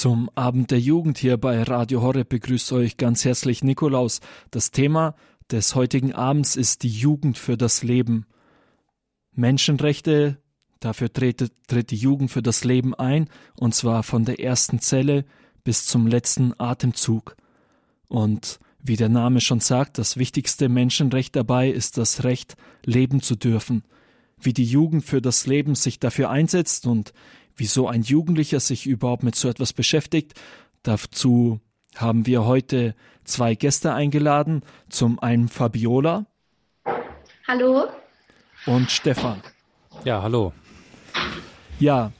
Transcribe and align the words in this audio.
Zum 0.00 0.30
Abend 0.34 0.70
der 0.70 0.80
Jugend 0.80 1.18
hier 1.18 1.36
bei 1.36 1.62
Radio 1.62 2.00
Horre 2.00 2.24
begrüßt 2.24 2.72
euch 2.72 2.96
ganz 2.96 3.26
herzlich 3.26 3.62
Nikolaus. 3.62 4.20
Das 4.50 4.70
Thema 4.70 5.14
des 5.50 5.74
heutigen 5.74 6.14
Abends 6.14 6.56
ist 6.56 6.84
die 6.84 6.88
Jugend 6.88 7.36
für 7.36 7.58
das 7.58 7.82
Leben. 7.82 8.24
Menschenrechte, 9.34 10.38
dafür 10.78 11.12
tritt, 11.12 11.52
tritt 11.66 11.90
die 11.90 11.96
Jugend 11.96 12.30
für 12.30 12.40
das 12.40 12.64
Leben 12.64 12.94
ein, 12.94 13.28
und 13.56 13.74
zwar 13.74 14.02
von 14.02 14.24
der 14.24 14.40
ersten 14.40 14.80
Zelle 14.80 15.26
bis 15.64 15.84
zum 15.84 16.06
letzten 16.06 16.58
Atemzug. 16.58 17.36
Und 18.08 18.58
wie 18.82 18.96
der 18.96 19.10
Name 19.10 19.42
schon 19.42 19.60
sagt, 19.60 19.98
das 19.98 20.16
wichtigste 20.16 20.70
Menschenrecht 20.70 21.36
dabei 21.36 21.68
ist 21.68 21.98
das 21.98 22.24
Recht, 22.24 22.56
leben 22.86 23.20
zu 23.20 23.36
dürfen. 23.36 23.84
Wie 24.38 24.54
die 24.54 24.64
Jugend 24.64 25.04
für 25.04 25.20
das 25.20 25.46
Leben 25.46 25.74
sich 25.74 26.00
dafür 26.00 26.30
einsetzt 26.30 26.86
und 26.86 27.12
wieso 27.56 27.88
ein 27.88 28.02
Jugendlicher 28.02 28.60
sich 28.60 28.86
überhaupt 28.86 29.22
mit 29.22 29.34
so 29.34 29.48
etwas 29.48 29.72
beschäftigt. 29.72 30.40
Dazu 30.82 31.60
haben 31.96 32.26
wir 32.26 32.44
heute 32.44 32.94
zwei 33.24 33.54
Gäste 33.54 33.92
eingeladen. 33.92 34.62
Zum 34.88 35.18
einen 35.18 35.48
Fabiola. 35.48 36.26
Hallo. 37.46 37.88
Und 38.66 38.90
Stefan. 38.90 39.42
Ja, 40.04 40.22
hallo. 40.22 40.52
Ja, 41.78 42.12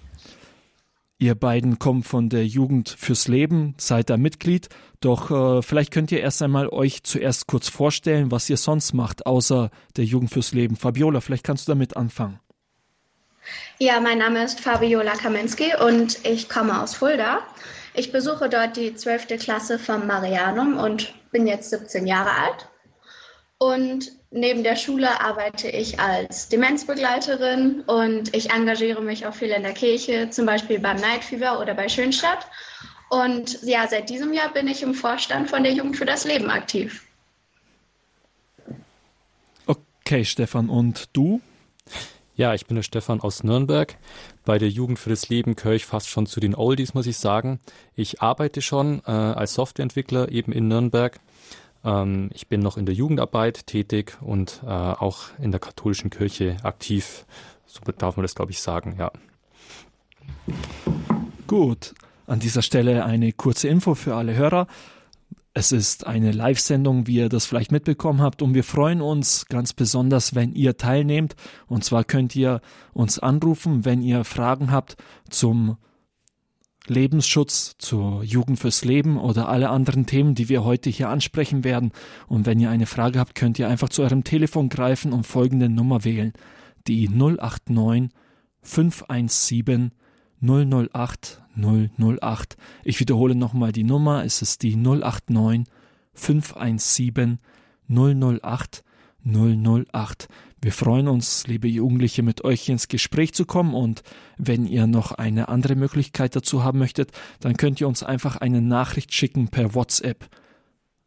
ihr 1.19 1.35
beiden 1.35 1.79
kommt 1.79 2.07
von 2.07 2.29
der 2.31 2.47
Jugend 2.47 2.89
fürs 2.89 3.29
Leben, 3.29 3.75
seid 3.77 4.11
da 4.11 4.17
Mitglied. 4.17 4.69
Doch 5.01 5.31
äh, 5.31 5.63
vielleicht 5.63 5.93
könnt 5.93 6.11
ihr 6.13 6.21
erst 6.21 6.43
einmal 6.43 6.69
euch 6.69 7.05
zuerst 7.05 7.47
kurz 7.47 7.69
vorstellen, 7.69 8.31
was 8.31 8.51
ihr 8.51 8.57
sonst 8.57 8.93
macht, 8.93 9.27
außer 9.27 9.71
der 9.97 10.05
Jugend 10.05 10.31
fürs 10.31 10.53
Leben. 10.53 10.77
Fabiola, 10.77 11.21
vielleicht 11.21 11.45
kannst 11.45 11.69
du 11.69 11.73
damit 11.73 11.97
anfangen. 11.97 12.41
Ja, 13.79 14.01
mein 14.01 14.19
Name 14.19 14.45
ist 14.45 14.61
Fabiola 14.61 15.13
Kaminski 15.13 15.73
und 15.77 16.25
ich 16.27 16.49
komme 16.49 16.83
aus 16.83 16.95
Fulda. 16.95 17.41
Ich 17.95 18.13
besuche 18.13 18.49
dort 18.49 18.77
die 18.77 18.95
12. 18.95 19.39
Klasse 19.39 19.79
vom 19.79 20.07
Marianum 20.07 20.77
und 20.79 21.13
bin 21.33 21.47
jetzt 21.47 21.71
17 21.71 22.07
Jahre 22.07 22.31
alt. 22.31 22.69
Und 23.59 24.13
neben 24.31 24.63
der 24.63 24.77
Schule 24.77 25.21
arbeite 25.21 25.69
ich 25.69 26.01
als 26.01 26.49
Demenzbegleiterin 26.49 27.83
und 27.83 28.35
ich 28.35 28.51
engagiere 28.51 29.03
mich 29.03 29.27
auch 29.27 29.35
viel 29.35 29.51
in 29.51 29.63
der 29.63 29.75
Kirche, 29.75 30.31
zum 30.31 30.47
Beispiel 30.47 30.79
beim 30.79 30.97
Night 30.97 31.25
Fever 31.25 31.61
oder 31.61 31.75
bei 31.75 31.89
Schönstadt. 31.89 32.47
Und 33.11 33.63
ja, 33.63 33.87
seit 33.89 34.09
diesem 34.09 34.33
Jahr 34.33 34.53
bin 34.53 34.69
ich 34.69 34.83
im 34.83 34.95
Vorstand 34.95 35.51
von 35.51 35.65
der 35.65 35.73
Jugend 35.73 35.97
für 35.97 36.07
das 36.07 36.25
Leben 36.25 36.49
aktiv. 36.49 37.05
Okay, 39.67 40.25
Stefan, 40.25 40.69
und 40.69 41.09
du? 41.13 41.41
Ja, 42.41 42.55
ich 42.55 42.65
bin 42.65 42.75
der 42.75 42.83
Stefan 42.83 43.21
aus 43.21 43.45
Nürnberg. 43.45 43.99
Bei 44.47 44.57
der 44.57 44.71
Jugend 44.71 44.99
für 44.99 45.11
das 45.11 45.29
Leben 45.29 45.57
gehöre 45.57 45.75
ich 45.75 45.85
fast 45.85 46.09
schon 46.09 46.25
zu 46.25 46.41
den 46.41 46.55
Oldies, 46.55 46.95
muss 46.95 47.07
ich 47.07 47.19
sagen. 47.19 47.61
Ich 47.95 48.23
arbeite 48.23 48.63
schon 48.63 49.03
äh, 49.07 49.11
als 49.11 49.53
Softwareentwickler 49.53 50.33
eben 50.33 50.51
in 50.51 50.67
Nürnberg. 50.67 51.21
Ähm, 51.85 52.31
ich 52.33 52.47
bin 52.47 52.63
noch 52.63 52.79
in 52.79 52.87
der 52.87 52.95
Jugendarbeit 52.95 53.67
tätig 53.67 54.17
und 54.23 54.63
äh, 54.65 54.69
auch 54.71 55.25
in 55.39 55.51
der 55.51 55.61
katholischen 55.61 56.09
Kirche 56.09 56.57
aktiv. 56.63 57.27
So 57.67 57.81
darf 57.99 58.17
man 58.17 58.23
das, 58.23 58.35
glaube 58.35 58.53
ich, 58.53 58.63
sagen, 58.63 58.97
ja. 58.99 59.13
Gut. 61.47 61.95
An 62.27 62.41
dieser 62.41 62.63
Stelle 62.63 63.05
eine 63.05 63.33
kurze 63.33 63.69
Info 63.69 63.95
für 63.95 64.15
alle 64.15 64.35
Hörer. 64.35 64.67
Es 65.53 65.73
ist 65.73 66.07
eine 66.07 66.31
Live-Sendung, 66.31 67.09
wie 67.09 67.17
ihr 67.17 67.29
das 67.29 67.45
vielleicht 67.45 67.73
mitbekommen 67.73 68.23
habt, 68.23 68.41
und 68.41 68.55
wir 68.55 68.63
freuen 68.63 69.01
uns 69.01 69.47
ganz 69.47 69.73
besonders, 69.73 70.37
wenn 70.37 70.55
ihr 70.55 70.77
teilnehmt. 70.77 71.35
Und 71.67 71.85
zwar 71.85 72.05
könnt 72.05 72.37
ihr 72.37 72.61
uns 72.93 73.19
anrufen, 73.19 73.85
wenn 73.85 74.01
ihr 74.01 74.23
Fragen 74.23 74.71
habt 74.71 74.97
zum 75.29 75.77
Lebensschutz, 76.87 77.75
zur 77.79 78.23
Jugend 78.23 78.61
fürs 78.61 78.85
Leben 78.85 79.19
oder 79.19 79.49
alle 79.49 79.71
anderen 79.71 80.07
Themen, 80.07 80.37
die 80.37 80.49
wir 80.49 80.65
heute 80.65 80.89
hier 80.89 81.09
ansprechen 81.09 81.65
werden. 81.65 81.91
Und 82.29 82.47
wenn 82.47 82.61
ihr 82.61 82.71
eine 82.71 82.87
Frage 82.87 83.19
habt, 83.19 83.35
könnt 83.35 83.59
ihr 83.59 83.69
einfach 83.69 83.89
zu 83.89 84.03
eurem 84.03 84.23
Telefon 84.23 84.69
greifen 84.69 85.13
und 85.13 85.27
folgende 85.27 85.69
Nummer 85.69 86.05
wählen. 86.05 86.33
Die 86.87 87.09
089 87.09 88.11
517 88.63 89.91
008 90.41 91.43
008. 91.63 92.57
Ich 92.85 93.01
wiederhole 93.01 93.35
nochmal 93.35 93.73
die 93.73 93.85
Nummer. 93.85 94.25
Es 94.25 94.43
ist 94.43 94.63
die 94.63 94.77
089 94.77 95.67
517 96.15 97.39
008 97.89 98.85
008. 99.25 100.29
Wir 100.63 100.73
freuen 100.73 101.09
uns, 101.09 101.47
liebe 101.47 101.69
Jugendliche, 101.69 102.23
mit 102.23 102.45
euch 102.45 102.69
ins 102.69 102.89
Gespräch 102.89 103.33
zu 103.33 103.47
kommen 103.47 103.75
und 103.75 104.03
wenn 104.37 104.67
ihr 104.67 104.87
noch 104.87 105.13
eine 105.13 105.49
andere 105.49 105.75
Möglichkeit 105.75 106.37
dazu 106.37 106.65
haben 106.65 106.79
möchtet, 106.79 107.13
dann 107.41 107.57
könnt 107.57 107.81
ihr 107.81 107.89
uns 107.89 108.03
einfach 108.03 108.37
eine 108.37 108.61
Nachricht 108.61 109.15
schicken 109.15 109.49
per 109.49 109.75
WhatsApp. 109.75 110.29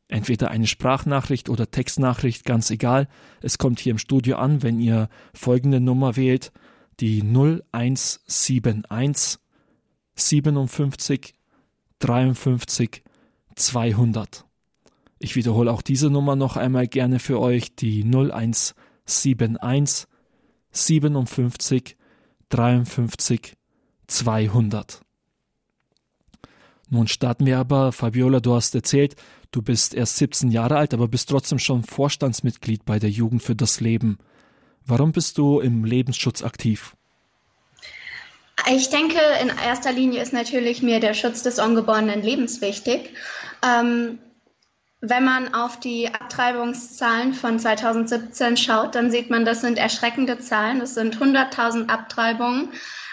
Entweder 0.08 0.52
eine 0.52 0.68
Sprachnachricht 0.68 1.50
oder 1.50 1.70
Textnachricht, 1.70 2.46
ganz 2.46 2.72
egal. 2.72 3.08
Es 3.42 3.58
kommt 3.58 3.80
hier 3.80 3.92
im 3.92 4.00
Studio 4.00 4.38
an, 4.38 4.64
wenn 4.64 4.80
ihr 4.80 5.10
folgende 5.34 5.80
Nummer 5.80 6.16
wählt, 6.16 6.52
die 7.00 7.22
0171 7.22 9.40
57 10.16 11.34
53 12.00 13.04
200. 13.56 14.46
Ich 15.20 15.36
wiederhole 15.36 15.72
auch 15.72 15.82
diese 15.82 16.10
Nummer 16.10 16.36
noch 16.36 16.58
einmal 16.58 16.88
gerne 16.88 17.20
für 17.20 17.40
euch, 17.40 17.76
die 17.76 18.04
0171 18.04 20.08
57 20.72 21.98
53 22.50 23.54
200. 24.08 25.02
Nun 26.90 27.08
starten 27.08 27.46
wir 27.46 27.58
aber, 27.58 27.92
Fabiola, 27.92 28.40
du 28.40 28.54
hast 28.54 28.76
erzählt, 28.76 29.16
du 29.52 29.62
bist 29.62 29.94
erst 29.94 30.18
17 30.18 30.52
Jahre 30.52 30.78
alt, 30.78 30.94
aber 30.94 31.08
bist 31.08 31.30
trotzdem 31.30 31.58
schon 31.58 31.84
Vorstandsmitglied 31.84 32.86
bei 32.86 33.00
der 33.00 33.10
Jugend 33.10 33.42
für 33.42 33.56
das 33.56 33.80
Leben. 33.80 34.18
Warum 34.86 35.12
bist 35.12 35.38
du 35.38 35.60
im 35.60 35.86
Lebensschutz 35.86 36.44
aktiv? 36.44 36.96
Ich 38.72 38.90
denke, 38.90 39.20
in 39.42 39.50
erster 39.50 39.92
Linie 39.92 40.22
ist 40.22 40.34
natürlich 40.34 40.82
mir 40.82 41.00
der 41.00 41.14
Schutz 41.14 41.44
des 41.44 41.60
ungeborenen 41.60 42.22
Lebens 42.22 42.62
wichtig. 42.62 43.14
Ähm, 43.62 44.20
wenn 45.02 45.26
man 45.26 45.54
auf 45.54 45.80
die 45.82 46.14
Abtreibungszahlen 46.14 47.34
von 47.34 47.60
2017 47.60 48.56
schaut, 48.56 48.96
dann 48.96 49.12
sieht 49.12 49.30
man, 49.30 49.44
das 49.44 49.60
sind 49.60 49.78
erschreckende 49.78 50.40
Zahlen. 50.40 50.80
Es 50.80 50.94
sind 50.94 51.18
100.000 51.18 51.90
Abtreibungen 51.90 52.70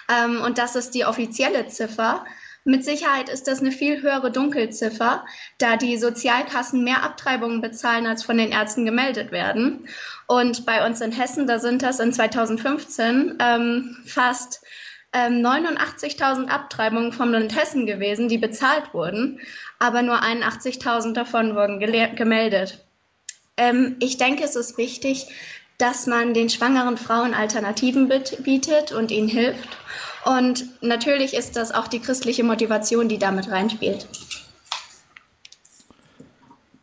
ähm, 0.08 0.40
und 0.40 0.58
das 0.58 0.76
ist 0.76 0.94
die 0.94 1.04
offizielle 1.04 1.66
Ziffer. 1.66 2.24
Mit 2.64 2.84
Sicherheit 2.84 3.28
ist 3.28 3.48
das 3.48 3.60
eine 3.60 3.72
viel 3.72 4.02
höhere 4.02 4.30
Dunkelziffer, 4.30 5.24
da 5.58 5.76
die 5.76 5.96
Sozialkassen 5.96 6.84
mehr 6.84 7.02
Abtreibungen 7.02 7.60
bezahlen, 7.60 8.06
als 8.06 8.22
von 8.22 8.36
den 8.36 8.52
Ärzten 8.52 8.84
gemeldet 8.84 9.32
werden. 9.32 9.88
Und 10.28 10.66
bei 10.66 10.86
uns 10.86 11.00
in 11.00 11.10
Hessen, 11.10 11.48
da 11.48 11.58
sind 11.58 11.82
das 11.82 11.98
in 11.98 12.12
2015 12.12 13.38
ähm, 13.40 13.96
fast 14.06 14.62
89.000 15.12 16.42
ähm, 16.42 16.48
Abtreibungen 16.48 17.12
vom 17.12 17.32
Land 17.32 17.56
Hessen 17.56 17.86
gewesen, 17.86 18.28
die 18.28 18.38
bezahlt 18.38 18.94
wurden, 18.94 19.40
aber 19.78 20.02
nur 20.02 20.22
81.000 20.22 21.14
davon 21.14 21.56
wurden 21.56 21.80
gemeldet. 21.80 22.84
Ähm, 23.56 23.96
ich 24.00 24.18
denke, 24.18 24.44
es 24.44 24.56
ist 24.56 24.78
wichtig, 24.78 25.26
dass 25.78 26.06
man 26.06 26.34
den 26.34 26.50
schwangeren 26.50 26.96
Frauen 26.96 27.34
Alternativen 27.34 28.08
bietet 28.08 28.92
und 28.92 29.10
ihnen 29.10 29.28
hilft. 29.28 29.78
Und 30.24 30.66
natürlich 30.82 31.34
ist 31.34 31.56
das 31.56 31.72
auch 31.72 31.88
die 31.88 32.00
christliche 32.00 32.44
Motivation, 32.44 33.08
die 33.08 33.18
damit 33.18 33.50
reinspielt. 33.50 34.06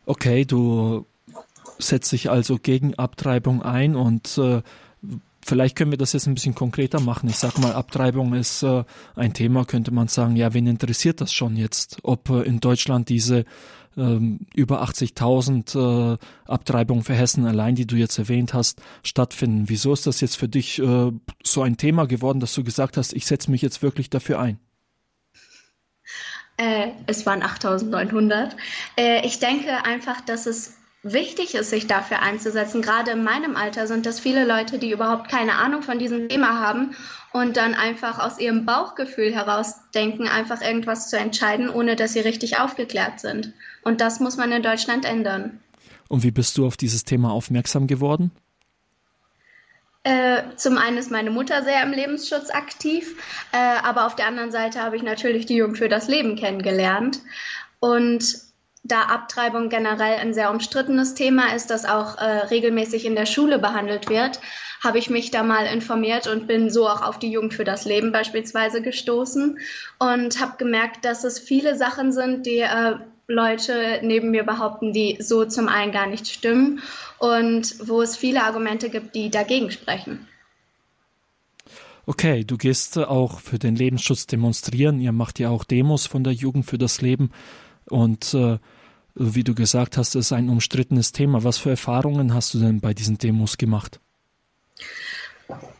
Okay, 0.06 0.44
du 0.44 1.06
setzt 1.78 2.10
dich 2.10 2.28
also 2.28 2.58
gegen 2.58 2.94
Abtreibung 2.98 3.62
ein 3.62 3.94
und 3.94 4.36
äh, 4.38 4.62
Vielleicht 5.48 5.76
können 5.76 5.90
wir 5.90 5.96
das 5.96 6.12
jetzt 6.12 6.26
ein 6.26 6.34
bisschen 6.34 6.54
konkreter 6.54 7.00
machen. 7.00 7.26
Ich 7.30 7.36
sage 7.36 7.58
mal, 7.62 7.72
Abtreibung 7.72 8.34
ist 8.34 8.62
äh, 8.62 8.84
ein 9.16 9.32
Thema, 9.32 9.64
könnte 9.64 9.92
man 9.92 10.06
sagen, 10.06 10.36
ja, 10.36 10.52
wen 10.52 10.66
interessiert 10.66 11.22
das 11.22 11.32
schon 11.32 11.56
jetzt, 11.56 12.00
ob 12.02 12.28
äh, 12.28 12.42
in 12.42 12.60
Deutschland 12.60 13.08
diese 13.08 13.46
ähm, 13.96 14.40
über 14.54 14.82
80.000 14.82 16.12
äh, 16.14 16.18
Abtreibungen 16.44 17.02
für 17.02 17.14
Hessen 17.14 17.46
allein, 17.46 17.76
die 17.76 17.86
du 17.86 17.96
jetzt 17.96 18.18
erwähnt 18.18 18.52
hast, 18.52 18.82
stattfinden. 19.02 19.70
Wieso 19.70 19.94
ist 19.94 20.06
das 20.06 20.20
jetzt 20.20 20.36
für 20.36 20.50
dich 20.50 20.80
äh, 20.80 21.12
so 21.42 21.62
ein 21.62 21.78
Thema 21.78 22.06
geworden, 22.06 22.40
dass 22.40 22.54
du 22.54 22.62
gesagt 22.62 22.98
hast, 22.98 23.14
ich 23.14 23.24
setze 23.24 23.50
mich 23.50 23.62
jetzt 23.62 23.82
wirklich 23.82 24.10
dafür 24.10 24.40
ein? 24.40 24.58
Äh, 26.58 26.88
es 27.06 27.24
waren 27.24 27.42
8.900. 27.42 28.50
Äh, 28.98 29.26
ich 29.26 29.38
denke 29.38 29.82
einfach, 29.86 30.20
dass 30.20 30.44
es 30.44 30.77
wichtig 31.02 31.54
ist, 31.54 31.70
sich 31.70 31.86
dafür 31.86 32.22
einzusetzen. 32.22 32.82
Gerade 32.82 33.12
in 33.12 33.22
meinem 33.22 33.56
Alter 33.56 33.86
sind 33.86 34.06
das 34.06 34.20
viele 34.20 34.44
Leute, 34.44 34.78
die 34.78 34.90
überhaupt 34.90 35.30
keine 35.30 35.54
Ahnung 35.54 35.82
von 35.82 35.98
diesem 35.98 36.28
Thema 36.28 36.60
haben 36.60 36.96
und 37.32 37.56
dann 37.56 37.74
einfach 37.74 38.18
aus 38.18 38.38
ihrem 38.38 38.66
Bauchgefühl 38.66 39.32
heraus 39.32 39.76
denken, 39.94 40.28
einfach 40.28 40.60
irgendwas 40.60 41.08
zu 41.08 41.18
entscheiden, 41.18 41.68
ohne 41.68 41.96
dass 41.96 42.14
sie 42.14 42.20
richtig 42.20 42.58
aufgeklärt 42.58 43.20
sind. 43.20 43.52
Und 43.82 44.00
das 44.00 44.20
muss 44.20 44.36
man 44.36 44.50
in 44.50 44.62
Deutschland 44.62 45.04
ändern. 45.04 45.60
Und 46.08 46.22
wie 46.22 46.30
bist 46.30 46.56
du 46.58 46.66
auf 46.66 46.76
dieses 46.76 47.04
Thema 47.04 47.30
aufmerksam 47.30 47.86
geworden? 47.86 48.30
Äh, 50.04 50.42
zum 50.56 50.78
einen 50.78 50.96
ist 50.96 51.10
meine 51.10 51.30
Mutter 51.30 51.62
sehr 51.62 51.82
im 51.82 51.92
Lebensschutz 51.92 52.50
aktiv, 52.50 53.14
äh, 53.52 53.58
aber 53.58 54.06
auf 54.06 54.16
der 54.16 54.26
anderen 54.26 54.50
Seite 54.50 54.82
habe 54.82 54.96
ich 54.96 55.02
natürlich 55.02 55.44
die 55.44 55.56
Jugend 55.56 55.76
für 55.76 55.88
das 55.88 56.08
Leben 56.08 56.36
kennengelernt. 56.36 57.20
Und 57.80 58.47
da 58.84 59.02
Abtreibung 59.02 59.68
generell 59.68 60.18
ein 60.18 60.34
sehr 60.34 60.50
umstrittenes 60.50 61.14
Thema 61.14 61.54
ist, 61.54 61.70
das 61.70 61.84
auch 61.84 62.16
äh, 62.18 62.24
regelmäßig 62.24 63.04
in 63.04 63.14
der 63.14 63.26
Schule 63.26 63.58
behandelt 63.58 64.08
wird, 64.08 64.40
habe 64.82 64.98
ich 64.98 65.10
mich 65.10 65.30
da 65.30 65.42
mal 65.42 65.66
informiert 65.66 66.26
und 66.26 66.46
bin 66.46 66.70
so 66.70 66.88
auch 66.88 67.02
auf 67.02 67.18
die 67.18 67.30
Jugend 67.30 67.54
für 67.54 67.64
das 67.64 67.84
Leben 67.84 68.12
beispielsweise 68.12 68.80
gestoßen 68.80 69.58
und 69.98 70.40
habe 70.40 70.56
gemerkt, 70.58 71.04
dass 71.04 71.24
es 71.24 71.38
viele 71.38 71.76
Sachen 71.76 72.12
sind, 72.12 72.46
die 72.46 72.60
äh, 72.60 72.94
Leute 73.26 74.00
neben 74.02 74.30
mir 74.30 74.44
behaupten, 74.44 74.92
die 74.92 75.18
so 75.20 75.44
zum 75.44 75.68
einen 75.68 75.92
gar 75.92 76.06
nicht 76.06 76.28
stimmen 76.28 76.80
und 77.18 77.74
wo 77.86 78.00
es 78.00 78.16
viele 78.16 78.42
Argumente 78.42 78.88
gibt, 78.88 79.14
die 79.14 79.30
dagegen 79.30 79.70
sprechen. 79.70 80.26
Okay, 82.06 82.42
du 82.42 82.56
gehst 82.56 82.96
auch 82.96 83.40
für 83.40 83.58
den 83.58 83.76
Lebensschutz 83.76 84.26
demonstrieren. 84.26 84.98
Ihr 84.98 85.12
macht 85.12 85.38
ja 85.38 85.50
auch 85.50 85.64
Demos 85.64 86.06
von 86.06 86.24
der 86.24 86.32
Jugend 86.32 86.64
für 86.64 86.78
das 86.78 87.02
Leben. 87.02 87.32
Und 87.90 88.34
äh, 88.34 88.58
wie 89.14 89.44
du 89.44 89.54
gesagt 89.54 89.96
hast, 89.96 90.14
ist 90.14 90.32
ein 90.32 90.48
umstrittenes 90.48 91.12
Thema. 91.12 91.44
Was 91.44 91.58
für 91.58 91.70
Erfahrungen 91.70 92.34
hast 92.34 92.54
du 92.54 92.58
denn 92.58 92.80
bei 92.80 92.94
diesen 92.94 93.18
Demos 93.18 93.58
gemacht? 93.58 94.00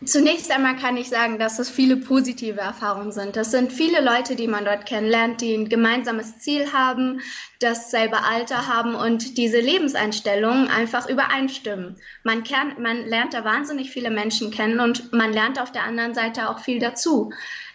Zunächst 0.02 0.50
einmal 0.50 0.76
kann 0.76 0.96
ich 0.96 1.10
sagen, 1.10 1.38
dass 1.38 1.58
es 1.58 1.69
viele 1.69 1.99
positive 1.99 2.60
Erfahrungen 2.60 3.12
sind. 3.12 3.37
Das 3.37 3.50
sind 3.50 3.70
viele 3.70 4.02
Leute, 4.02 4.34
die 4.34 4.49
man 4.49 4.64
dort 4.64 4.87
kennenlernt, 4.87 5.43
die 5.43 5.55
ein 5.55 5.69
gemeinsames 5.69 6.38
Ziel 6.38 6.72
haben, 6.72 7.20
dasselbe 7.60 8.22
Alter 8.22 8.66
haben 8.66 8.94
und 8.94 9.37
diese 9.37 9.61
Lebenseinstellungen 9.61 10.69
einfach 10.69 11.08
übereinstimmen. 11.08 11.96
Man, 12.25 12.44
kann, 12.44 12.81
man 12.81 13.04
lernt 13.06 13.34
da 13.34 13.44
wahnsinnig 13.44 13.90
viele 13.90 14.11
Menschen 14.11 14.50
kennen 14.50 14.81
und 14.81 15.12
man 15.12 15.32
lernt 15.32 15.61
auf 15.61 15.70
der 15.70 15.84
anderen 15.84 16.14
Seite 16.14 16.49
auch 16.49 16.61
viel 16.61 16.78
dazu 16.78 17.31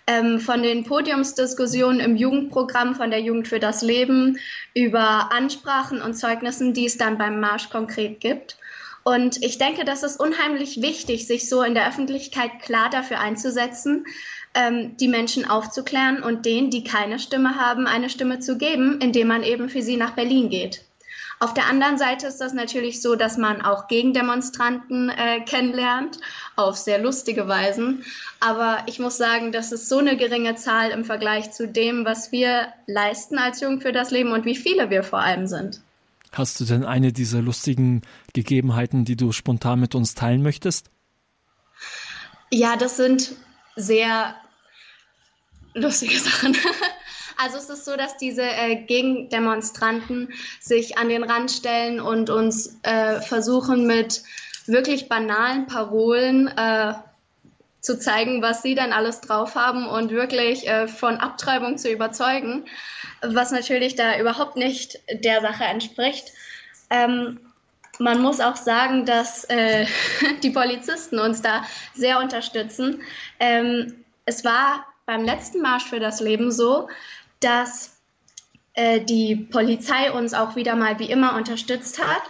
ähm, 0.07 0.39
von 0.39 0.63
den 0.63 0.83
Podiumsdiskussionen 0.83 1.99
im 1.99 2.15
Jugendprogramm 2.15 2.95
von 2.95 3.09
der 3.09 3.21
Jugend 3.21 3.47
für 3.47 3.59
das 3.59 3.81
Leben 3.81 4.37
über 4.73 5.31
Ansprachen 5.31 6.01
und 6.01 6.15
Zeugnissen, 6.15 6.73
die 6.73 6.85
es 6.85 6.97
dann 6.97 7.17
beim 7.17 7.39
Marsch 7.39 7.69
konkret 7.69 8.19
gibt. 8.19 8.57
Und 9.03 9.43
ich 9.43 9.57
denke, 9.57 9.83
das 9.83 10.03
ist 10.03 10.19
unheimlich 10.19 10.81
wichtig, 10.81 11.27
sich 11.27 11.49
so 11.49 11.61
in 11.61 11.73
der 11.73 11.87
Öffentlichkeit 11.87 12.61
klar 12.61 12.89
dafür 12.89 13.19
einzusetzen, 13.19 14.05
ähm, 14.53 14.95
die 14.97 15.07
Menschen 15.07 15.49
aufzuklären 15.49 16.23
und 16.23 16.45
denen, 16.45 16.69
die 16.69 16.83
keine 16.83 17.19
Stimme 17.19 17.55
haben, 17.55 17.85
eine 17.85 18.09
Stimme 18.09 18.39
zu 18.39 18.57
geben, 18.57 18.99
indem 19.01 19.27
man 19.27 19.43
eben 19.43 19.69
für 19.69 19.81
sie 19.81 19.97
nach 19.97 20.11
Berlin 20.11 20.49
geht. 20.49 20.85
Auf 21.39 21.53
der 21.53 21.67
anderen 21.67 21.97
Seite 21.97 22.27
ist 22.27 22.37
das 22.37 22.53
natürlich 22.53 23.01
so, 23.01 23.15
dass 23.15 23.37
man 23.37 23.61
auch 23.61 23.87
Gegendemonstranten 23.87 25.09
äh, 25.09 25.41
kennenlernt, 25.41 26.19
auf 26.55 26.77
sehr 26.77 26.99
lustige 26.99 27.47
Weisen. 27.47 28.05
Aber 28.39 28.83
ich 28.85 28.99
muss 28.99 29.17
sagen, 29.17 29.51
das 29.51 29.71
ist 29.71 29.89
so 29.89 29.97
eine 29.97 30.15
geringe 30.15 30.55
Zahl 30.55 30.91
im 30.91 31.03
Vergleich 31.03 31.51
zu 31.51 31.67
dem, 31.67 32.05
was 32.05 32.31
wir 32.31 32.67
leisten 32.87 33.37
als 33.37 33.61
Jugend 33.61 33.81
für 33.81 33.91
das 33.91 34.11
Leben 34.11 34.31
und 34.31 34.45
wie 34.45 34.55
viele 34.55 34.89
wir 34.89 35.03
vor 35.03 35.19
allem 35.19 35.47
sind. 35.47 35.81
Hast 36.31 36.59
du 36.59 36.65
denn 36.65 36.83
eine 36.83 37.13
dieser 37.13 37.41
lustigen 37.41 38.01
Gegebenheiten, 38.33 39.05
die 39.05 39.15
du 39.15 39.31
spontan 39.31 39.79
mit 39.79 39.93
uns 39.95 40.15
teilen 40.15 40.41
möchtest? 40.41 40.89
Ja, 42.51 42.75
das 42.75 42.97
sind 42.97 43.35
sehr 43.75 44.35
lustige 45.73 46.17
Sachen. 46.19 46.55
Also 47.37 47.57
es 47.57 47.69
ist 47.69 47.85
so, 47.85 47.95
dass 47.95 48.17
diese 48.17 48.43
äh, 48.43 48.75
Gegendemonstranten 48.75 50.33
sich 50.59 50.97
an 50.97 51.09
den 51.09 51.23
Rand 51.23 51.51
stellen 51.51 51.99
und 51.99 52.29
uns 52.29 52.79
äh, 52.83 53.21
versuchen 53.21 53.87
mit 53.87 54.23
wirklich 54.65 55.09
banalen 55.09 55.67
Parolen 55.67 56.47
äh, 56.47 56.93
zu 57.81 57.99
zeigen, 57.99 58.41
was 58.41 58.61
sie 58.61 58.75
dann 58.75 58.93
alles 58.93 59.19
drauf 59.19 59.55
haben 59.55 59.87
und 59.87 60.11
wirklich 60.11 60.67
äh, 60.67 60.87
von 60.87 61.17
Abtreibung 61.17 61.77
zu 61.77 61.91
überzeugen, 61.91 62.65
was 63.21 63.51
natürlich 63.51 63.95
da 63.95 64.17
überhaupt 64.17 64.55
nicht 64.55 64.99
der 65.11 65.41
Sache 65.41 65.65
entspricht. 65.65 66.31
Ähm, 66.89 67.39
man 67.99 68.21
muss 68.21 68.39
auch 68.39 68.55
sagen, 68.55 69.05
dass 69.05 69.43
äh, 69.45 69.85
die 70.43 70.49
Polizisten 70.49 71.19
uns 71.19 71.41
da 71.41 71.63
sehr 71.93 72.19
unterstützen. 72.19 73.01
Ähm, 73.39 74.05
es 74.25 74.45
war 74.45 74.85
beim 75.05 75.25
letzten 75.25 75.61
Marsch 75.61 75.83
für 75.83 75.99
das 75.99 76.21
Leben 76.21 76.51
so, 76.51 76.87
dass 77.43 77.97
äh, 78.73 79.01
die 79.01 79.35
Polizei 79.35 80.11
uns 80.11 80.33
auch 80.33 80.55
wieder 80.55 80.75
mal 80.75 80.99
wie 80.99 81.09
immer 81.09 81.35
unterstützt 81.35 82.01
hat. 82.01 82.23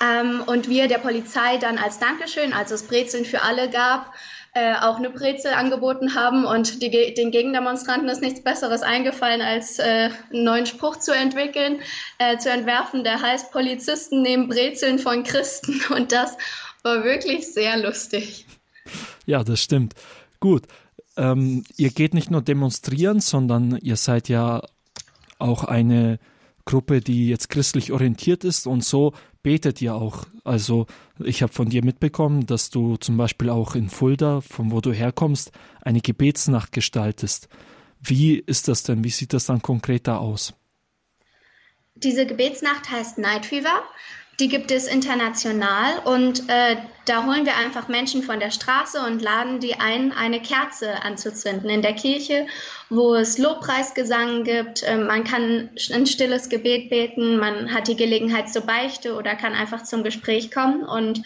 Ähm, 0.00 0.42
und 0.46 0.68
wir 0.68 0.88
der 0.88 0.98
Polizei 0.98 1.58
dann 1.58 1.78
als 1.78 1.98
Dankeschön, 1.98 2.52
als 2.52 2.70
es 2.70 2.86
Brezeln 2.86 3.24
für 3.24 3.42
alle 3.42 3.68
gab, 3.68 4.12
äh, 4.54 4.74
auch 4.74 4.96
eine 4.96 5.10
Brezel 5.10 5.52
angeboten 5.52 6.14
haben 6.14 6.44
und 6.44 6.82
die, 6.82 6.90
den 7.14 7.30
Gegendemonstranten 7.30 8.08
ist 8.08 8.22
nichts 8.22 8.42
Besseres 8.42 8.82
eingefallen, 8.82 9.40
als 9.40 9.78
äh, 9.78 10.10
einen 10.32 10.44
neuen 10.44 10.66
Spruch 10.66 10.96
zu 10.96 11.12
entwickeln, 11.12 11.80
äh, 12.18 12.38
zu 12.38 12.50
entwerfen, 12.50 13.04
der 13.04 13.20
heißt 13.20 13.52
Polizisten 13.52 14.22
nehmen 14.22 14.48
Brezeln 14.48 14.98
von 14.98 15.22
Christen 15.22 15.80
und 15.94 16.12
das 16.12 16.36
war 16.82 17.04
wirklich 17.04 17.52
sehr 17.52 17.76
lustig. 17.76 18.46
Ja, 19.26 19.44
das 19.44 19.60
stimmt. 19.60 19.94
Gut, 20.40 20.62
ähm, 21.18 21.64
ihr 21.76 21.90
geht 21.90 22.14
nicht 22.14 22.30
nur 22.30 22.40
demonstrieren, 22.40 23.20
sondern 23.20 23.76
ihr 23.76 23.96
seid 23.96 24.28
ja 24.28 24.62
auch 25.38 25.64
eine 25.64 26.18
Gruppe, 26.64 27.00
die 27.00 27.28
jetzt 27.28 27.50
christlich 27.50 27.92
orientiert 27.92 28.44
ist 28.44 28.66
und 28.66 28.84
so 28.84 29.12
betet 29.42 29.82
ihr 29.82 29.94
auch. 29.94 30.26
Also 30.44 30.86
ich 31.18 31.42
habe 31.42 31.52
von 31.52 31.70
dir 31.70 31.84
mitbekommen, 31.84 32.46
dass 32.46 32.70
du 32.70 32.96
zum 32.96 33.16
Beispiel 33.16 33.50
auch 33.50 33.74
in 33.74 33.88
Fulda, 33.88 34.40
von 34.40 34.70
wo 34.70 34.80
du 34.80 34.92
herkommst, 34.92 35.50
eine 35.82 36.00
Gebetsnacht 36.00 36.72
gestaltest. 36.72 37.48
Wie 38.00 38.36
ist 38.36 38.68
das 38.68 38.84
denn? 38.84 39.02
Wie 39.02 39.10
sieht 39.10 39.32
das 39.32 39.46
dann 39.46 39.60
konkreter 39.60 40.20
aus? 40.20 40.54
Diese 41.94 42.26
Gebetsnacht 42.26 42.90
heißt 42.90 43.18
Night 43.18 43.46
Fever. 43.46 43.82
Die 44.40 44.48
gibt 44.48 44.70
es 44.70 44.86
international 44.86 45.98
und 46.04 46.48
äh, 46.48 46.76
da 47.06 47.26
holen 47.26 47.44
wir 47.44 47.56
einfach 47.56 47.88
Menschen 47.88 48.22
von 48.22 48.38
der 48.38 48.52
Straße 48.52 49.00
und 49.00 49.20
laden 49.20 49.58
die 49.58 49.74
ein, 49.74 50.12
eine 50.12 50.40
Kerze 50.40 51.02
anzuzünden 51.02 51.68
in 51.68 51.82
der 51.82 51.94
Kirche, 51.94 52.46
wo 52.88 53.16
es 53.16 53.38
Lobpreisgesang 53.38 54.44
gibt. 54.44 54.84
Äh, 54.84 54.98
man 54.98 55.24
kann 55.24 55.70
ein 55.92 56.06
stilles 56.06 56.48
Gebet 56.48 56.88
beten, 56.88 57.38
man 57.38 57.74
hat 57.74 57.88
die 57.88 57.96
Gelegenheit 57.96 58.48
zur 58.48 58.62
Beichte 58.62 59.16
oder 59.16 59.34
kann 59.34 59.54
einfach 59.54 59.82
zum 59.82 60.04
Gespräch 60.04 60.52
kommen 60.52 60.84
und 60.84 61.22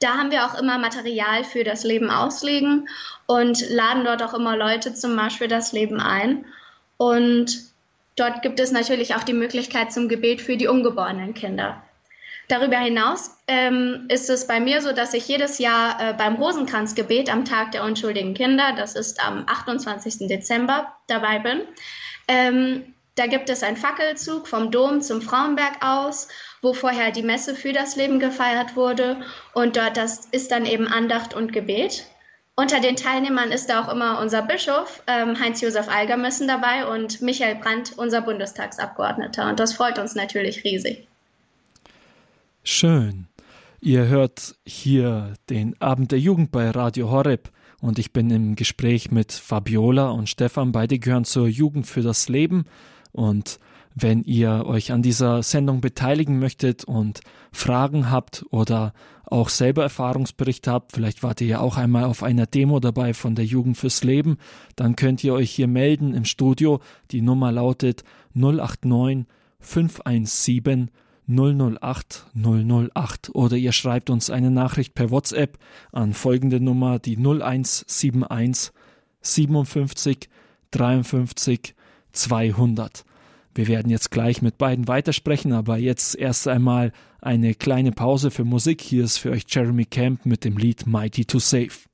da 0.00 0.16
haben 0.16 0.30
wir 0.30 0.44
auch 0.44 0.58
immer 0.58 0.78
Material 0.78 1.44
für 1.44 1.64
das 1.64 1.84
Leben 1.84 2.10
auslegen 2.10 2.88
und 3.26 3.68
laden 3.70 4.04
dort 4.04 4.22
auch 4.22 4.34
immer 4.34 4.56
Leute 4.56 4.94
zum 4.94 5.14
Marsch 5.14 5.38
für 5.38 5.48
das 5.48 5.72
Leben 5.72 6.00
ein. 6.00 6.46
Und 6.96 7.58
dort 8.16 8.40
gibt 8.42 8.60
es 8.60 8.72
natürlich 8.72 9.14
auch 9.14 9.24
die 9.24 9.34
Möglichkeit 9.34 9.92
zum 9.92 10.08
Gebet 10.08 10.40
für 10.40 10.56
die 10.56 10.68
ungeborenen 10.68 11.34
Kinder. 11.34 11.82
Darüber 12.50 12.78
hinaus 12.78 13.30
ähm, 13.46 14.06
ist 14.08 14.28
es 14.28 14.48
bei 14.48 14.58
mir 14.58 14.82
so, 14.82 14.90
dass 14.92 15.14
ich 15.14 15.28
jedes 15.28 15.60
Jahr 15.60 16.00
äh, 16.00 16.14
beim 16.14 16.34
Rosenkranzgebet 16.34 17.32
am 17.32 17.44
Tag 17.44 17.70
der 17.70 17.84
unschuldigen 17.84 18.34
Kinder, 18.34 18.74
das 18.76 18.96
ist 18.96 19.24
am 19.24 19.44
28. 19.46 20.26
Dezember, 20.26 20.92
dabei 21.06 21.38
bin. 21.38 21.60
Ähm, 22.26 22.92
da 23.14 23.28
gibt 23.28 23.50
es 23.50 23.62
einen 23.62 23.76
Fackelzug 23.76 24.48
vom 24.48 24.72
Dom 24.72 25.00
zum 25.00 25.22
Frauenberg 25.22 25.76
aus, 25.80 26.26
wo 26.60 26.74
vorher 26.74 27.12
die 27.12 27.22
Messe 27.22 27.54
für 27.54 27.72
das 27.72 27.94
Leben 27.94 28.18
gefeiert 28.18 28.74
wurde. 28.74 29.18
Und 29.54 29.76
dort 29.76 29.96
das 29.96 30.26
ist 30.32 30.50
dann 30.50 30.66
eben 30.66 30.88
Andacht 30.88 31.34
und 31.34 31.52
Gebet. 31.52 32.04
Unter 32.56 32.80
den 32.80 32.96
Teilnehmern 32.96 33.52
ist 33.52 33.70
da 33.70 33.84
auch 33.84 33.92
immer 33.92 34.18
unser 34.18 34.42
Bischof, 34.42 35.04
ähm, 35.06 35.38
Heinz-Josef 35.38 35.88
Algermüssen, 35.88 36.48
dabei 36.48 36.86
und 36.86 37.22
Michael 37.22 37.54
Brandt, 37.54 37.92
unser 37.96 38.22
Bundestagsabgeordneter. 38.22 39.48
Und 39.48 39.60
das 39.60 39.72
freut 39.72 40.00
uns 40.00 40.16
natürlich 40.16 40.64
riesig. 40.64 41.06
Schön. 42.62 43.26
Ihr 43.80 44.06
hört 44.08 44.56
hier 44.66 45.32
den 45.48 45.80
Abend 45.80 46.12
der 46.12 46.20
Jugend 46.20 46.52
bei 46.52 46.68
Radio 46.70 47.10
Horeb 47.10 47.50
und 47.80 47.98
ich 47.98 48.12
bin 48.12 48.28
im 48.30 48.54
Gespräch 48.54 49.10
mit 49.10 49.32
Fabiola 49.32 50.10
und 50.10 50.28
Stefan. 50.28 50.70
Beide 50.70 50.98
gehören 50.98 51.24
zur 51.24 51.48
Jugend 51.48 51.86
für 51.86 52.02
das 52.02 52.28
Leben 52.28 52.66
und 53.12 53.58
wenn 53.94 54.22
ihr 54.22 54.66
euch 54.66 54.92
an 54.92 55.00
dieser 55.00 55.42
Sendung 55.42 55.80
beteiligen 55.80 56.38
möchtet 56.38 56.84
und 56.84 57.20
Fragen 57.50 58.10
habt 58.10 58.44
oder 58.50 58.92
auch 59.24 59.48
selber 59.48 59.82
Erfahrungsberichte 59.82 60.70
habt, 60.70 60.92
vielleicht 60.92 61.22
wart 61.22 61.40
ihr 61.40 61.46
ja 61.46 61.60
auch 61.60 61.78
einmal 61.78 62.04
auf 62.04 62.22
einer 62.22 62.46
Demo 62.46 62.78
dabei 62.78 63.14
von 63.14 63.34
der 63.34 63.46
Jugend 63.46 63.78
fürs 63.78 64.04
Leben, 64.04 64.36
dann 64.76 64.96
könnt 64.96 65.24
ihr 65.24 65.32
euch 65.32 65.50
hier 65.50 65.66
melden 65.66 66.12
im 66.12 66.26
Studio. 66.26 66.80
Die 67.10 67.22
Nummer 67.22 67.52
lautet 67.52 68.04
089 68.34 69.26
517 69.60 70.90
008 71.30 72.26
008 72.34 73.30
oder 73.34 73.56
ihr 73.56 73.72
schreibt 73.72 74.10
uns 74.10 74.30
eine 74.30 74.50
Nachricht 74.50 74.94
per 74.94 75.10
WhatsApp 75.10 75.58
an 75.92 76.12
folgende 76.12 76.60
Nummer 76.60 76.98
die 76.98 77.16
0171 77.16 78.72
57 79.22 80.28
53 80.70 81.74
200. 82.12 83.04
Wir 83.54 83.68
werden 83.68 83.90
jetzt 83.90 84.10
gleich 84.10 84.42
mit 84.42 84.58
beiden 84.58 84.88
weitersprechen, 84.88 85.52
aber 85.52 85.76
jetzt 85.76 86.14
erst 86.16 86.48
einmal 86.48 86.92
eine 87.20 87.54
kleine 87.54 87.92
Pause 87.92 88.30
für 88.30 88.44
Musik. 88.44 88.80
Hier 88.80 89.04
ist 89.04 89.18
für 89.18 89.30
euch 89.30 89.44
Jeremy 89.48 89.84
Camp 89.84 90.24
mit 90.24 90.44
dem 90.44 90.56
Lied 90.56 90.86
Mighty 90.86 91.24
to 91.24 91.38
Save. 91.38 91.89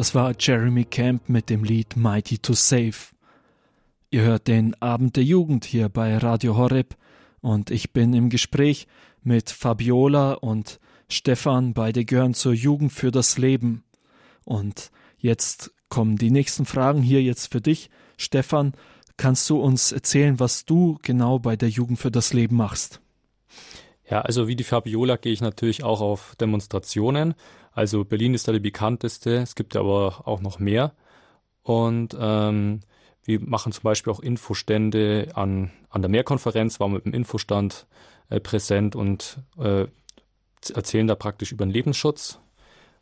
Das 0.00 0.14
war 0.14 0.32
Jeremy 0.38 0.86
Camp 0.86 1.28
mit 1.28 1.50
dem 1.50 1.62
Lied 1.62 1.94
Mighty 1.94 2.38
to 2.38 2.54
Save. 2.54 2.94
Ihr 4.10 4.22
hört 4.22 4.48
den 4.48 4.74
Abend 4.80 5.16
der 5.16 5.24
Jugend 5.24 5.66
hier 5.66 5.90
bei 5.90 6.16
Radio 6.16 6.56
Horeb 6.56 6.96
und 7.42 7.70
ich 7.70 7.92
bin 7.92 8.14
im 8.14 8.30
Gespräch 8.30 8.86
mit 9.22 9.50
Fabiola 9.50 10.32
und 10.32 10.80
Stefan, 11.10 11.74
beide 11.74 12.06
gehören 12.06 12.32
zur 12.32 12.54
Jugend 12.54 12.94
für 12.94 13.10
das 13.10 13.36
Leben. 13.36 13.84
Und 14.46 14.90
jetzt 15.18 15.70
kommen 15.90 16.16
die 16.16 16.30
nächsten 16.30 16.64
Fragen 16.64 17.02
hier 17.02 17.22
jetzt 17.22 17.52
für 17.52 17.60
dich. 17.60 17.90
Stefan, 18.16 18.72
kannst 19.18 19.50
du 19.50 19.60
uns 19.60 19.92
erzählen, 19.92 20.40
was 20.40 20.64
du 20.64 20.98
genau 21.02 21.38
bei 21.38 21.56
der 21.56 21.68
Jugend 21.68 21.98
für 21.98 22.10
das 22.10 22.32
Leben 22.32 22.56
machst? 22.56 23.02
Ja, 24.08 24.22
also 24.22 24.48
wie 24.48 24.56
die 24.56 24.64
Fabiola 24.64 25.16
gehe 25.16 25.34
ich 25.34 25.42
natürlich 25.42 25.84
auch 25.84 26.00
auf 26.00 26.36
Demonstrationen 26.40 27.34
also 27.72 28.04
Berlin 28.04 28.34
ist 28.34 28.48
da 28.48 28.52
die 28.52 28.60
bekannteste, 28.60 29.36
es 29.36 29.54
gibt 29.54 29.76
aber 29.76 30.26
auch 30.26 30.40
noch 30.40 30.58
mehr. 30.58 30.92
Und 31.62 32.16
ähm, 32.18 32.80
wir 33.24 33.40
machen 33.40 33.72
zum 33.72 33.82
Beispiel 33.82 34.12
auch 34.12 34.20
Infostände 34.20 35.28
an, 35.34 35.70
an 35.88 36.02
der 36.02 36.08
Mehrkonferenz, 36.08 36.80
waren 36.80 36.92
mit 36.92 37.04
dem 37.04 37.14
Infostand 37.14 37.86
äh, 38.28 38.40
präsent 38.40 38.96
und 38.96 39.38
äh, 39.58 39.86
erzählen 40.74 41.06
da 41.06 41.14
praktisch 41.14 41.52
über 41.52 41.64
den 41.64 41.72
Lebensschutz 41.72 42.40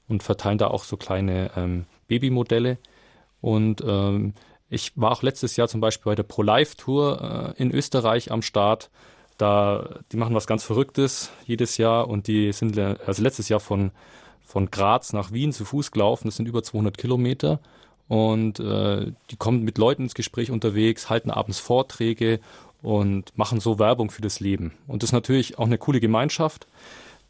und 0.07 0.23
verteilen 0.23 0.59
da 0.59 0.69
auch 0.69 0.85
so 0.85 0.97
kleine 0.97 1.51
ähm, 1.57 1.87
Babymodelle. 2.09 2.79
Und 3.41 3.83
ähm, 3.87 4.35
ich 4.69 4.93
war 4.97 5.13
auch 5.13 5.23
letztes 5.23 5.57
Jahr 5.57 5.69
zum 5.69 5.81
Beispiel 5.81 6.11
bei 6.11 6.15
der 6.15 6.25
Pro-Life-Tour 6.25 7.55
äh, 7.57 7.63
in 7.63 7.73
Österreich 7.73 8.31
am 8.31 8.43
Start. 8.43 8.91
Da, 9.39 10.01
die 10.11 10.17
machen 10.17 10.35
was 10.35 10.49
ganz 10.49 10.65
Verrücktes 10.65 11.31
jedes 11.45 11.79
Jahr 11.79 12.09
und 12.09 12.27
die 12.27 12.53
sind 12.53 12.77
also 12.77 13.23
letztes 13.23 13.49
Jahr 13.49 13.61
von 13.61 13.93
von 14.49 14.71
Graz 14.71 15.13
nach 15.13 15.31
Wien 15.31 15.53
zu 15.53 15.67
Fuß 15.67 15.91
gelaufen. 15.91 16.27
Das 16.27 16.37
sind 16.37 16.49
über 16.49 16.63
200 16.63 16.97
Kilometer. 16.97 17.61
Und 18.09 18.59
äh, 18.59 19.13
die 19.31 19.37
kommen 19.37 19.63
mit 19.63 19.77
Leuten 19.77 20.05
ins 20.05 20.15
Gespräch 20.15 20.51
unterwegs, 20.51 21.11
halten 21.11 21.31
abends 21.31 21.59
Vorträge 21.59 22.41
und 22.81 23.37
machen 23.37 23.61
so 23.61 23.79
Werbung 23.79 24.11
für 24.11 24.23
das 24.23 24.41
Leben. 24.41 24.73
Und 24.87 25.03
das 25.03 25.11
ist 25.11 25.15
natürlich 25.15 25.59
auch 25.59 25.67
eine 25.67 25.77
coole 25.77 26.01
Gemeinschaft, 26.01 26.67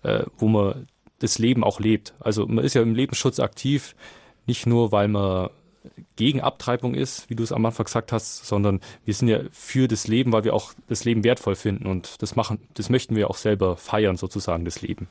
äh, 0.04 0.22
wo 0.38 0.46
man 0.46 0.86
das 1.18 1.40
Leben 1.40 1.64
auch 1.64 1.80
lebt. 1.80 2.14
Also 2.20 2.46
man 2.46 2.64
ist 2.64 2.74
ja 2.74 2.82
im 2.82 2.94
Lebensschutz 2.94 3.40
aktiv, 3.40 3.96
nicht 4.46 4.66
nur, 4.66 4.92
weil 4.92 5.08
man 5.08 5.50
gegen 6.14 6.40
Abtreibung 6.40 6.94
ist, 6.94 7.28
wie 7.28 7.34
du 7.34 7.42
es 7.42 7.50
am 7.50 7.66
Anfang 7.66 7.86
gesagt 7.86 8.12
hast, 8.12 8.46
sondern 8.46 8.80
wir 9.04 9.14
sind 9.14 9.26
ja 9.26 9.40
für 9.50 9.88
das 9.88 10.06
Leben, 10.06 10.32
weil 10.32 10.44
wir 10.44 10.54
auch 10.54 10.72
das 10.88 11.04
Leben 11.04 11.24
wertvoll 11.24 11.56
finden 11.56 11.86
und 11.86 12.22
das 12.22 12.36
machen, 12.36 12.60
das 12.74 12.90
möchten 12.90 13.16
wir 13.16 13.28
auch 13.28 13.36
selber 13.36 13.76
feiern, 13.76 14.16
sozusagen, 14.16 14.64
das 14.64 14.82
Leben. 14.82 15.08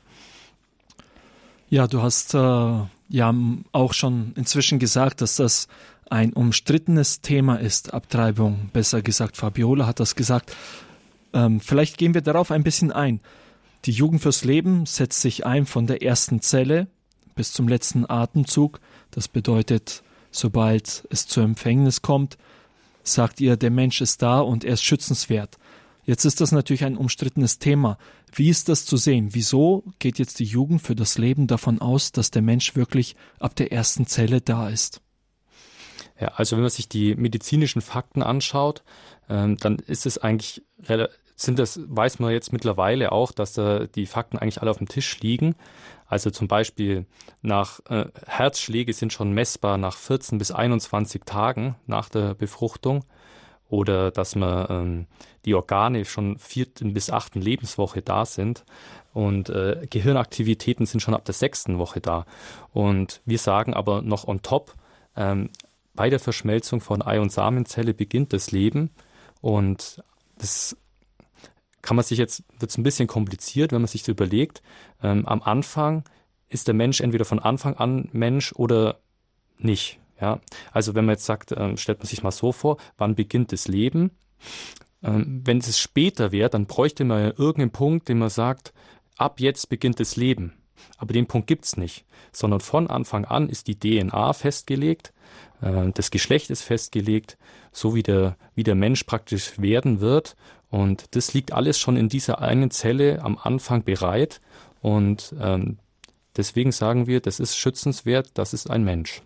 Ja, 1.70 1.86
du 1.86 2.00
hast 2.00 2.32
äh, 2.32 2.38
ja 2.38 3.34
auch 3.72 3.92
schon 3.92 4.32
inzwischen 4.36 4.78
gesagt, 4.78 5.20
dass 5.20 5.36
das 5.36 5.68
ein 6.08 6.32
umstrittenes 6.32 7.20
Thema 7.20 7.56
ist, 7.56 7.92
Abtreibung. 7.92 8.70
Besser 8.72 9.02
gesagt, 9.02 9.36
Fabiola 9.36 9.86
hat 9.86 10.00
das 10.00 10.14
gesagt. 10.14 10.56
Ähm, 11.34 11.60
vielleicht 11.60 11.98
gehen 11.98 12.14
wir 12.14 12.22
darauf 12.22 12.50
ein 12.50 12.62
bisschen 12.62 12.90
ein. 12.90 13.20
Die 13.84 13.90
Jugend 13.90 14.22
fürs 14.22 14.44
Leben 14.44 14.86
setzt 14.86 15.20
sich 15.20 15.44
ein 15.44 15.66
von 15.66 15.86
der 15.86 16.02
ersten 16.02 16.40
Zelle 16.40 16.86
bis 17.34 17.52
zum 17.52 17.68
letzten 17.68 18.08
Atemzug. 18.08 18.80
Das 19.10 19.28
bedeutet, 19.28 20.02
sobald 20.30 21.06
es 21.10 21.26
zur 21.26 21.44
Empfängnis 21.44 22.00
kommt, 22.00 22.38
sagt 23.02 23.42
ihr, 23.42 23.58
der 23.58 23.70
Mensch 23.70 24.00
ist 24.00 24.22
da 24.22 24.40
und 24.40 24.64
er 24.64 24.72
ist 24.72 24.84
schützenswert. 24.84 25.58
Jetzt 26.08 26.24
ist 26.24 26.40
das 26.40 26.52
natürlich 26.52 26.86
ein 26.86 26.96
umstrittenes 26.96 27.58
Thema. 27.58 27.98
Wie 28.32 28.48
ist 28.48 28.70
das 28.70 28.86
zu 28.86 28.96
sehen? 28.96 29.34
Wieso 29.34 29.84
geht 29.98 30.18
jetzt 30.18 30.38
die 30.38 30.46
Jugend 30.46 30.80
für 30.80 30.94
das 30.94 31.18
Leben 31.18 31.46
davon 31.46 31.82
aus, 31.82 32.12
dass 32.12 32.30
der 32.30 32.40
Mensch 32.40 32.74
wirklich 32.76 33.14
ab 33.38 33.54
der 33.54 33.72
ersten 33.72 34.06
Zelle 34.06 34.40
da 34.40 34.70
ist? 34.70 35.02
Ja, 36.18 36.28
also 36.28 36.56
wenn 36.56 36.62
man 36.62 36.70
sich 36.70 36.88
die 36.88 37.14
medizinischen 37.14 37.82
Fakten 37.82 38.22
anschaut, 38.22 38.84
ähm, 39.28 39.58
dann 39.58 39.80
ist 39.80 40.06
es 40.06 40.16
eigentlich 40.16 40.62
sind 41.36 41.58
das, 41.58 41.78
weiß 41.84 42.20
man 42.20 42.32
jetzt 42.32 42.54
mittlerweile 42.54 43.12
auch, 43.12 43.30
dass 43.30 43.52
da 43.52 43.86
die 43.86 44.06
Fakten 44.06 44.38
eigentlich 44.38 44.62
alle 44.62 44.70
auf 44.70 44.78
dem 44.78 44.88
Tisch 44.88 45.20
liegen. 45.20 45.56
Also 46.06 46.30
zum 46.30 46.48
Beispiel 46.48 47.04
nach 47.42 47.80
äh, 47.90 48.06
Herzschläge 48.26 48.94
sind 48.94 49.12
schon 49.12 49.32
messbar 49.32 49.76
nach 49.76 49.98
14 49.98 50.38
bis 50.38 50.52
21 50.52 51.24
Tagen 51.26 51.76
nach 51.86 52.08
der 52.08 52.34
Befruchtung 52.34 53.04
oder 53.68 54.10
dass 54.10 54.34
man 54.34 54.66
ähm, 54.70 55.06
die 55.44 55.54
Organe 55.54 56.04
schon 56.04 56.38
vierten 56.38 56.94
bis 56.94 57.10
achten 57.10 57.40
Lebenswoche 57.40 58.02
da 58.02 58.24
sind 58.24 58.64
und 59.12 59.50
äh, 59.50 59.86
Gehirnaktivitäten 59.88 60.86
sind 60.86 61.00
schon 61.00 61.14
ab 61.14 61.24
der 61.24 61.34
sechsten 61.34 61.78
Woche 61.78 62.00
da. 62.00 62.24
Und 62.72 63.20
wir 63.24 63.38
sagen 63.38 63.74
aber 63.74 64.02
noch 64.02 64.26
on 64.26 64.42
top, 64.42 64.74
ähm, 65.16 65.50
bei 65.94 66.10
der 66.10 66.20
Verschmelzung 66.20 66.80
von 66.80 67.02
Ei- 67.02 67.20
und 67.20 67.32
Samenzelle 67.32 67.94
beginnt 67.94 68.32
das 68.32 68.52
Leben 68.52 68.90
und 69.40 70.02
das 70.38 70.76
kann 71.82 71.96
man 71.96 72.04
sich 72.04 72.18
jetzt, 72.18 72.44
wird 72.58 72.70
es 72.70 72.78
ein 72.78 72.82
bisschen 72.82 73.08
kompliziert, 73.08 73.72
wenn 73.72 73.80
man 73.80 73.88
sich 73.88 74.02
so 74.02 74.12
überlegt. 74.12 74.62
Ähm, 75.02 75.26
am 75.26 75.42
Anfang 75.42 76.04
ist 76.48 76.68
der 76.68 76.74
Mensch 76.74 77.00
entweder 77.00 77.24
von 77.24 77.38
Anfang 77.38 77.74
an 77.74 78.08
Mensch 78.12 78.52
oder 78.52 78.98
nicht. 79.58 79.98
Ja, 80.20 80.40
also 80.72 80.94
wenn 80.94 81.04
man 81.04 81.14
jetzt 81.14 81.26
sagt, 81.26 81.52
äh, 81.52 81.76
stellt 81.76 81.98
man 81.98 82.06
sich 82.06 82.22
mal 82.22 82.30
so 82.30 82.52
vor, 82.52 82.78
wann 82.96 83.14
beginnt 83.14 83.52
das 83.52 83.68
Leben? 83.68 84.10
Ähm, 85.02 85.42
wenn 85.44 85.58
es 85.58 85.78
später 85.78 86.32
wäre, 86.32 86.50
dann 86.50 86.66
bräuchte 86.66 87.04
man 87.04 87.20
ja 87.20 87.28
irgendeinen 87.28 87.70
Punkt, 87.70 88.08
den 88.08 88.18
man 88.18 88.30
sagt, 88.30 88.72
ab 89.16 89.40
jetzt 89.40 89.68
beginnt 89.68 90.00
das 90.00 90.16
Leben. 90.16 90.54
Aber 90.96 91.12
den 91.12 91.26
Punkt 91.26 91.46
gibt's 91.46 91.76
nicht, 91.76 92.04
sondern 92.32 92.60
von 92.60 92.88
Anfang 92.88 93.24
an 93.24 93.48
ist 93.48 93.66
die 93.68 93.78
DNA 93.78 94.32
festgelegt, 94.32 95.12
äh, 95.60 95.90
das 95.92 96.10
Geschlecht 96.10 96.50
ist 96.50 96.62
festgelegt, 96.62 97.38
so 97.72 97.94
wie 97.94 98.02
der, 98.02 98.36
wie 98.54 98.64
der 98.64 98.74
Mensch 98.74 99.04
praktisch 99.04 99.58
werden 99.60 100.00
wird. 100.00 100.36
Und 100.70 101.16
das 101.16 101.32
liegt 101.32 101.52
alles 101.52 101.78
schon 101.78 101.96
in 101.96 102.08
dieser 102.08 102.40
einen 102.40 102.70
Zelle 102.70 103.22
am 103.22 103.38
Anfang 103.38 103.84
bereit. 103.84 104.40
Und 104.80 105.34
ähm, 105.40 105.78
deswegen 106.36 106.72
sagen 106.72 107.06
wir, 107.06 107.20
das 107.20 107.40
ist 107.40 107.56
schützenswert, 107.56 108.30
das 108.34 108.52
ist 108.52 108.68
ein 108.68 108.84
Mensch. 108.84 109.22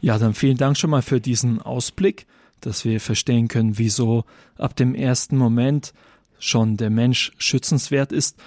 Ja, 0.00 0.18
dann 0.18 0.34
vielen 0.34 0.56
Dank 0.56 0.76
schon 0.76 0.90
mal 0.90 1.02
für 1.02 1.20
diesen 1.20 1.60
Ausblick, 1.60 2.26
dass 2.60 2.84
wir 2.84 3.00
verstehen 3.00 3.48
können, 3.48 3.78
wieso 3.78 4.24
ab 4.56 4.76
dem 4.76 4.94
ersten 4.94 5.36
Moment 5.36 5.92
schon 6.38 6.76
der 6.76 6.90
Mensch 6.90 7.32
schützenswert 7.38 8.12
ist. 8.12 8.38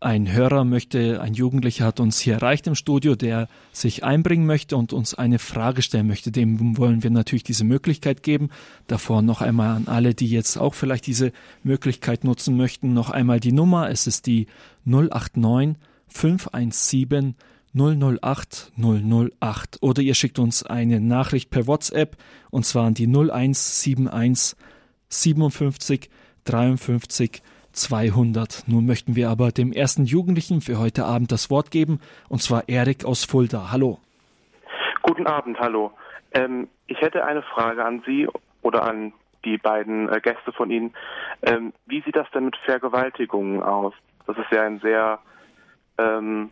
Ein 0.00 0.30
Hörer 0.30 0.64
möchte, 0.64 1.22
ein 1.22 1.32
Jugendlicher 1.32 1.86
hat 1.86 1.98
uns 1.98 2.18
hier 2.18 2.34
erreicht 2.34 2.66
im 2.66 2.74
Studio, 2.74 3.14
der 3.14 3.48
sich 3.72 4.04
einbringen 4.04 4.44
möchte 4.44 4.76
und 4.76 4.92
uns 4.92 5.14
eine 5.14 5.38
Frage 5.38 5.80
stellen 5.80 6.06
möchte. 6.06 6.30
Dem 6.30 6.76
wollen 6.76 7.02
wir 7.02 7.08
natürlich 7.08 7.44
diese 7.44 7.64
Möglichkeit 7.64 8.22
geben. 8.22 8.50
Davor 8.86 9.22
noch 9.22 9.40
einmal 9.40 9.74
an 9.74 9.88
alle, 9.88 10.12
die 10.12 10.28
jetzt 10.28 10.58
auch 10.58 10.74
vielleicht 10.74 11.06
diese 11.06 11.32
Möglichkeit 11.62 12.24
nutzen 12.24 12.58
möchten, 12.58 12.92
noch 12.92 13.08
einmal 13.08 13.40
die 13.40 13.52
Nummer. 13.52 13.88
Es 13.88 14.06
ist 14.06 14.26
die 14.26 14.46
089 14.84 15.76
517 16.08 17.34
008 17.74 18.72
008 18.76 19.78
oder 19.82 20.02
ihr 20.02 20.14
schickt 20.14 20.38
uns 20.38 20.64
eine 20.64 21.00
Nachricht 21.00 21.50
per 21.50 21.66
WhatsApp 21.66 22.16
und 22.50 22.64
zwar 22.64 22.86
an 22.86 22.94
die 22.94 23.06
0171 23.06 24.56
57 25.08 26.10
53 26.44 27.42
200. 27.72 28.64
Nun 28.68 28.86
möchten 28.86 29.16
wir 29.16 29.28
aber 29.28 29.50
dem 29.50 29.72
ersten 29.72 30.04
Jugendlichen 30.04 30.60
für 30.60 30.78
heute 30.78 31.04
Abend 31.04 31.32
das 31.32 31.50
Wort 31.50 31.70
geben 31.70 32.00
und 32.28 32.40
zwar 32.40 32.68
Erik 32.68 33.04
aus 33.04 33.24
Fulda. 33.24 33.72
Hallo. 33.72 33.98
Guten 35.02 35.26
Abend, 35.26 35.58
hallo. 35.58 35.92
Ähm, 36.32 36.68
ich 36.86 37.00
hätte 37.00 37.24
eine 37.24 37.42
Frage 37.42 37.84
an 37.84 38.02
Sie 38.06 38.28
oder 38.62 38.84
an 38.84 39.12
die 39.44 39.58
beiden 39.58 40.08
äh, 40.08 40.20
Gäste 40.20 40.52
von 40.52 40.70
Ihnen. 40.70 40.94
Ähm, 41.42 41.72
wie 41.86 42.02
sieht 42.02 42.16
das 42.16 42.30
denn 42.30 42.46
mit 42.46 42.56
Vergewaltigungen 42.64 43.62
aus? 43.62 43.92
Das 44.26 44.38
ist 44.38 44.50
ja 44.50 44.62
ein 44.62 44.80
sehr 44.80 45.18
ähm, 45.98 46.50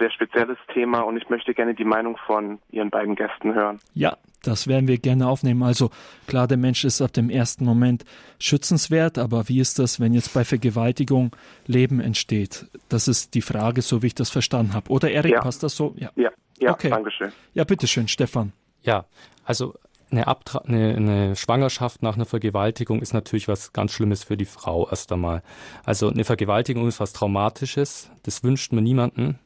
sehr 0.00 0.10
spezielles 0.10 0.58
Thema 0.72 1.02
und 1.02 1.16
ich 1.16 1.28
möchte 1.28 1.54
gerne 1.54 1.74
die 1.74 1.84
Meinung 1.84 2.16
von 2.26 2.58
Ihren 2.70 2.90
beiden 2.90 3.14
Gästen 3.14 3.54
hören. 3.54 3.78
Ja, 3.94 4.16
das 4.42 4.66
werden 4.66 4.88
wir 4.88 4.98
gerne 4.98 5.28
aufnehmen. 5.28 5.62
Also 5.62 5.90
klar, 6.26 6.48
der 6.48 6.56
Mensch 6.56 6.84
ist 6.84 7.02
ab 7.02 7.12
dem 7.12 7.30
ersten 7.30 7.64
Moment 7.64 8.04
schützenswert, 8.40 9.18
aber 9.18 9.48
wie 9.48 9.60
ist 9.60 9.78
das, 9.78 10.00
wenn 10.00 10.14
jetzt 10.14 10.32
bei 10.34 10.44
Vergewaltigung 10.44 11.36
Leben 11.66 12.00
entsteht? 12.00 12.66
Das 12.88 13.06
ist 13.06 13.34
die 13.34 13.42
Frage, 13.42 13.82
so 13.82 14.02
wie 14.02 14.08
ich 14.08 14.14
das 14.14 14.30
verstanden 14.30 14.74
habe. 14.74 14.90
Oder 14.90 15.10
Erik, 15.10 15.32
ja. 15.32 15.40
passt 15.40 15.62
das 15.62 15.76
so? 15.76 15.94
Ja, 15.96 16.10
ja, 16.16 16.30
ja 16.58 16.72
okay. 16.72 16.88
danke 16.88 17.10
schön. 17.10 17.30
Ja, 17.52 17.64
bitteschön, 17.64 18.08
Stefan. 18.08 18.52
Ja, 18.82 19.04
also 19.44 19.74
eine, 20.10 20.26
Abtra 20.26 20.60
eine, 20.60 20.96
eine 20.96 21.36
Schwangerschaft 21.36 22.02
nach 22.02 22.16
einer 22.16 22.24
Vergewaltigung 22.24 23.02
ist 23.02 23.12
natürlich 23.12 23.46
was 23.46 23.74
ganz 23.74 23.92
Schlimmes 23.92 24.24
für 24.24 24.38
die 24.38 24.46
Frau 24.46 24.88
erst 24.88 25.12
einmal. 25.12 25.42
Also 25.84 26.08
eine 26.08 26.24
Vergewaltigung 26.24 26.88
ist 26.88 26.98
was 26.98 27.12
Traumatisches, 27.12 28.10
das 28.22 28.42
wünscht 28.42 28.72
man 28.72 28.84
niemanden 28.84 29.38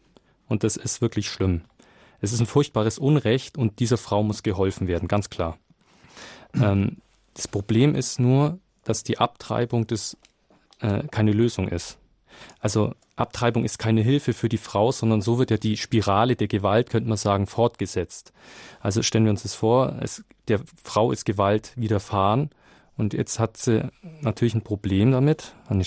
und 0.48 0.64
das 0.64 0.76
ist 0.76 1.00
wirklich 1.00 1.28
schlimm. 1.28 1.62
Es 2.20 2.32
ist 2.32 2.40
ein 2.40 2.46
furchtbares 2.46 2.98
Unrecht 2.98 3.58
und 3.58 3.80
dieser 3.80 3.98
Frau 3.98 4.22
muss 4.22 4.42
geholfen 4.42 4.88
werden, 4.88 5.08
ganz 5.08 5.30
klar. 5.30 5.58
Ähm, 6.54 6.98
das 7.34 7.48
Problem 7.48 7.94
ist 7.94 8.20
nur, 8.20 8.58
dass 8.84 9.02
die 9.02 9.18
Abtreibung 9.18 9.86
das, 9.86 10.16
äh, 10.80 11.02
keine 11.10 11.32
Lösung 11.32 11.68
ist. 11.68 11.98
Also 12.60 12.94
Abtreibung 13.16 13.64
ist 13.64 13.78
keine 13.78 14.00
Hilfe 14.00 14.32
für 14.32 14.48
die 14.48 14.58
Frau, 14.58 14.90
sondern 14.90 15.20
so 15.20 15.38
wird 15.38 15.50
ja 15.50 15.56
die 15.56 15.76
Spirale 15.76 16.36
der 16.36 16.48
Gewalt, 16.48 16.90
könnte 16.90 17.08
man 17.08 17.18
sagen, 17.18 17.46
fortgesetzt. 17.46 18.32
Also 18.80 19.02
stellen 19.02 19.24
wir 19.24 19.30
uns 19.30 19.42
das 19.42 19.54
vor, 19.54 19.96
es, 20.00 20.24
der 20.48 20.60
Frau 20.82 21.12
ist 21.12 21.24
Gewalt 21.24 21.72
widerfahren 21.76 22.50
und 22.96 23.14
jetzt 23.14 23.38
hat 23.38 23.56
sie 23.56 23.88
natürlich 24.20 24.54
ein 24.54 24.62
Problem 24.62 25.12
damit, 25.12 25.54
ein, 25.68 25.80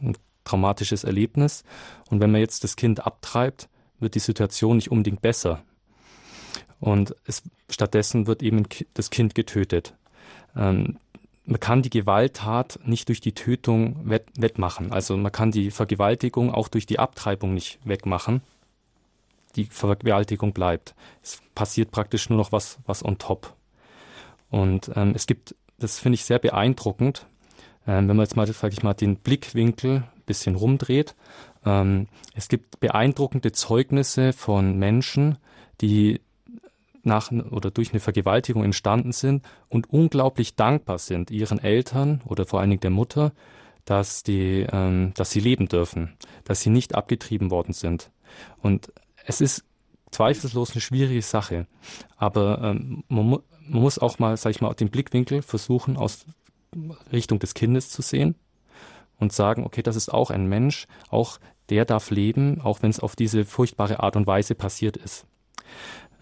ein 0.00 0.16
traumatisches 0.44 1.04
Erlebnis. 1.04 1.64
Und 2.10 2.20
wenn 2.20 2.30
man 2.30 2.40
jetzt 2.40 2.64
das 2.64 2.76
Kind 2.76 3.06
abtreibt, 3.06 3.68
wird 4.04 4.14
die 4.14 4.20
Situation 4.20 4.76
nicht 4.76 4.92
unbedingt 4.92 5.20
besser. 5.20 5.64
Und 6.78 7.16
es, 7.26 7.42
stattdessen 7.68 8.28
wird 8.28 8.42
eben 8.42 8.64
das 8.94 9.10
Kind 9.10 9.34
getötet. 9.34 9.94
Ähm, 10.54 10.98
man 11.46 11.60
kann 11.60 11.82
die 11.82 11.90
Gewalttat 11.90 12.78
nicht 12.84 13.08
durch 13.08 13.20
die 13.20 13.32
Tötung 13.32 14.08
wett 14.08 14.26
wettmachen. 14.36 14.92
Also 14.92 15.16
man 15.16 15.32
kann 15.32 15.50
die 15.50 15.70
Vergewaltigung 15.70 16.52
auch 16.52 16.68
durch 16.68 16.86
die 16.86 16.98
Abtreibung 16.98 17.52
nicht 17.52 17.78
wegmachen. 17.84 18.40
Die 19.56 19.64
Vergewaltigung 19.64 20.52
bleibt. 20.52 20.94
Es 21.22 21.42
passiert 21.54 21.90
praktisch 21.90 22.28
nur 22.30 22.38
noch 22.38 22.52
was, 22.52 22.78
was 22.86 23.04
on 23.04 23.18
top. 23.18 23.54
Und 24.50 24.90
ähm, 24.94 25.12
es 25.14 25.26
gibt, 25.26 25.54
das 25.78 25.98
finde 25.98 26.14
ich 26.14 26.24
sehr 26.24 26.38
beeindruckend, 26.38 27.26
ähm, 27.86 28.08
wenn 28.08 28.16
man 28.16 28.24
jetzt 28.24 28.36
mal, 28.36 28.46
sage 28.46 28.72
ich 28.72 28.82
mal, 28.82 28.94
den 28.94 29.16
Blickwinkel 29.16 30.04
bisschen 30.26 30.56
rumdreht. 30.56 31.14
Ähm, 31.64 32.08
es 32.34 32.48
gibt 32.48 32.80
beeindruckende 32.80 33.52
Zeugnisse 33.52 34.32
von 34.32 34.78
Menschen, 34.78 35.38
die 35.80 36.20
nach 37.02 37.30
oder 37.30 37.70
durch 37.70 37.90
eine 37.90 38.00
Vergewaltigung 38.00 38.64
entstanden 38.64 39.12
sind 39.12 39.44
und 39.68 39.90
unglaublich 39.90 40.56
dankbar 40.56 40.98
sind 40.98 41.30
ihren 41.30 41.58
Eltern 41.58 42.22
oder 42.24 42.46
vor 42.46 42.60
allen 42.60 42.70
Dingen 42.70 42.80
der 42.80 42.90
Mutter, 42.90 43.32
dass 43.84 44.22
die, 44.22 44.66
ähm, 44.72 45.12
dass 45.14 45.30
sie 45.30 45.40
leben 45.40 45.68
dürfen, 45.68 46.14
dass 46.44 46.62
sie 46.62 46.70
nicht 46.70 46.94
abgetrieben 46.94 47.50
worden 47.50 47.74
sind. 47.74 48.10
Und 48.62 48.92
es 49.26 49.40
ist 49.40 49.64
zweifellos 50.10 50.72
eine 50.72 50.80
schwierige 50.80 51.22
Sache, 51.22 51.66
aber 52.16 52.60
ähm, 52.62 53.04
man, 53.08 53.26
mu 53.26 53.38
man 53.66 53.80
muss 53.80 53.98
auch 53.98 54.18
mal, 54.18 54.36
sag 54.36 54.50
ich 54.50 54.60
mal, 54.60 54.74
den 54.74 54.90
Blickwinkel 54.90 55.40
versuchen 55.40 55.96
aus 55.96 56.26
Richtung 57.12 57.38
des 57.38 57.54
Kindes 57.54 57.88
zu 57.88 58.02
sehen 58.02 58.34
und 59.24 59.32
sagen, 59.32 59.64
okay, 59.64 59.82
das 59.82 59.96
ist 59.96 60.12
auch 60.12 60.30
ein 60.30 60.46
Mensch, 60.46 60.86
auch 61.10 61.38
der 61.70 61.84
darf 61.84 62.10
leben, 62.10 62.60
auch 62.60 62.82
wenn 62.82 62.90
es 62.90 63.00
auf 63.00 63.16
diese 63.16 63.44
furchtbare 63.44 64.00
Art 64.00 64.16
und 64.16 64.26
Weise 64.26 64.54
passiert 64.54 64.96
ist. 64.96 65.26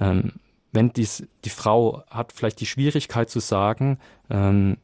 Ähm, 0.00 0.32
wenn 0.71 0.92
dies, 0.92 1.26
die 1.44 1.50
Frau 1.50 2.02
hat 2.09 2.32
vielleicht 2.32 2.61
die 2.61 2.66
Schwierigkeit 2.66 3.28
zu 3.28 3.40
sagen, 3.40 3.99
ähm, 4.30 4.78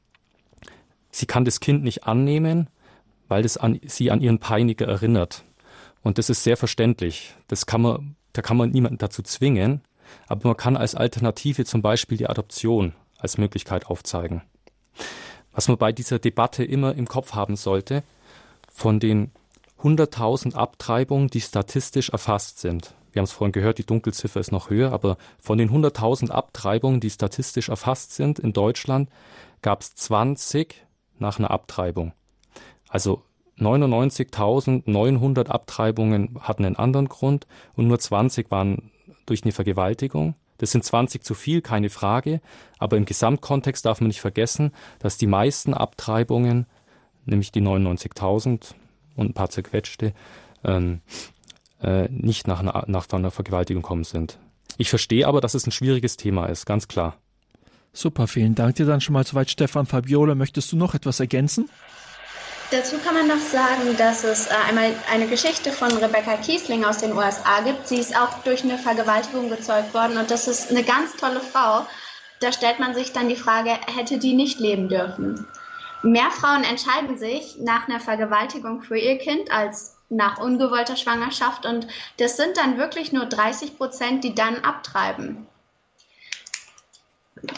sie 1.10 1.26
kann 1.26 1.44
das 1.44 1.60
Kind 1.60 1.82
nicht 1.82 2.04
annehmen, 2.04 2.68
weil 3.28 3.42
das 3.42 3.56
an, 3.56 3.80
sie 3.86 4.10
an 4.10 4.20
ihren 4.20 4.38
Peiniger 4.38 4.86
erinnert. 4.86 5.44
Und 6.02 6.18
das 6.18 6.28
ist 6.28 6.44
sehr 6.44 6.56
verständlich. 6.56 7.34
Das 7.46 7.66
kann 7.66 7.82
man, 7.82 8.16
da 8.32 8.42
kann 8.42 8.56
man 8.56 8.70
niemanden 8.70 8.98
dazu 8.98 9.22
zwingen, 9.22 9.82
aber 10.26 10.48
man 10.48 10.56
kann 10.56 10.76
als 10.76 10.94
Alternative 10.94 11.64
zum 11.64 11.82
Beispiel 11.82 12.18
die 12.18 12.28
Adoption 12.28 12.94
als 13.18 13.38
Möglichkeit 13.38 13.86
aufzeigen. 13.86 14.42
Was 15.58 15.66
man 15.66 15.76
bei 15.76 15.90
dieser 15.90 16.20
Debatte 16.20 16.62
immer 16.62 16.94
im 16.94 17.08
Kopf 17.08 17.34
haben 17.34 17.56
sollte, 17.56 18.04
von 18.72 19.00
den 19.00 19.32
100.000 19.82 20.54
Abtreibungen, 20.54 21.30
die 21.30 21.40
statistisch 21.40 22.10
erfasst 22.10 22.60
sind, 22.60 22.94
wir 23.10 23.18
haben 23.18 23.24
es 23.24 23.32
vorhin 23.32 23.50
gehört, 23.50 23.78
die 23.78 23.84
Dunkelziffer 23.84 24.38
ist 24.38 24.52
noch 24.52 24.70
höher, 24.70 24.92
aber 24.92 25.16
von 25.40 25.58
den 25.58 25.70
100.000 25.70 26.30
Abtreibungen, 26.30 27.00
die 27.00 27.10
statistisch 27.10 27.70
erfasst 27.70 28.14
sind 28.14 28.38
in 28.38 28.52
Deutschland, 28.52 29.10
gab 29.60 29.80
es 29.80 29.96
20 29.96 30.86
nach 31.18 31.40
einer 31.40 31.50
Abtreibung. 31.50 32.12
Also 32.88 33.22
99.900 33.58 35.48
Abtreibungen 35.48 36.38
hatten 36.40 36.66
einen 36.66 36.76
anderen 36.76 37.08
Grund 37.08 37.48
und 37.74 37.88
nur 37.88 37.98
20 37.98 38.52
waren 38.52 38.92
durch 39.26 39.42
eine 39.42 39.50
Vergewaltigung. 39.50 40.36
Das 40.58 40.72
sind 40.72 40.84
20 40.84 41.24
zu 41.24 41.34
viel, 41.34 41.62
keine 41.62 41.88
Frage, 41.88 42.40
aber 42.78 42.96
im 42.96 43.04
Gesamtkontext 43.04 43.84
darf 43.84 44.00
man 44.00 44.08
nicht 44.08 44.20
vergessen, 44.20 44.72
dass 44.98 45.16
die 45.16 45.26
meisten 45.26 45.72
Abtreibungen, 45.72 46.66
nämlich 47.24 47.52
die 47.52 47.62
99.000 47.62 48.74
und 49.16 49.30
ein 49.30 49.34
paar 49.34 49.50
zerquetschte, 49.50 50.12
ähm, 50.64 51.00
äh, 51.80 52.08
nicht 52.08 52.46
nach 52.46 52.60
einer, 52.60 52.84
nach 52.88 53.08
einer 53.10 53.30
Vergewaltigung 53.30 53.82
kommen 53.82 54.04
sind. 54.04 54.38
Ich 54.76 54.90
verstehe 54.90 55.26
aber, 55.26 55.40
dass 55.40 55.54
es 55.54 55.66
ein 55.66 55.72
schwieriges 55.72 56.16
Thema 56.16 56.46
ist, 56.46 56.66
ganz 56.66 56.88
klar. 56.88 57.16
Super, 57.92 58.26
vielen 58.26 58.54
Dank 58.54 58.76
dir 58.76 58.86
dann 58.86 59.00
schon 59.00 59.14
mal 59.14 59.24
soweit, 59.24 59.50
Stefan 59.50 59.86
Fabiola. 59.86 60.34
Möchtest 60.34 60.70
du 60.70 60.76
noch 60.76 60.94
etwas 60.94 61.20
ergänzen? 61.20 61.68
Dazu 62.70 62.98
kann 62.98 63.14
man 63.14 63.26
noch 63.26 63.38
sagen, 63.38 63.96
dass 63.96 64.24
es 64.24 64.46
äh, 64.46 64.50
einmal 64.68 64.94
eine 65.10 65.26
Geschichte 65.26 65.72
von 65.72 65.90
Rebecca 65.90 66.36
Kiesling 66.36 66.84
aus 66.84 66.98
den 66.98 67.14
USA 67.14 67.60
gibt. 67.62 67.88
Sie 67.88 67.96
ist 67.96 68.14
auch 68.14 68.42
durch 68.42 68.62
eine 68.62 68.76
Vergewaltigung 68.76 69.48
gezeugt 69.48 69.94
worden 69.94 70.18
und 70.18 70.30
das 70.30 70.46
ist 70.46 70.70
eine 70.70 70.84
ganz 70.84 71.16
tolle 71.16 71.40
Frau. 71.40 71.86
Da 72.40 72.52
stellt 72.52 72.78
man 72.78 72.94
sich 72.94 73.12
dann 73.14 73.30
die 73.30 73.36
Frage, 73.36 73.70
hätte 73.70 74.18
die 74.18 74.34
nicht 74.34 74.60
leben 74.60 74.90
dürfen? 74.90 75.46
Mehr 76.02 76.30
Frauen 76.30 76.62
entscheiden 76.62 77.16
sich 77.16 77.56
nach 77.58 77.88
einer 77.88 78.00
Vergewaltigung 78.00 78.82
für 78.82 78.98
ihr 78.98 79.16
Kind 79.16 79.50
als 79.50 79.96
nach 80.10 80.38
ungewollter 80.38 80.96
Schwangerschaft 80.96 81.64
und 81.64 81.86
das 82.18 82.36
sind 82.36 82.58
dann 82.58 82.76
wirklich 82.76 83.12
nur 83.12 83.24
30 83.24 83.78
Prozent, 83.78 84.24
die 84.24 84.34
dann 84.34 84.56
abtreiben. 84.56 85.46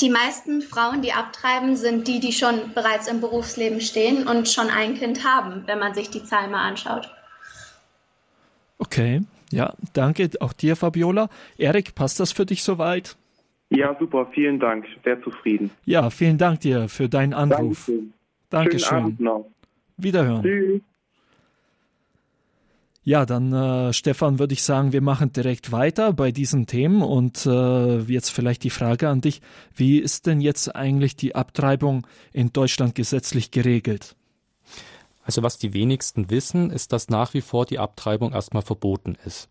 Die 0.00 0.10
meisten 0.10 0.62
Frauen, 0.62 1.02
die 1.02 1.12
abtreiben, 1.12 1.76
sind 1.76 2.08
die, 2.08 2.20
die 2.20 2.32
schon 2.32 2.72
bereits 2.74 3.08
im 3.08 3.20
Berufsleben 3.20 3.80
stehen 3.80 4.26
und 4.26 4.48
schon 4.48 4.68
ein 4.68 4.94
Kind 4.94 5.24
haben, 5.24 5.64
wenn 5.66 5.78
man 5.78 5.94
sich 5.94 6.10
die 6.10 6.24
Zahlen 6.24 6.50
mal 6.50 6.66
anschaut. 6.66 7.08
Okay, 8.78 9.22
ja, 9.52 9.74
danke 9.92 10.30
auch 10.40 10.52
dir, 10.52 10.76
Fabiola. 10.76 11.28
Erik, 11.58 11.94
passt 11.94 12.20
das 12.20 12.32
für 12.32 12.46
dich 12.46 12.62
soweit? 12.62 13.16
Ja, 13.70 13.96
super, 13.98 14.26
vielen 14.32 14.58
Dank, 14.58 14.86
sehr 15.04 15.22
zufrieden. 15.22 15.70
Ja, 15.84 16.10
vielen 16.10 16.38
Dank 16.38 16.60
dir 16.60 16.88
für 16.88 17.08
deinen 17.08 17.34
Anruf. 17.34 17.86
Dankeschön. 17.86 18.12
Dankeschön. 18.50 18.80
Schönen 18.80 19.04
Abend 19.04 19.20
noch. 19.20 19.50
Wiederhören. 19.96 20.42
Tschüss. 20.42 20.80
Ja, 23.10 23.26
dann 23.26 23.52
äh, 23.52 23.92
Stefan 23.92 24.38
würde 24.38 24.52
ich 24.52 24.62
sagen, 24.62 24.92
wir 24.92 25.00
machen 25.00 25.32
direkt 25.32 25.72
weiter 25.72 26.12
bei 26.12 26.30
diesen 26.30 26.66
Themen 26.68 27.02
und 27.02 27.44
äh, 27.44 27.98
jetzt 28.02 28.30
vielleicht 28.30 28.62
die 28.62 28.70
Frage 28.70 29.08
an 29.08 29.20
dich, 29.20 29.40
wie 29.74 29.98
ist 29.98 30.28
denn 30.28 30.40
jetzt 30.40 30.76
eigentlich 30.76 31.16
die 31.16 31.34
Abtreibung 31.34 32.06
in 32.32 32.52
Deutschland 32.52 32.94
gesetzlich 32.94 33.50
geregelt? 33.50 34.14
Also 35.24 35.42
was 35.42 35.58
die 35.58 35.72
wenigsten 35.72 36.30
wissen, 36.30 36.70
ist, 36.70 36.92
dass 36.92 37.08
nach 37.08 37.34
wie 37.34 37.40
vor 37.40 37.66
die 37.66 37.80
Abtreibung 37.80 38.30
erstmal 38.30 38.62
verboten 38.62 39.16
ist. 39.26 39.48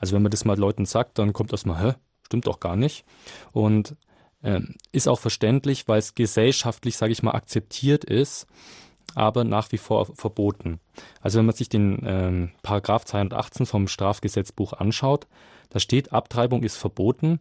Also 0.00 0.16
wenn 0.16 0.22
man 0.22 0.32
das 0.32 0.44
mal 0.44 0.58
Leuten 0.58 0.84
sagt, 0.84 1.20
dann 1.20 1.32
kommt 1.32 1.52
erstmal, 1.52 1.80
hä, 1.80 1.94
stimmt 2.26 2.48
doch 2.48 2.58
gar 2.58 2.74
nicht. 2.74 3.04
Und 3.52 3.94
ähm, 4.42 4.74
ist 4.90 5.06
auch 5.06 5.20
verständlich, 5.20 5.86
weil 5.86 6.00
es 6.00 6.16
gesellschaftlich, 6.16 6.96
sage 6.96 7.12
ich 7.12 7.22
mal, 7.22 7.36
akzeptiert 7.36 8.02
ist, 8.02 8.48
aber 9.18 9.44
nach 9.44 9.72
wie 9.72 9.78
vor 9.78 10.06
verboten. 10.14 10.80
Also 11.20 11.38
wenn 11.38 11.46
man 11.46 11.54
sich 11.54 11.68
den 11.68 12.02
ähm, 12.06 12.50
Paragraph 12.62 13.04
218 13.04 13.66
vom 13.66 13.88
Strafgesetzbuch 13.88 14.72
anschaut, 14.72 15.26
da 15.70 15.80
steht, 15.80 16.12
Abtreibung 16.12 16.62
ist 16.62 16.76
verboten, 16.76 17.40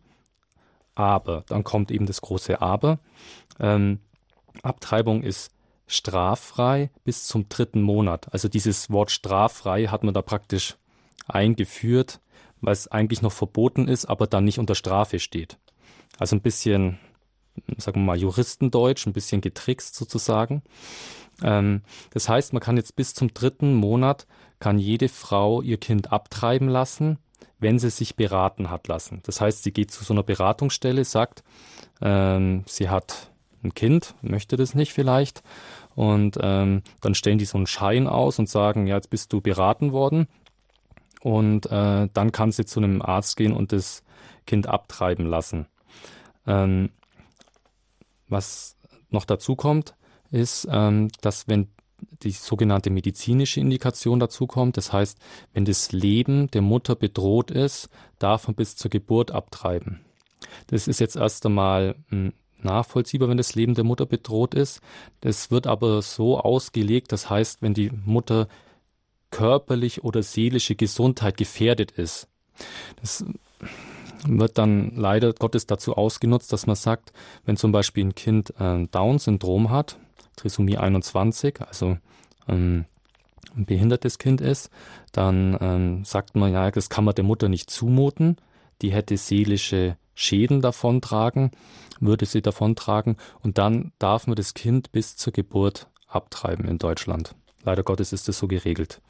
aber, 0.95 1.43
dann 1.47 1.63
kommt 1.63 1.91
eben 1.91 2.07
das 2.07 2.21
große 2.21 2.61
Aber, 2.61 2.99
ähm, 3.59 3.99
Abtreibung 4.63 5.21
ist 5.21 5.51
straffrei 5.85 6.89
bis 7.03 7.25
zum 7.25 7.47
dritten 7.47 7.81
Monat. 7.81 8.33
Also 8.33 8.49
dieses 8.49 8.89
Wort 8.89 9.11
straffrei 9.11 9.85
hat 9.85 10.03
man 10.03 10.13
da 10.13 10.21
praktisch 10.21 10.75
eingeführt, 11.27 12.19
weil 12.61 12.73
es 12.73 12.87
eigentlich 12.87 13.21
noch 13.21 13.31
verboten 13.31 13.87
ist, 13.87 14.05
aber 14.05 14.27
dann 14.27 14.43
nicht 14.43 14.59
unter 14.59 14.75
Strafe 14.75 15.19
steht. 15.19 15.57
Also 16.17 16.35
ein 16.35 16.41
bisschen, 16.41 16.97
sagen 17.77 18.01
wir 18.01 18.05
mal, 18.05 18.17
Juristendeutsch, 18.17 19.07
ein 19.07 19.13
bisschen 19.13 19.41
getrickst 19.41 19.95
sozusagen. 19.95 20.63
Ähm, 21.43 21.81
das 22.11 22.29
heißt, 22.29 22.53
man 22.53 22.61
kann 22.61 22.77
jetzt 22.77 22.95
bis 22.95 23.13
zum 23.13 23.33
dritten 23.33 23.73
Monat 23.73 24.27
kann 24.59 24.79
jede 24.79 25.09
Frau 25.09 25.61
ihr 25.61 25.77
Kind 25.77 26.11
abtreiben 26.11 26.67
lassen, 26.67 27.19
wenn 27.59 27.79
sie 27.79 27.89
sich 27.89 28.15
beraten 28.15 28.69
hat 28.69 28.87
lassen. 28.87 29.21
Das 29.23 29.41
heißt, 29.41 29.63
sie 29.63 29.71
geht 29.71 29.91
zu 29.91 30.03
so 30.03 30.13
einer 30.13 30.23
Beratungsstelle, 30.23 31.05
sagt, 31.05 31.43
ähm, 32.01 32.63
sie 32.65 32.89
hat 32.89 33.31
ein 33.63 33.73
Kind, 33.73 34.15
möchte 34.21 34.55
das 34.57 34.75
nicht 34.75 34.93
vielleicht, 34.93 35.43
und 35.97 36.37
ähm, 36.41 36.83
dann 37.01 37.15
stellen 37.15 37.39
die 37.39 37.45
so 37.45 37.57
einen 37.57 37.65
Schein 37.65 38.05
aus 38.05 38.37
und 38.37 38.47
sagen, 38.47 38.85
ja, 38.85 38.95
jetzt 38.95 39.09
bist 39.09 39.33
du 39.33 39.41
beraten 39.41 39.91
worden. 39.93 40.27
Und 41.21 41.65
äh, 41.71 42.07
dann 42.13 42.31
kann 42.31 42.51
sie 42.51 42.65
zu 42.65 42.79
einem 42.79 43.01
Arzt 43.01 43.35
gehen 43.35 43.51
und 43.51 43.71
das 43.71 44.03
Kind 44.45 44.67
abtreiben 44.67 45.25
lassen. 45.25 45.65
Ähm, 46.45 46.91
was 48.27 48.77
noch 49.09 49.25
dazu 49.25 49.55
kommt, 49.55 49.95
ist, 50.31 50.67
ähm, 50.71 51.09
dass 51.21 51.47
wenn 51.47 51.69
die 52.23 52.31
sogenannte 52.31 52.89
medizinische 52.89 53.59
Indikation 53.59 54.19
dazu 54.19 54.45
kommt, 54.45 54.77
das 54.77 54.93
heißt, 54.93 55.17
wenn 55.53 55.65
das 55.65 55.91
Leben 55.91 56.49
der 56.51 56.61
Mutter 56.61 56.95
bedroht 56.95 57.51
ist, 57.51 57.89
darf 58.19 58.47
man 58.47 58.55
bis 58.55 58.75
zur 58.75 58.91
Geburt 58.91 59.31
abtreiben. 59.31 60.01
Das 60.67 60.87
ist 60.87 60.99
jetzt 60.99 61.15
erst 61.15 61.45
einmal 61.45 61.95
hm, 62.09 62.33
nachvollziehbar, 62.61 63.29
wenn 63.29 63.37
das 63.37 63.55
Leben 63.55 63.73
der 63.73 63.83
Mutter 63.83 64.05
bedroht 64.05 64.53
ist. 64.53 64.81
Das 65.21 65.51
wird 65.51 65.67
aber 65.67 66.01
so 66.01 66.39
ausgelegt, 66.39 67.11
das 67.11 67.29
heißt, 67.29 67.61
wenn 67.61 67.73
die 67.73 67.91
Mutter 68.05 68.47
körperlich 69.31 70.03
oder 70.03 70.23
seelische 70.23 70.75
Gesundheit 70.75 71.37
gefährdet 71.37 71.91
ist. 71.91 72.27
Das 73.01 73.25
wird 74.25 74.57
dann 74.57 74.95
leider 74.95 75.33
Gottes 75.33 75.67
dazu 75.67 75.95
ausgenutzt, 75.95 76.51
dass 76.53 76.67
man 76.67 76.75
sagt, 76.75 77.13
wenn 77.45 77.57
zum 77.57 77.71
Beispiel 77.71 78.05
ein 78.05 78.15
Kind 78.15 78.53
äh, 78.59 78.87
Down-Syndrom 78.87 79.69
hat, 79.69 79.97
Trisomie 80.35 80.77
21, 80.77 81.61
also 81.61 81.97
ähm, 82.47 82.85
ein 83.55 83.65
behindertes 83.65 84.17
Kind 84.19 84.41
ist, 84.41 84.69
dann 85.11 85.57
ähm, 85.59 86.05
sagt 86.05 86.35
man, 86.35 86.51
ja, 86.51 86.69
das 86.71 86.89
kann 86.89 87.03
man 87.03 87.15
der 87.15 87.23
Mutter 87.23 87.49
nicht 87.49 87.69
zumuten, 87.69 88.37
die 88.81 88.91
hätte 88.91 89.17
seelische 89.17 89.97
Schäden 90.13 90.61
davontragen, 90.61 91.51
würde 91.99 92.25
sie 92.25 92.41
davontragen 92.41 93.17
und 93.41 93.57
dann 93.57 93.91
darf 93.99 94.27
man 94.27 94.35
das 94.35 94.53
Kind 94.53 94.91
bis 94.91 95.15
zur 95.15 95.33
Geburt 95.33 95.87
abtreiben 96.07 96.65
in 96.65 96.77
Deutschland. 96.77 97.35
Leider 97.63 97.83
Gottes 97.83 98.13
ist 98.13 98.27
das 98.27 98.37
so 98.37 98.47
geregelt. 98.47 99.01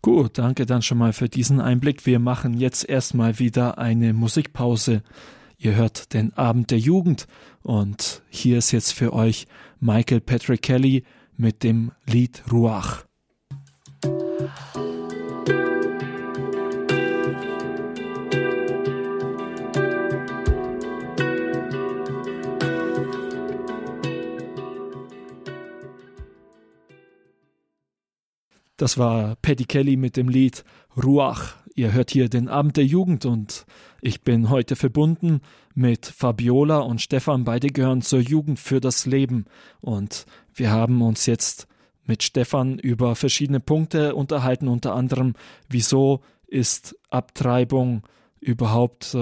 Gut, 0.00 0.38
danke 0.38 0.64
dann 0.64 0.82
schon 0.82 0.98
mal 0.98 1.12
für 1.12 1.28
diesen 1.28 1.60
Einblick. 1.60 2.06
Wir 2.06 2.18
machen 2.18 2.54
jetzt 2.54 2.88
erstmal 2.88 3.38
wieder 3.38 3.78
eine 3.78 4.12
Musikpause. 4.12 5.02
Ihr 5.58 5.74
hört 5.74 6.14
den 6.14 6.32
Abend 6.34 6.70
der 6.70 6.78
Jugend 6.78 7.26
und 7.62 8.22
hier 8.28 8.58
ist 8.58 8.70
jetzt 8.70 8.92
für 8.92 9.12
euch 9.12 9.46
Michael 9.80 10.20
Patrick 10.20 10.62
Kelly 10.62 11.02
mit 11.36 11.64
dem 11.64 11.90
Lied 12.06 12.44
Ruach. 12.52 13.07
Das 28.78 28.96
war 28.96 29.34
Paddy 29.42 29.64
Kelly 29.64 29.96
mit 29.96 30.16
dem 30.16 30.28
Lied 30.28 30.64
Ruach. 30.96 31.56
Ihr 31.74 31.92
hört 31.92 32.12
hier 32.12 32.28
den 32.28 32.48
Abend 32.48 32.76
der 32.76 32.86
Jugend 32.86 33.26
und 33.26 33.66
ich 34.00 34.22
bin 34.22 34.50
heute 34.50 34.76
verbunden 34.76 35.40
mit 35.74 36.06
Fabiola 36.06 36.78
und 36.78 37.02
Stefan. 37.02 37.42
Beide 37.42 37.70
gehören 37.70 38.02
zur 38.02 38.20
Jugend 38.20 38.60
für 38.60 38.80
das 38.80 39.04
Leben 39.04 39.46
und 39.80 40.26
wir 40.54 40.70
haben 40.70 41.02
uns 41.02 41.26
jetzt 41.26 41.66
mit 42.06 42.22
Stefan 42.22 42.78
über 42.78 43.16
verschiedene 43.16 43.58
Punkte 43.58 44.14
unterhalten, 44.14 44.68
unter 44.68 44.94
anderem, 44.94 45.34
wieso 45.68 46.20
ist 46.46 46.96
Abtreibung 47.10 48.04
überhaupt 48.38 49.16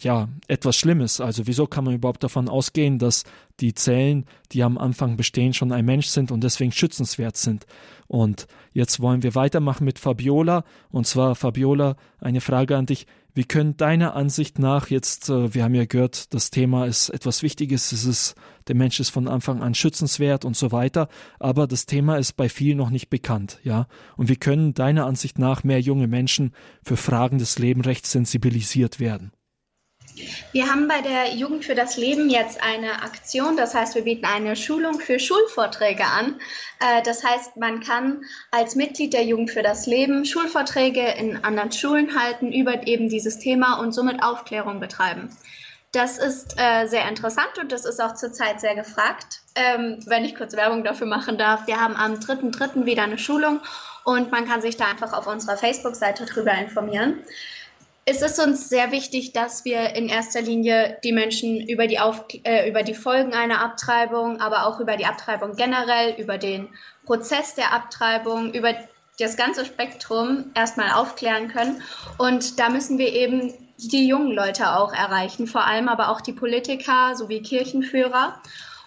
ja, 0.00 0.28
etwas 0.48 0.76
Schlimmes. 0.76 1.20
Also 1.20 1.46
wieso 1.46 1.66
kann 1.66 1.84
man 1.84 1.94
überhaupt 1.94 2.22
davon 2.24 2.48
ausgehen, 2.48 2.98
dass 2.98 3.24
die 3.60 3.74
Zellen, 3.74 4.26
die 4.52 4.62
am 4.62 4.78
Anfang 4.78 5.16
bestehen, 5.16 5.54
schon 5.54 5.72
ein 5.72 5.84
Mensch 5.84 6.06
sind 6.08 6.30
und 6.30 6.42
deswegen 6.42 6.72
schützenswert 6.72 7.36
sind? 7.36 7.66
Und 8.06 8.46
jetzt 8.72 9.00
wollen 9.00 9.22
wir 9.22 9.34
weitermachen 9.34 9.84
mit 9.84 9.98
Fabiola. 9.98 10.64
Und 10.90 11.06
zwar, 11.06 11.34
Fabiola, 11.34 11.96
eine 12.20 12.40
Frage 12.40 12.76
an 12.76 12.86
dich. 12.86 13.06
Wie 13.36 13.44
können 13.44 13.76
deiner 13.76 14.14
Ansicht 14.14 14.60
nach 14.60 14.90
jetzt, 14.90 15.28
äh, 15.28 15.52
wir 15.54 15.64
haben 15.64 15.74
ja 15.74 15.86
gehört, 15.86 16.32
das 16.34 16.50
Thema 16.50 16.86
ist 16.86 17.08
etwas 17.08 17.42
Wichtiges, 17.42 17.90
es 17.90 18.04
ist, 18.04 18.36
der 18.68 18.76
Mensch 18.76 19.00
ist 19.00 19.10
von 19.10 19.26
Anfang 19.26 19.60
an 19.60 19.74
schützenswert 19.74 20.44
und 20.44 20.56
so 20.56 20.70
weiter, 20.70 21.08
aber 21.40 21.66
das 21.66 21.86
Thema 21.86 22.16
ist 22.16 22.34
bei 22.36 22.48
vielen 22.48 22.78
noch 22.78 22.90
nicht 22.90 23.10
bekannt, 23.10 23.58
ja? 23.64 23.88
Und 24.16 24.28
wie 24.28 24.36
können 24.36 24.72
deiner 24.72 25.06
Ansicht 25.06 25.40
nach 25.40 25.64
mehr 25.64 25.80
junge 25.80 26.06
Menschen 26.06 26.54
für 26.84 26.96
Fragen 26.96 27.38
des 27.38 27.58
Lebenrechts 27.58 28.12
sensibilisiert 28.12 29.00
werden? 29.00 29.32
Wir 30.52 30.70
haben 30.70 30.86
bei 30.86 31.00
der 31.00 31.34
Jugend 31.34 31.64
für 31.64 31.74
das 31.74 31.96
Leben 31.96 32.30
jetzt 32.30 32.62
eine 32.62 33.02
Aktion, 33.02 33.56
das 33.56 33.74
heißt, 33.74 33.96
wir 33.96 34.02
bieten 34.02 34.24
eine 34.24 34.54
Schulung 34.54 35.00
für 35.00 35.18
Schulvorträge 35.18 36.04
an. 36.04 36.40
Äh, 36.80 37.02
das 37.02 37.24
heißt, 37.24 37.56
man 37.56 37.80
kann 37.80 38.24
als 38.52 38.76
Mitglied 38.76 39.12
der 39.12 39.24
Jugend 39.24 39.50
für 39.50 39.62
das 39.62 39.86
Leben 39.86 40.24
Schulvorträge 40.24 41.02
in 41.18 41.42
anderen 41.44 41.72
Schulen 41.72 42.18
halten 42.18 42.52
über 42.52 42.86
eben 42.86 43.08
dieses 43.08 43.38
Thema 43.38 43.80
und 43.80 43.92
somit 43.92 44.22
Aufklärung 44.22 44.78
betreiben. 44.78 45.36
Das 45.90 46.18
ist 46.18 46.54
äh, 46.58 46.86
sehr 46.86 47.08
interessant 47.08 47.58
und 47.60 47.70
das 47.70 47.84
ist 47.84 48.00
auch 48.00 48.14
zurzeit 48.14 48.60
sehr 48.60 48.74
gefragt. 48.74 49.40
Ähm, 49.54 49.98
wenn 50.06 50.24
ich 50.24 50.36
kurz 50.36 50.54
Werbung 50.54 50.84
dafür 50.84 51.06
machen 51.06 51.38
darf, 51.38 51.66
wir 51.66 51.80
haben 51.80 51.96
am 51.96 52.14
3.3. 52.14 52.84
wieder 52.84 53.02
eine 53.02 53.18
Schulung 53.18 53.60
und 54.04 54.30
man 54.30 54.46
kann 54.46 54.60
sich 54.60 54.76
da 54.76 54.86
einfach 54.86 55.12
auf 55.12 55.26
unserer 55.26 55.56
Facebook-Seite 55.56 56.26
drüber 56.26 56.52
informieren 56.52 57.24
es 58.06 58.20
ist 58.20 58.38
uns 58.38 58.68
sehr 58.68 58.90
wichtig, 58.92 59.32
dass 59.32 59.64
wir 59.64 59.94
in 59.94 60.08
erster 60.08 60.42
Linie 60.42 60.98
die 61.02 61.12
Menschen 61.12 61.66
über 61.66 61.86
die, 61.86 61.98
Auf 61.98 62.24
äh, 62.44 62.68
über 62.68 62.82
die 62.82 62.94
Folgen 62.94 63.32
einer 63.32 63.62
Abtreibung, 63.62 64.40
aber 64.40 64.66
auch 64.66 64.78
über 64.80 64.96
die 64.96 65.06
Abtreibung 65.06 65.56
generell, 65.56 66.14
über 66.18 66.36
den 66.36 66.68
Prozess 67.06 67.54
der 67.54 67.72
Abtreibung, 67.72 68.52
über 68.52 68.74
das 69.18 69.36
ganze 69.36 69.64
Spektrum 69.64 70.50
erstmal 70.54 70.90
aufklären 70.90 71.48
können. 71.48 71.82
Und 72.18 72.58
da 72.58 72.68
müssen 72.68 72.98
wir 72.98 73.12
eben 73.12 73.54
die 73.78 74.06
jungen 74.06 74.32
Leute 74.32 74.76
auch 74.76 74.92
erreichen, 74.92 75.46
vor 75.46 75.64
allem 75.64 75.88
aber 75.88 76.10
auch 76.10 76.20
die 76.20 76.32
Politiker 76.32 77.14
sowie 77.16 77.42
Kirchenführer. 77.42 78.40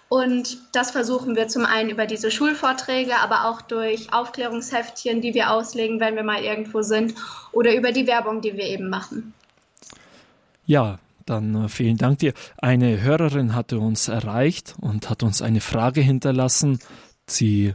Und 0.10 0.58
das 0.72 0.92
versuchen 0.92 1.36
wir 1.36 1.48
zum 1.50 1.66
einen 1.66 1.90
über 1.90 2.06
diese 2.06 2.32
Schulvorträge, 2.32 3.18
aber 3.18 3.46
auch 3.46 3.62
durch 3.62 4.14
Aufklärungsheftchen, 4.14 5.22
die 5.22 5.34
wir 5.34 5.52
auslegen, 5.52 6.00
wenn 6.00 6.16
wir 6.16 6.24
mal 6.24 6.42
irgendwo 6.42 6.82
sind, 6.82 7.14
oder 7.52 7.76
über 7.76 7.92
die 7.92 8.08
Werbung, 8.08 8.42
die 8.42 8.56
wir 8.56 8.66
eben 8.66 8.90
machen. 8.90 9.34
Ja, 10.66 11.00
dann 11.26 11.66
äh, 11.66 11.70
vielen 11.70 11.98
Dank 11.98 12.20
dir. 12.20 12.34
Eine 12.58 13.02
Hörerin 13.02 13.54
hatte 13.54 13.80
uns 13.80 14.08
erreicht 14.08 14.76
und 14.80 15.10
hat 15.10 15.24
uns 15.24 15.42
eine 15.42 15.62
Frage 15.62 16.02
hinterlassen. 16.02 16.80
Sie, 17.28 17.74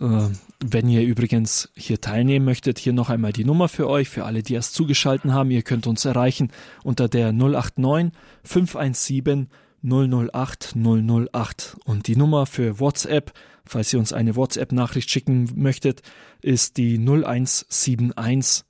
äh, 0.00 0.28
wenn 0.64 0.88
ihr 0.88 1.02
übrigens 1.02 1.70
hier 1.76 2.00
teilnehmen 2.00 2.44
möchtet, 2.44 2.78
hier 2.78 2.92
noch 2.92 3.08
einmal 3.10 3.32
die 3.32 3.44
Nummer 3.44 3.68
für 3.68 3.88
euch, 3.88 4.08
für 4.08 4.24
alle, 4.24 4.42
die 4.42 4.54
erst 4.54 4.74
zugeschaltet 4.74 5.30
haben. 5.30 5.50
Ihr 5.52 5.62
könnt 5.62 5.86
uns 5.86 6.04
erreichen 6.04 6.50
unter 6.82 7.08
der 7.08 7.32
089 7.32 8.12
517 8.42 9.48
008 9.82 10.74
008. 10.76 11.76
Und 11.84 12.06
die 12.06 12.16
Nummer 12.16 12.46
für 12.46 12.80
WhatsApp, 12.80 13.32
falls 13.64 13.92
ihr 13.92 13.98
uns 13.98 14.12
eine 14.12 14.36
WhatsApp-Nachricht 14.36 15.10
schicken 15.10 15.50
möchtet, 15.56 16.02
ist 16.42 16.76
die 16.76 16.98
0171 16.98 18.64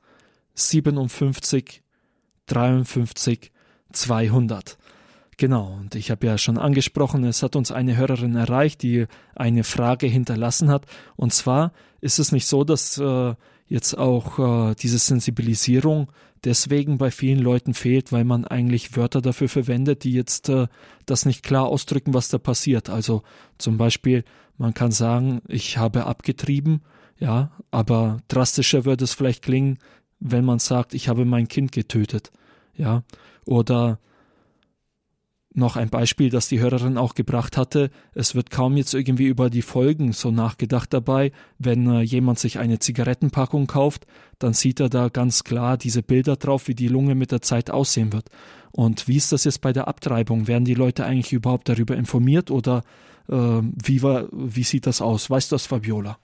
57 0.54 1.82
53 2.46 3.52
200. 3.92 4.78
Genau, 5.40 5.78
und 5.80 5.94
ich 5.94 6.10
habe 6.10 6.26
ja 6.26 6.36
schon 6.36 6.58
angesprochen, 6.58 7.24
es 7.24 7.42
hat 7.42 7.56
uns 7.56 7.72
eine 7.72 7.96
Hörerin 7.96 8.36
erreicht, 8.36 8.82
die 8.82 9.06
eine 9.34 9.64
Frage 9.64 10.06
hinterlassen 10.06 10.68
hat. 10.68 10.84
Und 11.16 11.32
zwar 11.32 11.72
ist 12.02 12.18
es 12.18 12.30
nicht 12.30 12.46
so, 12.46 12.62
dass 12.62 12.98
äh, 12.98 13.34
jetzt 13.66 13.96
auch 13.96 14.38
äh, 14.68 14.74
diese 14.74 14.98
Sensibilisierung 14.98 16.12
deswegen 16.44 16.98
bei 16.98 17.10
vielen 17.10 17.38
Leuten 17.38 17.72
fehlt, 17.72 18.12
weil 18.12 18.24
man 18.24 18.44
eigentlich 18.44 18.98
Wörter 18.98 19.22
dafür 19.22 19.48
verwendet, 19.48 20.04
die 20.04 20.12
jetzt 20.12 20.50
äh, 20.50 20.66
das 21.06 21.24
nicht 21.24 21.42
klar 21.42 21.68
ausdrücken, 21.68 22.12
was 22.12 22.28
da 22.28 22.36
passiert. 22.36 22.90
Also 22.90 23.22
zum 23.56 23.78
Beispiel, 23.78 24.24
man 24.58 24.74
kann 24.74 24.92
sagen, 24.92 25.40
ich 25.48 25.78
habe 25.78 26.04
abgetrieben, 26.04 26.82
ja, 27.18 27.50
aber 27.70 28.18
drastischer 28.28 28.84
wird 28.84 29.00
es 29.00 29.14
vielleicht 29.14 29.42
klingen, 29.42 29.78
wenn 30.18 30.44
man 30.44 30.58
sagt, 30.58 30.92
ich 30.92 31.08
habe 31.08 31.24
mein 31.24 31.48
Kind 31.48 31.72
getötet, 31.72 32.30
ja, 32.76 33.04
oder 33.46 33.98
noch 35.52 35.76
ein 35.76 35.88
Beispiel, 35.88 36.30
das 36.30 36.48
die 36.48 36.60
Hörerin 36.60 36.96
auch 36.96 37.14
gebracht 37.14 37.56
hatte. 37.56 37.90
Es 38.14 38.34
wird 38.34 38.50
kaum 38.50 38.76
jetzt 38.76 38.94
irgendwie 38.94 39.26
über 39.26 39.50
die 39.50 39.62
Folgen 39.62 40.12
so 40.12 40.30
nachgedacht 40.30 40.92
dabei. 40.92 41.32
Wenn 41.58 41.88
äh, 41.90 42.02
jemand 42.02 42.38
sich 42.38 42.58
eine 42.58 42.78
Zigarettenpackung 42.78 43.66
kauft, 43.66 44.06
dann 44.38 44.52
sieht 44.52 44.80
er 44.80 44.88
da 44.88 45.08
ganz 45.08 45.42
klar 45.42 45.76
diese 45.76 46.02
Bilder 46.02 46.36
drauf, 46.36 46.68
wie 46.68 46.74
die 46.74 46.88
Lunge 46.88 47.14
mit 47.14 47.32
der 47.32 47.42
Zeit 47.42 47.70
aussehen 47.70 48.12
wird. 48.12 48.28
Und 48.70 49.08
wie 49.08 49.16
ist 49.16 49.32
das 49.32 49.44
jetzt 49.44 49.60
bei 49.60 49.72
der 49.72 49.88
Abtreibung? 49.88 50.46
Werden 50.46 50.64
die 50.64 50.74
Leute 50.74 51.04
eigentlich 51.04 51.32
überhaupt 51.32 51.68
darüber 51.68 51.96
informiert 51.96 52.50
oder 52.50 52.82
äh, 53.28 53.34
wie, 53.34 54.02
war, 54.02 54.28
wie 54.32 54.62
sieht 54.62 54.86
das 54.86 55.00
aus? 55.00 55.30
Weißt 55.30 55.50
du 55.50 55.54
das, 55.54 55.66
Fabiola? 55.66 56.18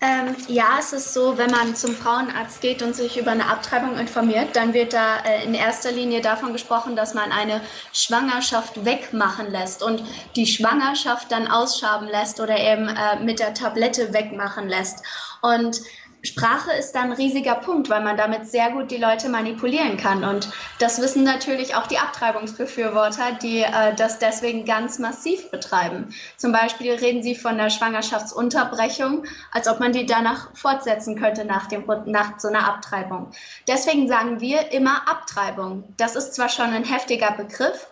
Ähm, 0.00 0.36
ja, 0.46 0.76
es 0.78 0.92
ist 0.92 1.12
so, 1.12 1.38
wenn 1.38 1.50
man 1.50 1.74
zum 1.74 1.92
Frauenarzt 1.92 2.60
geht 2.60 2.82
und 2.82 2.94
sich 2.94 3.18
über 3.18 3.32
eine 3.32 3.46
Abtreibung 3.46 3.98
informiert, 3.98 4.54
dann 4.54 4.72
wird 4.72 4.92
da 4.92 5.18
äh, 5.24 5.44
in 5.44 5.54
erster 5.54 5.90
Linie 5.90 6.20
davon 6.20 6.52
gesprochen, 6.52 6.94
dass 6.94 7.14
man 7.14 7.32
eine 7.32 7.60
Schwangerschaft 7.92 8.84
wegmachen 8.84 9.50
lässt 9.50 9.82
und 9.82 10.04
die 10.36 10.46
Schwangerschaft 10.46 11.32
dann 11.32 11.48
ausschaben 11.48 12.06
lässt 12.06 12.38
oder 12.38 12.56
eben 12.56 12.88
äh, 12.88 13.18
mit 13.24 13.40
der 13.40 13.54
Tablette 13.54 14.12
wegmachen 14.12 14.68
lässt. 14.68 15.04
Und 15.42 15.80
Sprache 16.22 16.72
ist 16.72 16.92
dann 16.92 17.10
ein 17.10 17.12
riesiger 17.12 17.54
Punkt, 17.54 17.88
weil 17.90 18.02
man 18.02 18.16
damit 18.16 18.46
sehr 18.46 18.70
gut 18.72 18.90
die 18.90 18.96
Leute 18.96 19.28
manipulieren 19.28 19.96
kann. 19.96 20.24
Und 20.24 20.50
das 20.80 21.00
wissen 21.00 21.22
natürlich 21.22 21.76
auch 21.76 21.86
die 21.86 21.98
Abtreibungsbefürworter, 21.98 23.38
die 23.40 23.62
äh, 23.62 23.94
das 23.94 24.18
deswegen 24.18 24.64
ganz 24.64 24.98
massiv 24.98 25.50
betreiben. 25.50 26.12
Zum 26.36 26.50
Beispiel 26.50 26.94
reden 26.94 27.22
sie 27.22 27.36
von 27.36 27.56
der 27.56 27.70
Schwangerschaftsunterbrechung, 27.70 29.26
als 29.52 29.68
ob 29.68 29.78
man 29.78 29.92
die 29.92 30.06
danach 30.06 30.56
fortsetzen 30.56 31.18
könnte 31.18 31.44
nach, 31.44 31.66
dem, 31.66 31.84
nach 32.06 32.40
so 32.40 32.48
einer 32.48 32.66
Abtreibung. 32.66 33.30
Deswegen 33.68 34.08
sagen 34.08 34.40
wir 34.40 34.72
immer 34.72 35.08
Abtreibung. 35.08 35.84
Das 35.96 36.16
ist 36.16 36.34
zwar 36.34 36.48
schon 36.48 36.70
ein 36.70 36.84
heftiger 36.84 37.30
Begriff, 37.32 37.86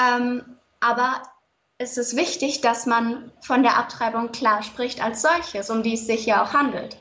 ähm, 0.00 0.42
aber 0.80 1.22
es 1.78 1.96
ist 1.96 2.16
wichtig, 2.16 2.60
dass 2.60 2.84
man 2.84 3.30
von 3.40 3.62
der 3.62 3.78
Abtreibung 3.78 4.32
klar 4.32 4.62
spricht 4.62 5.02
als 5.02 5.22
solches, 5.22 5.70
um 5.70 5.82
die 5.82 5.94
es 5.94 6.06
sich 6.06 6.26
ja 6.26 6.42
auch 6.42 6.52
handelt 6.52 6.98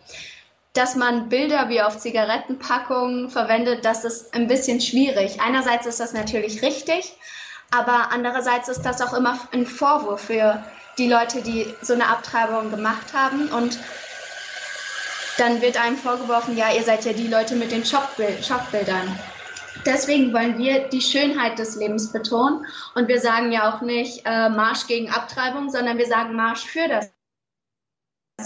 dass 0.79 0.95
man 0.95 1.27
Bilder 1.27 1.67
wie 1.67 1.81
auf 1.81 1.97
Zigarettenpackungen 1.97 3.29
verwendet, 3.29 3.83
das 3.83 4.05
ist 4.05 4.33
ein 4.33 4.47
bisschen 4.47 4.79
schwierig. 4.79 5.41
Einerseits 5.41 5.85
ist 5.85 5.99
das 5.99 6.13
natürlich 6.13 6.61
richtig, 6.61 7.17
aber 7.69 8.13
andererseits 8.13 8.69
ist 8.69 8.83
das 8.83 9.01
auch 9.01 9.13
immer 9.13 9.37
ein 9.51 9.65
Vorwurf 9.65 10.21
für 10.21 10.63
die 10.97 11.09
Leute, 11.09 11.41
die 11.41 11.67
so 11.81 11.93
eine 11.93 12.07
Abtreibung 12.07 12.71
gemacht 12.71 13.13
haben. 13.13 13.49
Und 13.49 13.77
dann 15.37 15.61
wird 15.61 15.77
einem 15.77 15.97
vorgeworfen, 15.97 16.55
ja, 16.55 16.71
ihr 16.73 16.83
seid 16.83 17.03
ja 17.03 17.11
die 17.11 17.27
Leute 17.27 17.57
mit 17.57 17.73
den 17.73 17.83
Schockbildern. 17.83 19.19
Deswegen 19.85 20.31
wollen 20.31 20.57
wir 20.57 20.87
die 20.87 21.01
Schönheit 21.01 21.59
des 21.59 21.75
Lebens 21.75 22.13
betonen. 22.13 22.65
Und 22.95 23.09
wir 23.09 23.19
sagen 23.19 23.51
ja 23.51 23.69
auch 23.73 23.81
nicht 23.81 24.21
äh, 24.25 24.47
Marsch 24.47 24.87
gegen 24.87 25.09
Abtreibung, 25.09 25.69
sondern 25.69 25.97
wir 25.97 26.07
sagen 26.07 26.35
Marsch 26.35 26.63
für 26.63 26.87
das 26.87 27.11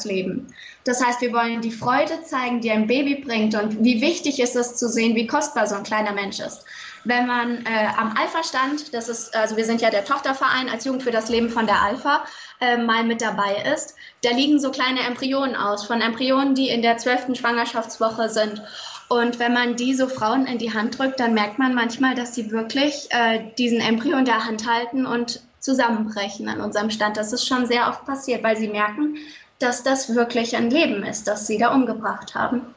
Leben. 0.05 0.47
Das 0.83 1.03
heißt, 1.03 1.21
wir 1.21 1.31
wollen 1.31 1.61
die 1.61 1.71
Freude 1.71 2.23
zeigen, 2.23 2.59
die 2.61 2.71
ein 2.71 2.87
Baby 2.87 3.15
bringt 3.15 3.55
und 3.55 3.83
wie 3.83 4.01
wichtig 4.01 4.39
ist 4.39 4.55
es 4.55 4.75
zu 4.75 4.89
sehen, 4.89 5.15
wie 5.15 5.27
kostbar 5.27 5.67
so 5.67 5.75
ein 5.75 5.83
kleiner 5.83 6.11
Mensch 6.11 6.39
ist. 6.39 6.65
Wenn 7.05 7.27
man 7.27 7.65
äh, 7.65 7.87
am 7.97 8.15
Alpha-Stand, 8.17 8.93
das 8.93 9.09
ist, 9.09 9.35
also 9.35 9.57
wir 9.57 9.65
sind 9.65 9.81
ja 9.81 9.89
der 9.89 10.05
Tochterverein 10.05 10.69
als 10.69 10.85
Jugend 10.85 11.03
für 11.03 11.11
das 11.11 11.29
Leben 11.29 11.49
von 11.49 11.65
der 11.65 11.81
Alpha, 11.81 12.25
äh, 12.61 12.77
mal 12.77 13.03
mit 13.03 13.21
dabei 13.21 13.63
ist, 13.73 13.95
da 14.23 14.31
liegen 14.31 14.59
so 14.59 14.71
kleine 14.71 15.01
Embryonen 15.01 15.55
aus, 15.55 15.85
von 15.85 16.01
Embryonen, 16.01 16.55
die 16.55 16.69
in 16.69 16.81
der 16.81 16.97
zwölften 16.97 17.35
Schwangerschaftswoche 17.35 18.29
sind. 18.29 18.61
Und 19.09 19.37
wenn 19.37 19.53
man 19.53 19.75
die 19.75 19.93
so 19.93 20.07
Frauen 20.07 20.45
in 20.45 20.57
die 20.57 20.73
Hand 20.73 20.97
drückt, 20.97 21.19
dann 21.19 21.33
merkt 21.33 21.59
man 21.59 21.75
manchmal, 21.75 22.15
dass 22.15 22.35
sie 22.35 22.51
wirklich 22.51 23.07
äh, 23.09 23.51
diesen 23.57 23.81
Embryo 23.81 24.17
in 24.17 24.25
der 24.25 24.45
Hand 24.45 24.65
halten 24.67 25.05
und 25.05 25.41
zusammenbrechen 25.59 26.47
an 26.49 26.61
unserem 26.61 26.89
Stand. 26.89 27.17
Das 27.17 27.33
ist 27.33 27.47
schon 27.47 27.65
sehr 27.65 27.87
oft 27.87 28.05
passiert, 28.05 28.43
weil 28.43 28.57
sie 28.57 28.67
merken, 28.67 29.17
dass 29.63 29.83
das 29.83 30.13
wirklich 30.13 30.55
ein 30.55 30.69
Leben 30.69 31.03
ist, 31.03 31.27
das 31.27 31.47
sie 31.47 31.57
da 31.57 31.73
umgebracht 31.73 32.35
haben. 32.35 32.75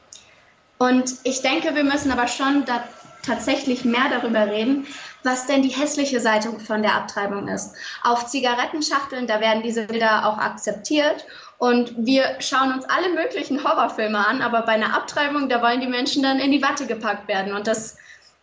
Und 0.77 1.15
ich 1.23 1.41
denke, 1.41 1.75
wir 1.75 1.83
müssen 1.83 2.11
aber 2.11 2.27
schon 2.27 2.65
da 2.65 2.83
tatsächlich 3.25 3.83
mehr 3.83 4.09
darüber 4.09 4.47
reden, 4.47 4.87
was 5.23 5.47
denn 5.47 5.61
die 5.61 5.69
hässliche 5.69 6.19
Seite 6.19 6.51
von 6.59 6.81
der 6.81 6.95
Abtreibung 6.95 7.47
ist. 7.47 7.75
Auf 8.03 8.27
Zigarettenschachteln, 8.27 9.27
da 9.27 9.41
werden 9.41 9.63
diese 9.63 9.83
Bilder 9.87 10.27
auch 10.27 10.37
akzeptiert. 10.37 11.25
Und 11.57 11.93
wir 11.97 12.37
schauen 12.39 12.71
uns 12.71 12.85
alle 12.85 13.09
möglichen 13.09 13.63
Horrorfilme 13.63 14.25
an, 14.25 14.41
aber 14.41 14.61
bei 14.61 14.73
einer 14.73 14.95
Abtreibung, 14.95 15.49
da 15.49 15.61
wollen 15.61 15.81
die 15.81 15.87
Menschen 15.87 16.23
dann 16.23 16.39
in 16.39 16.51
die 16.51 16.61
Watte 16.61 16.85
gepackt 16.85 17.27
werden. 17.27 17.53
Und 17.53 17.67
das 17.67 17.97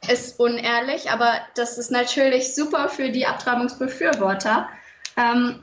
ist 0.09 0.39
unehrlich, 0.39 1.11
aber 1.11 1.33
das 1.55 1.79
ist 1.79 1.91
natürlich 1.91 2.55
super 2.55 2.89
für 2.89 3.11
die 3.11 3.27
Abtreibungsbefürworter. 3.27 4.69
Ähm, 5.17 5.63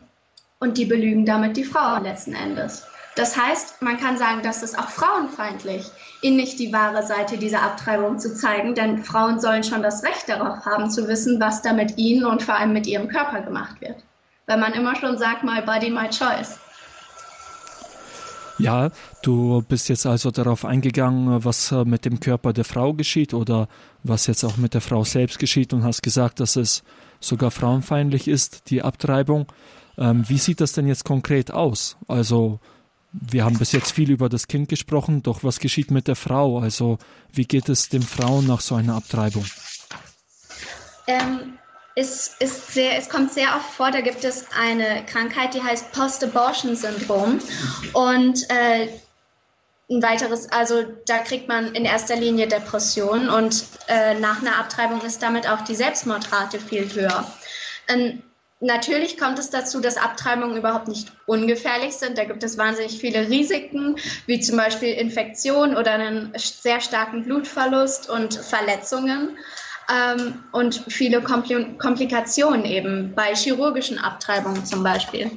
und 0.61 0.77
die 0.77 0.85
belügen 0.85 1.25
damit 1.25 1.57
die 1.57 1.63
Frauen 1.65 2.03
letzten 2.03 2.33
Endes. 2.33 2.85
Das 3.15 3.35
heißt, 3.35 3.81
man 3.81 3.97
kann 3.97 4.17
sagen, 4.17 4.41
das 4.41 4.63
ist 4.63 4.79
auch 4.79 4.87
frauenfeindlich, 4.87 5.85
ihnen 6.21 6.37
nicht 6.37 6.59
die 6.59 6.71
wahre 6.71 7.03
Seite 7.03 7.37
dieser 7.37 7.61
Abtreibung 7.61 8.19
zu 8.19 8.33
zeigen, 8.33 8.73
denn 8.73 9.03
Frauen 9.03 9.41
sollen 9.41 9.63
schon 9.63 9.83
das 9.83 10.03
Recht 10.03 10.29
darauf 10.29 10.65
haben, 10.65 10.89
zu 10.89 11.09
wissen, 11.09 11.41
was 11.41 11.61
da 11.61 11.73
mit 11.73 11.97
ihnen 11.97 12.23
und 12.23 12.41
vor 12.41 12.55
allem 12.55 12.71
mit 12.71 12.87
ihrem 12.87 13.09
Körper 13.09 13.41
gemacht 13.41 13.81
wird. 13.81 13.97
Weil 14.45 14.59
man 14.59 14.71
immer 14.73 14.95
schon 14.95 15.17
sagt, 15.17 15.43
my 15.43 15.61
body, 15.61 15.89
my 15.89 16.09
choice. 16.09 16.57
Ja, 18.57 18.91
du 19.23 19.63
bist 19.67 19.89
jetzt 19.89 20.05
also 20.05 20.29
darauf 20.29 20.63
eingegangen, 20.63 21.43
was 21.43 21.71
äh, 21.71 21.83
mit 21.83 22.05
dem 22.05 22.19
Körper 22.19 22.53
der 22.53 22.63
Frau 22.63 22.93
geschieht 22.93 23.33
oder 23.33 23.67
was 24.03 24.27
jetzt 24.27 24.43
auch 24.43 24.57
mit 24.57 24.75
der 24.75 24.81
Frau 24.81 25.03
selbst 25.03 25.39
geschieht 25.39 25.73
und 25.73 25.83
hast 25.83 26.03
gesagt, 26.03 26.39
dass 26.39 26.55
es 26.55 26.83
sogar 27.19 27.49
frauenfeindlich 27.49 28.27
ist, 28.27 28.69
die 28.69 28.83
Abtreibung. 28.83 29.47
Ähm, 29.97 30.27
wie 30.27 30.37
sieht 30.37 30.61
das 30.61 30.73
denn 30.73 30.87
jetzt 30.87 31.05
konkret 31.05 31.51
aus? 31.51 31.97
Also 32.07 32.59
wir 33.11 33.43
haben 33.43 33.57
bis 33.57 33.71
jetzt 33.73 33.91
viel 33.91 34.09
über 34.09 34.29
das 34.29 34.47
Kind 34.47 34.69
gesprochen, 34.69 35.21
doch 35.21 35.43
was 35.43 35.59
geschieht 35.59 35.91
mit 35.91 36.07
der 36.07 36.15
Frau? 36.15 36.59
Also 36.59 36.97
wie 37.31 37.45
geht 37.45 37.69
es 37.69 37.89
den 37.89 38.03
Frauen 38.03 38.47
nach 38.47 38.61
so 38.61 38.75
einer 38.75 38.95
Abtreibung? 38.95 39.45
Ähm, 41.07 41.57
es, 41.95 42.37
sehr, 42.39 42.97
es 42.97 43.09
kommt 43.09 43.33
sehr 43.33 43.55
oft 43.55 43.69
vor, 43.69 43.91
da 43.91 44.01
gibt 44.01 44.23
es 44.23 44.45
eine 44.57 45.05
Krankheit, 45.05 45.53
die 45.53 45.61
heißt 45.61 45.91
Post-Abortion-Syndrom. 45.91 47.39
Und 47.93 48.49
äh, 48.49 48.87
ein 49.89 50.01
weiteres, 50.01 50.49
also 50.51 50.83
da 51.05 51.17
kriegt 51.17 51.49
man 51.49 51.73
in 51.75 51.83
erster 51.83 52.15
Linie 52.15 52.47
Depressionen 52.47 53.29
und 53.29 53.65
äh, 53.89 54.17
nach 54.19 54.41
einer 54.41 54.57
Abtreibung 54.57 55.01
ist 55.01 55.21
damit 55.21 55.49
auch 55.49 55.61
die 55.61 55.75
Selbstmordrate 55.75 56.59
viel 56.59 56.93
höher. 56.93 57.29
Ein 57.87 58.23
Natürlich 58.63 59.17
kommt 59.17 59.39
es 59.39 59.49
dazu, 59.49 59.81
dass 59.81 59.97
Abtreibungen 59.97 60.55
überhaupt 60.55 60.87
nicht 60.87 61.11
ungefährlich 61.25 61.93
sind. 61.93 62.15
Da 62.15 62.25
gibt 62.25 62.43
es 62.43 62.59
wahnsinnig 62.59 62.99
viele 62.99 63.27
Risiken, 63.27 63.95
wie 64.27 64.39
zum 64.39 64.55
Beispiel 64.55 64.89
Infektion 64.89 65.75
oder 65.75 65.93
einen 65.93 66.31
sehr 66.37 66.79
starken 66.79 67.23
Blutverlust 67.23 68.07
und 68.07 68.35
Verletzungen 68.35 69.35
ähm, 69.91 70.43
und 70.51 70.83
viele 70.89 71.23
Kompl 71.23 71.73
Komplikationen 71.79 72.65
eben 72.65 73.13
bei 73.15 73.33
chirurgischen 73.33 73.97
Abtreibungen 73.97 74.63
zum 74.63 74.83
Beispiel. 74.83 75.31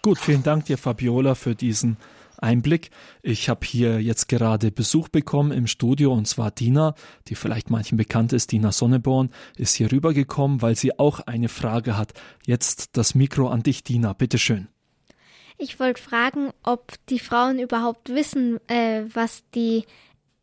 Gut, 0.00 0.18
vielen 0.20 0.44
Dank 0.44 0.66
dir, 0.66 0.78
Fabiola, 0.78 1.34
für 1.34 1.56
diesen 1.56 1.96
Einblick. 2.44 2.90
Ich 3.22 3.48
habe 3.48 3.66
hier 3.66 4.00
jetzt 4.00 4.28
gerade 4.28 4.70
Besuch 4.70 5.08
bekommen 5.08 5.50
im 5.50 5.66
Studio 5.66 6.12
und 6.12 6.28
zwar 6.28 6.50
Dina, 6.50 6.94
die 7.26 7.34
vielleicht 7.34 7.70
manchen 7.70 7.96
bekannt 7.96 8.32
ist. 8.32 8.52
Dina 8.52 8.70
Sonneborn 8.70 9.30
ist 9.56 9.74
hier 9.74 9.90
rübergekommen, 9.90 10.62
weil 10.62 10.76
sie 10.76 10.98
auch 10.98 11.20
eine 11.20 11.48
Frage 11.48 11.96
hat. 11.96 12.12
Jetzt 12.46 12.96
das 12.96 13.14
Mikro 13.14 13.48
an 13.48 13.62
dich, 13.62 13.82
Dina. 13.82 14.12
Bitteschön. 14.12 14.68
Ich 15.56 15.80
wollte 15.80 16.02
fragen, 16.02 16.50
ob 16.62 16.94
die 17.08 17.18
Frauen 17.18 17.58
überhaupt 17.58 18.10
wissen, 18.10 18.58
äh, 18.68 19.04
was 19.12 19.42
die 19.54 19.84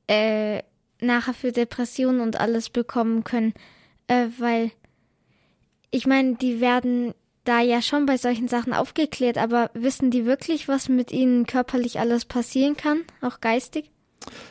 äh, 0.08 0.64
nachher 1.00 1.34
für 1.34 1.52
Depressionen 1.52 2.22
und 2.22 2.40
alles 2.40 2.70
bekommen 2.70 3.24
können, 3.24 3.54
äh, 4.08 4.28
weil 4.38 4.72
ich 5.92 6.08
meine, 6.08 6.36
die 6.36 6.62
werden 6.62 7.14
da 7.44 7.60
ja 7.62 7.82
schon 7.82 8.06
bei 8.06 8.18
solchen 8.18 8.48
Sachen 8.48 8.74
aufgeklärt, 8.74 9.38
aber 9.38 9.72
wissen 9.74 10.12
die 10.12 10.26
wirklich, 10.26 10.68
was 10.68 10.90
mit 10.90 11.12
ihnen 11.12 11.46
körperlich 11.46 12.00
alles 12.00 12.26
passieren 12.26 12.78
kann, 12.78 13.02
auch 13.22 13.42
geistig? 13.42 13.90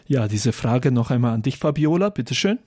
Ja, 0.07 0.27
diese 0.27 0.53
Frage 0.53 0.91
noch 0.91 1.11
einmal 1.11 1.33
an 1.33 1.43
dich, 1.43 1.59
Fabiola, 1.59 2.09
bitteschön. 2.09 2.59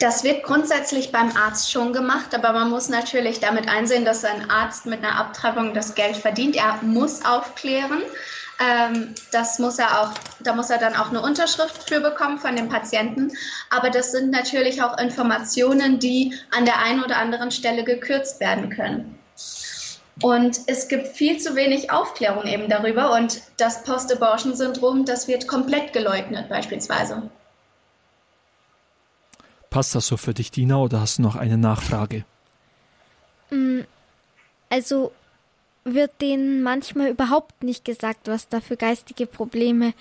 Das 0.00 0.22
wird 0.22 0.44
grundsätzlich 0.44 1.10
beim 1.10 1.30
Arzt 1.36 1.72
schon 1.72 1.92
gemacht, 1.92 2.32
aber 2.32 2.52
man 2.52 2.70
muss 2.70 2.88
natürlich 2.88 3.40
damit 3.40 3.68
einsehen, 3.68 4.04
dass 4.04 4.24
ein 4.24 4.48
Arzt 4.48 4.86
mit 4.86 5.00
einer 5.02 5.16
Abtreibung 5.16 5.74
das 5.74 5.96
Geld 5.96 6.16
verdient. 6.16 6.54
Er 6.54 6.78
muss 6.82 7.24
aufklären. 7.24 8.02
Ähm, 8.60 9.14
das 9.30 9.58
muss 9.58 9.78
er 9.78 10.02
auch, 10.02 10.12
da 10.40 10.54
muss 10.54 10.70
er 10.70 10.78
dann 10.78 10.96
auch 10.96 11.10
eine 11.10 11.22
Unterschrift 11.22 11.88
für 11.88 12.00
bekommen 12.00 12.38
von 12.38 12.56
dem 12.56 12.68
Patienten. 12.68 13.32
Aber 13.70 13.90
das 13.90 14.12
sind 14.12 14.30
natürlich 14.30 14.82
auch 14.82 14.98
Informationen, 14.98 15.98
die 15.98 16.34
an 16.50 16.64
der 16.64 16.78
einen 16.82 17.02
oder 17.02 17.18
anderen 17.18 17.50
Stelle 17.50 17.84
gekürzt 17.84 18.40
werden 18.40 18.70
können. 18.70 19.18
Und 20.20 20.58
es 20.66 20.88
gibt 20.88 21.08
viel 21.08 21.38
zu 21.38 21.54
wenig 21.54 21.92
Aufklärung 21.92 22.46
eben 22.46 22.68
darüber. 22.68 23.14
Und 23.14 23.40
das 23.56 23.84
Post-Abortion-Syndrom, 23.84 25.04
das 25.04 25.28
wird 25.28 25.46
komplett 25.46 25.92
geleugnet 25.92 26.48
beispielsweise. 26.48 27.30
Passt 29.70 29.94
das 29.94 30.06
so 30.06 30.16
für 30.16 30.34
dich, 30.34 30.50
Dina, 30.50 30.78
oder 30.78 31.00
hast 31.00 31.18
du 31.18 31.22
noch 31.22 31.36
eine 31.36 31.58
Nachfrage? 31.58 32.24
Mm, 33.50 33.82
also 34.70 35.12
wird 35.84 36.20
denen 36.20 36.62
manchmal 36.62 37.10
überhaupt 37.10 37.62
nicht 37.62 37.84
gesagt, 37.84 38.28
was 38.28 38.48
da 38.48 38.60
für 38.60 38.76
geistige 38.76 39.26
Probleme 39.26 39.94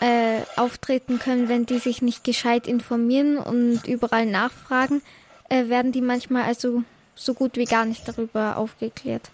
äh, 0.00 0.40
auftreten 0.56 1.18
können, 1.18 1.48
wenn 1.48 1.66
die 1.66 1.78
sich 1.78 2.02
nicht 2.02 2.24
gescheit 2.24 2.66
informieren 2.66 3.38
und 3.38 3.86
überall 3.86 4.26
nachfragen, 4.26 5.02
äh, 5.48 5.68
werden 5.68 5.92
die 5.92 6.00
manchmal 6.00 6.42
also 6.42 6.82
so 7.14 7.34
gut 7.34 7.56
wie 7.56 7.66
gar 7.66 7.84
nicht 7.84 8.06
darüber 8.08 8.56
aufgeklärt. 8.56 9.30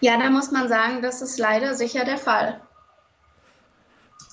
Ja, 0.00 0.18
da 0.18 0.28
muss 0.28 0.50
man 0.50 0.68
sagen, 0.68 1.00
das 1.00 1.22
ist 1.22 1.38
leider 1.38 1.74
sicher 1.74 2.04
der 2.04 2.18
Fall. 2.18 2.60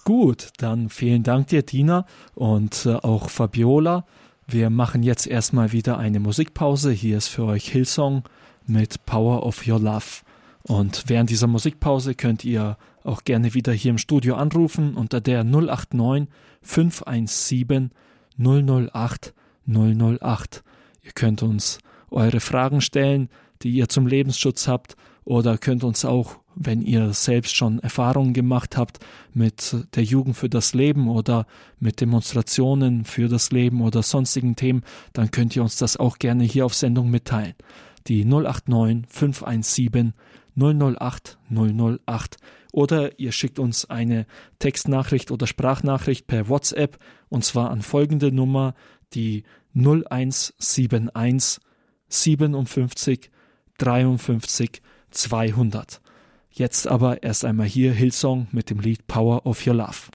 Gut, 0.04 0.50
dann 0.58 0.90
vielen 0.90 1.24
Dank 1.24 1.48
dir, 1.48 1.62
Dina, 1.62 2.06
und 2.34 2.86
äh, 2.86 2.96
auch 2.96 3.30
Fabiola. 3.30 4.04
Wir 4.48 4.70
machen 4.70 5.04
jetzt 5.04 5.28
erstmal 5.28 5.72
wieder 5.72 5.98
eine 5.98 6.20
Musikpause. 6.20 6.92
Hier 6.92 7.18
ist 7.18 7.30
für 7.30 7.46
euch 7.46 7.70
Hillsong 7.70 8.24
mit 8.72 9.06
Power 9.06 9.46
of 9.46 9.68
Your 9.68 9.80
Love. 9.80 10.24
Und 10.64 11.04
während 11.08 11.30
dieser 11.30 11.48
Musikpause 11.48 12.16
könnt 12.16 12.46
ihr 12.46 12.78
auch 13.04 13.24
gerne 13.24 13.54
wieder 13.54 13.74
hier 13.74 13.92
im 13.92 13.98
Studio 13.98 14.36
anrufen 14.36 14.96
unter 14.96 15.22
der 15.22 15.44
089 15.44 16.28
517 16.62 17.92
008 18.38 19.34
008. 19.68 20.64
Ihr 21.04 21.12
könnt 21.14 21.44
uns 21.44 21.80
eure 22.10 22.40
Fragen 22.40 22.82
stellen, 22.82 23.30
die 23.64 23.72
ihr 23.72 23.90
zum 23.90 24.08
Lebensschutz 24.08 24.68
habt, 24.68 24.96
oder 25.24 25.58
könnt 25.58 25.84
uns 25.84 26.04
auch, 26.04 26.38
wenn 26.56 26.82
ihr 26.82 27.14
selbst 27.14 27.56
schon 27.56 27.80
Erfahrungen 27.80 28.34
gemacht 28.34 28.76
habt 28.76 29.00
mit 29.34 29.76
der 29.96 30.04
Jugend 30.04 30.36
für 30.36 30.50
das 30.50 30.74
Leben 30.74 31.08
oder 31.10 31.46
mit 31.80 32.02
Demonstrationen 32.02 33.06
für 33.06 33.30
das 33.30 33.52
Leben 33.52 33.82
oder 33.82 34.04
sonstigen 34.04 34.56
Themen, 34.56 34.84
dann 35.14 35.32
könnt 35.32 35.56
ihr 35.56 35.62
uns 35.62 35.78
das 35.78 35.96
auch 35.96 36.18
gerne 36.18 36.44
hier 36.44 36.66
auf 36.66 36.74
Sendung 36.74 37.10
mitteilen. 37.10 37.54
Die 38.08 38.26
089 38.26 39.06
517 39.10 40.14
008 40.56 41.38
008 41.50 42.38
oder 42.72 43.20
ihr 43.20 43.32
schickt 43.32 43.60
uns 43.60 43.90
eine 43.90 44.26
Textnachricht 44.60 45.32
oder 45.32 45.48
Sprachnachricht 45.48 46.28
per 46.28 46.50
WhatsApp 46.50 46.98
und 47.30 47.44
zwar 47.44 47.72
an 47.72 47.82
folgende 47.82 48.32
Nummer 48.32 48.74
die 49.14 49.44
0171 49.74 51.62
57 52.08 53.32
53 53.78 54.82
200. 55.12 56.02
Jetzt 56.50 56.88
aber 56.88 57.24
erst 57.24 57.46
einmal 57.46 57.68
hier 57.68 57.94
Hillsong 57.94 58.48
mit 58.52 58.70
dem 58.70 58.80
Lied 58.80 59.08
Power 59.08 59.46
of 59.46 59.66
Your 59.66 59.76
Love. 59.76 60.12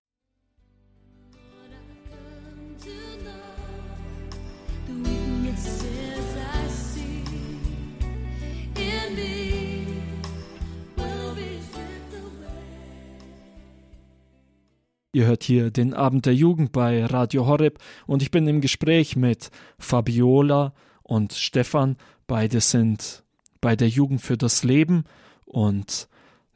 Ihr 15.17 15.25
hört 15.25 15.45
hier 15.45 15.71
den 15.71 15.95
Abend 15.95 16.27
der 16.27 16.35
Jugend 16.35 16.73
bei 16.73 17.03
Radio 17.07 17.47
Horeb 17.47 17.79
und 18.07 18.21
ich 18.21 18.31
bin 18.31 18.47
im 18.47 18.61
Gespräch 18.61 19.17
mit 19.17 19.51
Fabiola 19.79 20.75
und 21.03 21.33
Stefan. 21.33 21.97
Beide 22.27 22.61
sind 22.61 23.25
bei 23.63 23.77
der 23.77 23.89
Jugend 23.89 24.21
für 24.21 24.37
das 24.37 24.63
Leben 24.63 25.05
und 25.47 26.09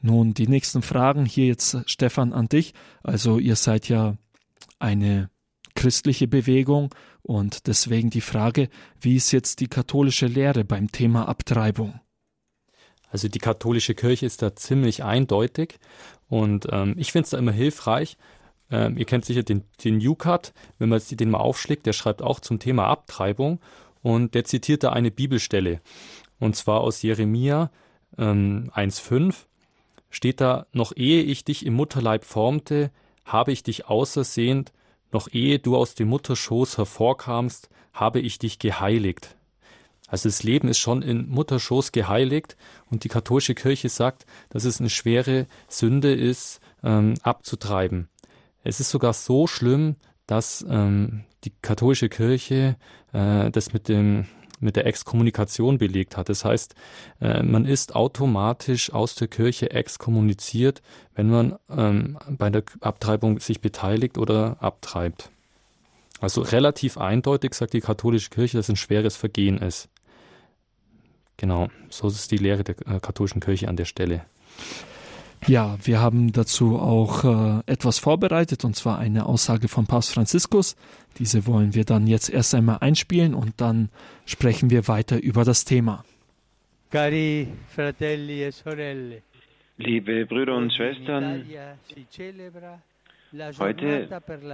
nun 0.03 0.35
die 0.35 0.47
nächsten 0.47 0.83
Fragen 0.83 1.25
hier 1.25 1.47
jetzt 1.47 1.79
Stefan 1.87 2.35
an 2.35 2.51
dich. 2.51 2.75
Also 3.03 3.39
ihr 3.39 3.57
seid 3.57 3.89
ja 3.89 4.19
eine 4.79 5.31
christliche 5.75 6.29
Bewegung 6.29 6.95
und 7.23 7.67
deswegen 7.67 8.11
die 8.11 8.21
Frage, 8.21 8.69
wie 9.01 9.17
ist 9.17 9.33
jetzt 9.33 9.61
die 9.61 9.69
katholische 9.69 10.27
Lehre 10.27 10.65
beim 10.65 10.93
Thema 10.93 11.29
Abtreibung? 11.29 11.99
Also 13.11 13.29
die 13.29 13.39
katholische 13.39 13.95
Kirche 13.95 14.27
ist 14.27 14.43
da 14.43 14.55
ziemlich 14.55 15.03
eindeutig 15.03 15.79
und 16.29 16.67
ähm, 16.71 16.95
ich 16.99 17.11
finde 17.11 17.25
es 17.25 17.31
da 17.31 17.39
immer 17.39 17.53
hilfreich, 17.53 18.19
ähm, 18.71 18.97
ihr 18.97 19.05
kennt 19.05 19.25
sicher 19.25 19.43
den, 19.43 19.65
den 19.85 20.07
UCAT, 20.07 20.53
wenn 20.79 20.89
man 20.89 21.01
den 21.11 21.31
mal 21.31 21.39
aufschlägt, 21.39 21.87
der 21.87 21.93
schreibt 21.93 22.23
auch 22.23 22.41
zum 22.41 22.59
Thema 22.59 22.87
Abtreibung 22.87 23.61
und 24.03 24.35
der 24.35 24.45
zitiert 24.45 24.85
da 24.85 24.91
eine 24.91 25.11
Bibelstelle. 25.11 25.81
Und 26.39 26.57
zwar 26.57 26.81
aus 26.81 27.03
Jeremia 27.03 27.71
ähm, 28.19 28.71
1,5 28.75 29.35
steht 30.11 30.41
da, 30.41 30.67
noch 30.73 30.97
ehe 30.97 31.23
ich 31.23 31.45
dich 31.45 31.65
im 31.67 31.75
Mutterleib 31.75 32.25
formte, 32.25 32.91
habe 33.25 33.53
ich 33.53 33.63
dich 33.63 33.87
ausersehnt, 33.87 34.73
noch 35.13 35.29
ehe 35.33 35.59
du 35.59 35.77
aus 35.77 35.95
dem 35.95 36.09
Mutterschoß 36.09 36.79
hervorkamst, 36.79 37.69
habe 37.93 38.21
ich 38.21 38.39
dich 38.39 38.59
geheiligt. 38.59 39.37
Also 40.07 40.29
das 40.29 40.43
Leben 40.43 40.67
ist 40.67 40.79
schon 40.79 41.03
in 41.03 41.29
Mutterschoß 41.29 41.93
geheiligt 41.93 42.57
und 42.91 43.05
die 43.05 43.09
katholische 43.09 43.55
Kirche 43.55 43.89
sagt, 43.89 44.27
dass 44.49 44.65
es 44.65 44.81
eine 44.81 44.91
schwere 44.91 45.47
Sünde 45.69 46.13
ist, 46.13 46.61
ähm, 46.83 47.15
abzutreiben. 47.23 48.09
Es 48.63 48.81
ist 48.81 48.91
sogar 48.91 49.13
so 49.13 49.47
schlimm, 49.47 49.97
dass 50.27 50.65
ähm, 50.69 51.25
die 51.45 51.53
katholische 51.63 52.09
Kirche 52.09 52.77
äh, 53.13 53.51
das 53.51 53.73
mit 53.73 53.89
dem 53.89 54.27
mit 54.61 54.77
der 54.77 54.87
Exkommunikation 54.87 55.79
belegt 55.79 56.19
hat. 56.19 56.29
Das 56.29 56.45
heißt, 56.45 56.75
äh, 57.21 57.43
man 57.43 57.65
ist 57.65 57.97
automatisch 57.97 58.93
aus 58.93 59.15
der 59.15 59.27
Kirche 59.29 59.71
exkommuniziert, 59.71 60.83
wenn 61.15 61.31
man 61.31 61.59
ähm, 61.71 62.19
bei 62.29 62.51
der 62.51 62.63
Abtreibung 62.83 63.41
sich 63.41 63.63
beteiligt 63.63 64.19
oder 64.19 64.59
abtreibt. 64.61 65.31
Also 66.21 66.43
relativ 66.43 66.99
eindeutig 66.99 67.55
sagt 67.55 67.73
die 67.73 67.81
katholische 67.81 68.29
Kirche, 68.29 68.59
dass 68.59 68.67
es 68.67 68.71
ein 68.71 68.77
schweres 68.77 69.17
Vergehen 69.17 69.59
ist. 69.59 69.89
Genau, 71.39 71.69
so 71.89 72.09
ist 72.09 72.31
die 72.31 72.37
Lehre 72.37 72.63
der 72.63 72.77
äh, 72.87 73.01
katholischen 73.01 73.41
Kirche 73.41 73.67
an 73.67 73.77
der 73.77 73.87
Stelle. 73.87 74.27
Ja, 75.47 75.79
wir 75.83 76.01
haben 76.01 76.33
dazu 76.33 76.79
auch 76.79 77.25
äh, 77.25 77.63
etwas 77.67 77.99
vorbereitet, 77.99 78.65
und 78.65 78.77
zwar 78.77 78.99
eine 78.99 79.27
Aussage 79.27 79.69
von 79.69 79.87
Papst 79.87 80.13
Franziskus. 80.13 80.77
Diese 81.19 81.47
wollen 81.47 81.75
wir 81.75 81.85
dann 81.85 82.07
jetzt 82.07 82.29
erst 82.29 82.55
einmal 82.55 82.79
einspielen 82.81 83.35
und 83.35 83.61
dann 83.61 83.89
sprechen 84.27 84.71
wir 84.71 84.87
weiter 84.87 85.21
über 85.21 85.45
das 85.45 85.65
Thema. 85.65 86.05
Cari 86.91 87.49
fratelli 87.75 88.43
e 88.43 88.51
sorelle, 88.51 89.23
Liebe 89.79 90.27
Brüder 90.27 90.57
und 90.57 90.73
Schwestern, 90.75 91.47
heute 93.59 94.11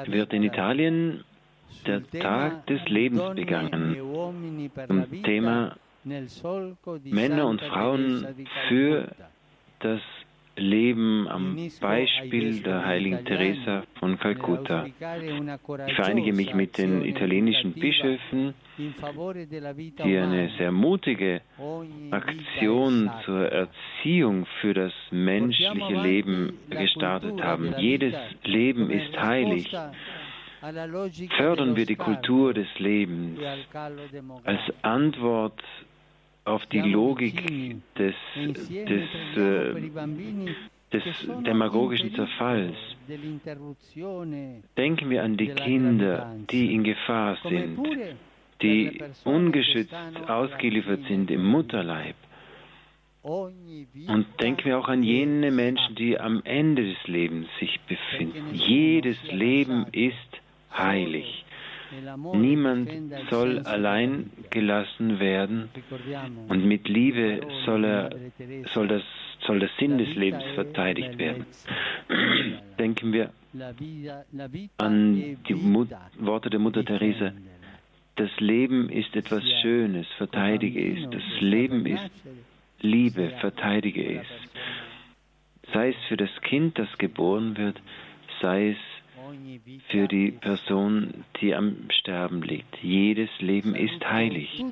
wird 0.06 0.32
in 0.32 0.42
Italien 0.44 1.24
der 1.84 2.08
Tag 2.10 2.66
des 2.66 2.80
Lebens 2.88 3.22
begangen 3.34 3.96
zum 3.96 5.22
Thema 5.24 5.76
Männer 6.04 7.46
und 7.46 7.60
Frauen 7.62 8.26
für 8.68 9.08
das 9.80 10.00
Leben 10.56 11.28
am 11.28 11.56
Beispiel 11.80 12.62
der 12.62 12.84
heiligen 12.84 13.24
Teresa 13.24 13.84
von 13.98 14.18
Kalkutta. 14.18 14.86
Ich 14.86 15.94
vereinige 15.94 16.32
mich 16.32 16.54
mit 16.54 16.78
den 16.78 17.04
italienischen 17.04 17.72
Bischöfen, 17.72 18.54
die 18.78 20.16
eine 20.16 20.50
sehr 20.58 20.72
mutige 20.72 21.42
Aktion 22.10 23.10
zur 23.24 23.52
Erziehung 23.52 24.46
für 24.60 24.74
das 24.74 24.92
menschliche 25.10 26.00
Leben 26.02 26.54
gestartet 26.70 27.42
haben. 27.42 27.74
Jedes 27.78 28.14
Leben 28.44 28.90
ist 28.90 29.16
heilig. 29.20 29.70
Fördern 31.36 31.76
wir 31.76 31.86
die 31.86 31.96
Kultur 31.96 32.54
des 32.54 32.66
Lebens 32.78 33.38
als 34.44 34.60
Antwort 34.82 35.62
auf 36.46 36.64
die 36.66 36.80
Logik 36.80 37.42
des, 37.98 38.14
des, 38.36 39.36
äh, 39.36 39.74
des 40.92 41.04
demagogischen 41.44 42.14
Zerfalls. 42.14 42.76
Denken 44.76 45.10
wir 45.10 45.22
an 45.24 45.36
die 45.36 45.48
Kinder, 45.48 46.34
die 46.50 46.72
in 46.72 46.84
Gefahr 46.84 47.36
sind, 47.42 47.78
die 48.62 49.02
ungeschützt 49.24 49.94
ausgeliefert 50.28 51.00
sind 51.08 51.30
im 51.30 51.44
Mutterleib. 51.44 52.14
Und 53.22 54.26
denken 54.40 54.64
wir 54.64 54.78
auch 54.78 54.88
an 54.88 55.02
jene 55.02 55.50
Menschen, 55.50 55.96
die 55.96 56.18
am 56.18 56.42
Ende 56.44 56.84
des 56.84 57.06
Lebens 57.08 57.48
sich 57.58 57.80
befinden. 57.88 58.54
Jedes 58.54 59.20
Leben 59.32 59.86
ist 59.90 60.14
heilig. 60.72 61.45
Niemand 62.34 62.90
soll 63.30 63.60
allein 63.60 64.30
gelassen 64.50 65.20
werden 65.20 65.68
und 66.48 66.64
mit 66.66 66.88
Liebe 66.88 67.40
soll, 67.64 67.84
er, 67.84 68.10
soll, 68.72 68.88
das, 68.88 69.02
soll 69.46 69.60
der 69.60 69.70
Sinn 69.78 69.98
des 69.98 70.14
Lebens 70.14 70.44
verteidigt 70.54 71.18
werden. 71.18 71.46
Denken 72.78 73.12
wir 73.12 73.30
an 74.78 75.36
die 75.48 75.54
Mut 75.54 75.88
Worte 76.18 76.50
der 76.50 76.60
Mutter 76.60 76.84
Teresa. 76.84 77.32
Das 78.16 78.30
Leben 78.40 78.88
ist 78.88 79.14
etwas 79.14 79.44
Schönes, 79.60 80.06
verteidige 80.16 80.92
es. 80.92 81.10
Das 81.10 81.40
Leben 81.40 81.86
ist 81.86 82.10
Liebe, 82.80 83.30
verteidige 83.40 84.20
es. 84.20 84.26
Sei 85.72 85.90
es 85.90 85.96
für 86.08 86.16
das 86.16 86.30
Kind, 86.42 86.78
das 86.78 86.88
geboren 86.98 87.56
wird, 87.56 87.80
sei 88.40 88.70
es 88.70 88.95
für 89.90 90.08
die 90.08 90.30
Person, 90.30 91.24
die 91.40 91.54
am 91.54 91.88
Sterben 91.90 92.42
liegt. 92.42 92.76
Jedes 92.82 93.30
Leben 93.40 93.74
ist 93.74 94.04
heilig. 94.04 94.64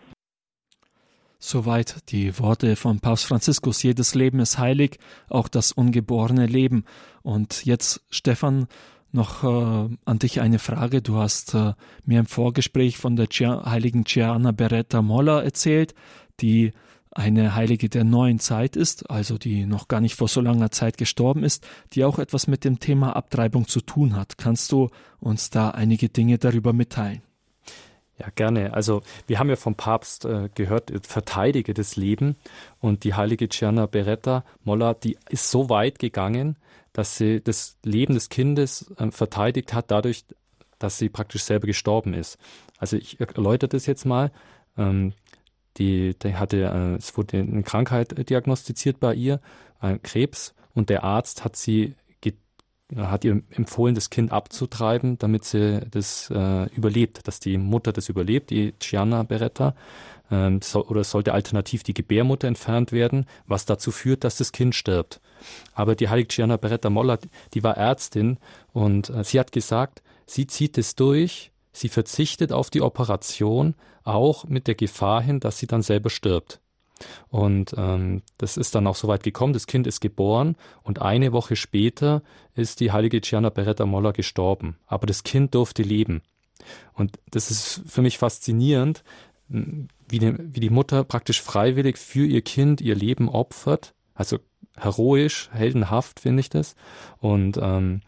Soweit 1.38 2.10
die 2.10 2.38
Worte 2.38 2.74
von 2.76 3.00
Papst 3.00 3.26
Franziskus. 3.26 3.82
Jedes 3.82 4.14
Leben 4.14 4.40
ist 4.40 4.58
heilig, 4.58 4.98
auch 5.28 5.48
das 5.48 5.72
ungeborene 5.72 6.46
Leben. 6.46 6.84
Und 7.22 7.64
jetzt, 7.66 8.04
Stefan, 8.10 8.66
noch 9.12 9.44
äh, 9.44 9.96
an 10.04 10.18
dich 10.18 10.40
eine 10.40 10.58
Frage. 10.58 11.02
Du 11.02 11.16
hast 11.16 11.54
äh, 11.54 11.74
mir 12.04 12.20
im 12.20 12.26
Vorgespräch 12.26 12.96
von 12.96 13.16
der 13.16 13.26
Gia 13.26 13.64
heiligen 13.70 14.04
Gianna 14.04 14.52
Beretta 14.52 15.02
Molla 15.02 15.42
erzählt, 15.42 15.94
die 16.40 16.72
eine 17.14 17.54
Heilige 17.54 17.88
der 17.88 18.04
neuen 18.04 18.40
Zeit 18.40 18.76
ist, 18.76 19.08
also 19.08 19.38
die 19.38 19.66
noch 19.66 19.88
gar 19.88 20.00
nicht 20.00 20.16
vor 20.16 20.28
so 20.28 20.40
langer 20.40 20.70
Zeit 20.70 20.98
gestorben 20.98 21.44
ist, 21.44 21.66
die 21.92 22.04
auch 22.04 22.18
etwas 22.18 22.46
mit 22.46 22.64
dem 22.64 22.80
Thema 22.80 23.14
Abtreibung 23.14 23.68
zu 23.68 23.80
tun 23.80 24.16
hat. 24.16 24.36
Kannst 24.36 24.72
du 24.72 24.90
uns 25.20 25.50
da 25.50 25.70
einige 25.70 26.08
Dinge 26.08 26.38
darüber 26.38 26.72
mitteilen? 26.72 27.22
Ja, 28.18 28.28
gerne. 28.34 28.74
Also 28.74 29.02
wir 29.26 29.38
haben 29.38 29.48
ja 29.48 29.56
vom 29.56 29.74
Papst 29.74 30.24
äh, 30.24 30.48
gehört, 30.54 30.92
verteidige 31.06 31.74
das 31.74 31.96
Leben. 31.96 32.36
Und 32.80 33.04
die 33.04 33.14
heilige 33.14 33.48
Gianna 33.48 33.86
Beretta 33.86 34.44
Molla, 34.62 34.94
die 34.94 35.16
ist 35.28 35.50
so 35.50 35.68
weit 35.68 35.98
gegangen, 35.98 36.56
dass 36.92 37.16
sie 37.16 37.40
das 37.40 37.76
Leben 37.82 38.14
des 38.14 38.28
Kindes 38.28 38.92
äh, 38.98 39.10
verteidigt 39.10 39.74
hat, 39.74 39.90
dadurch, 39.90 40.24
dass 40.78 40.98
sie 40.98 41.08
praktisch 41.08 41.42
selber 41.42 41.66
gestorben 41.66 42.14
ist. 42.14 42.38
Also 42.78 42.96
ich 42.96 43.18
erläutere 43.18 43.68
das 43.68 43.86
jetzt 43.86 44.04
mal. 44.04 44.30
Ähm, 44.76 45.12
die, 45.78 46.18
die 46.18 46.34
hatte, 46.36 46.62
äh, 46.62 46.96
es 46.96 47.16
wurde 47.16 47.38
eine 47.38 47.62
Krankheit 47.62 48.28
diagnostiziert 48.28 49.00
bei 49.00 49.14
ihr, 49.14 49.40
äh, 49.82 49.98
Krebs, 50.02 50.54
und 50.74 50.90
der 50.90 51.04
Arzt 51.04 51.44
hat 51.44 51.56
sie 51.56 51.94
hat 52.96 53.24
ihr 53.24 53.42
empfohlen, 53.50 53.94
das 53.94 54.10
Kind 54.10 54.32
abzutreiben, 54.32 55.18
damit 55.18 55.44
sie 55.44 55.80
das 55.90 56.30
äh, 56.30 56.64
überlebt, 56.74 57.26
dass 57.26 57.40
die 57.40 57.58
Mutter 57.58 57.92
das 57.92 58.08
überlebt, 58.08 58.50
die 58.50 58.74
Gianna 58.78 59.22
Beretta. 59.22 59.74
Ähm, 60.30 60.60
so, 60.62 60.86
oder 60.86 61.04
sollte 61.04 61.32
alternativ 61.32 61.82
die 61.82 61.94
Gebärmutter 61.94 62.48
entfernt 62.48 62.92
werden, 62.92 63.26
was 63.46 63.66
dazu 63.66 63.90
führt, 63.90 64.24
dass 64.24 64.36
das 64.36 64.52
Kind 64.52 64.74
stirbt. 64.74 65.20
Aber 65.74 65.94
die 65.94 66.08
heilige 66.08 66.28
Gianna 66.28 66.56
Beretta 66.56 66.88
Moller, 66.88 67.18
die 67.52 67.62
war 67.62 67.76
Ärztin 67.76 68.38
und 68.72 69.10
äh, 69.10 69.24
sie 69.24 69.38
hat 69.40 69.52
gesagt, 69.52 70.02
sie 70.26 70.46
zieht 70.46 70.78
es 70.78 70.94
durch, 70.94 71.52
sie 71.74 71.90
verzichtet 71.90 72.52
auf 72.52 72.70
die 72.70 72.80
Operation, 72.80 73.74
auch 74.04 74.44
mit 74.44 74.66
der 74.66 74.74
Gefahr 74.74 75.20
hin, 75.20 75.40
dass 75.40 75.58
sie 75.58 75.66
dann 75.66 75.82
selber 75.82 76.08
stirbt. 76.08 76.60
Und 77.28 77.74
ähm, 77.76 78.22
das 78.38 78.56
ist 78.56 78.74
dann 78.74 78.86
auch 78.86 78.94
so 78.94 79.08
weit 79.08 79.24
gekommen. 79.24 79.52
Das 79.52 79.66
Kind 79.66 79.86
ist 79.86 80.00
geboren 80.00 80.56
und 80.82 81.02
eine 81.02 81.32
Woche 81.32 81.56
später 81.56 82.22
ist 82.54 82.80
die 82.80 82.92
heilige 82.92 83.20
Gianna 83.20 83.50
Beretta 83.50 83.84
Molla 83.84 84.12
gestorben. 84.12 84.78
Aber 84.86 85.06
das 85.06 85.24
Kind 85.24 85.54
durfte 85.54 85.82
leben. 85.82 86.22
Und 86.94 87.18
das 87.30 87.50
ist 87.50 87.82
für 87.86 88.00
mich 88.00 88.18
faszinierend, 88.18 89.02
wie 89.48 90.18
die, 90.18 90.34
wie 90.38 90.60
die 90.60 90.70
Mutter 90.70 91.04
praktisch 91.04 91.42
freiwillig 91.42 91.98
für 91.98 92.24
ihr 92.24 92.42
Kind 92.42 92.80
ihr 92.80 92.94
Leben 92.94 93.28
opfert. 93.28 93.94
Also 94.14 94.38
heroisch, 94.76 95.50
heldenhaft 95.52 96.20
finde 96.20 96.40
ich 96.40 96.50
das. 96.50 96.76
Und 97.18 97.58
ähm, 97.60 98.00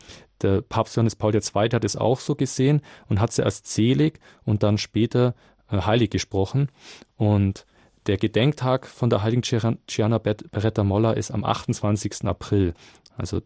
der 0.42 0.62
Papst 0.62 0.96
Johannes 0.96 1.16
Paul 1.16 1.34
II. 1.34 1.40
hat 1.72 1.84
es 1.84 1.96
auch 1.96 2.20
so 2.20 2.34
gesehen 2.34 2.82
und 3.08 3.20
hat 3.20 3.32
sie 3.32 3.42
erst 3.42 3.66
selig 3.66 4.20
und 4.44 4.62
dann 4.62 4.78
später 4.78 5.34
äh, 5.70 5.80
heilig 5.80 6.10
gesprochen. 6.10 6.68
Und 7.16 7.66
der 8.06 8.16
Gedenktag 8.16 8.86
von 8.86 9.10
der 9.10 9.22
heiligen 9.22 9.42
Gianna 9.86 10.18
Beretta 10.18 10.84
Molla 10.84 11.12
ist 11.12 11.30
am 11.30 11.44
28. 11.44 12.24
April. 12.24 12.74
Also, 13.16 13.40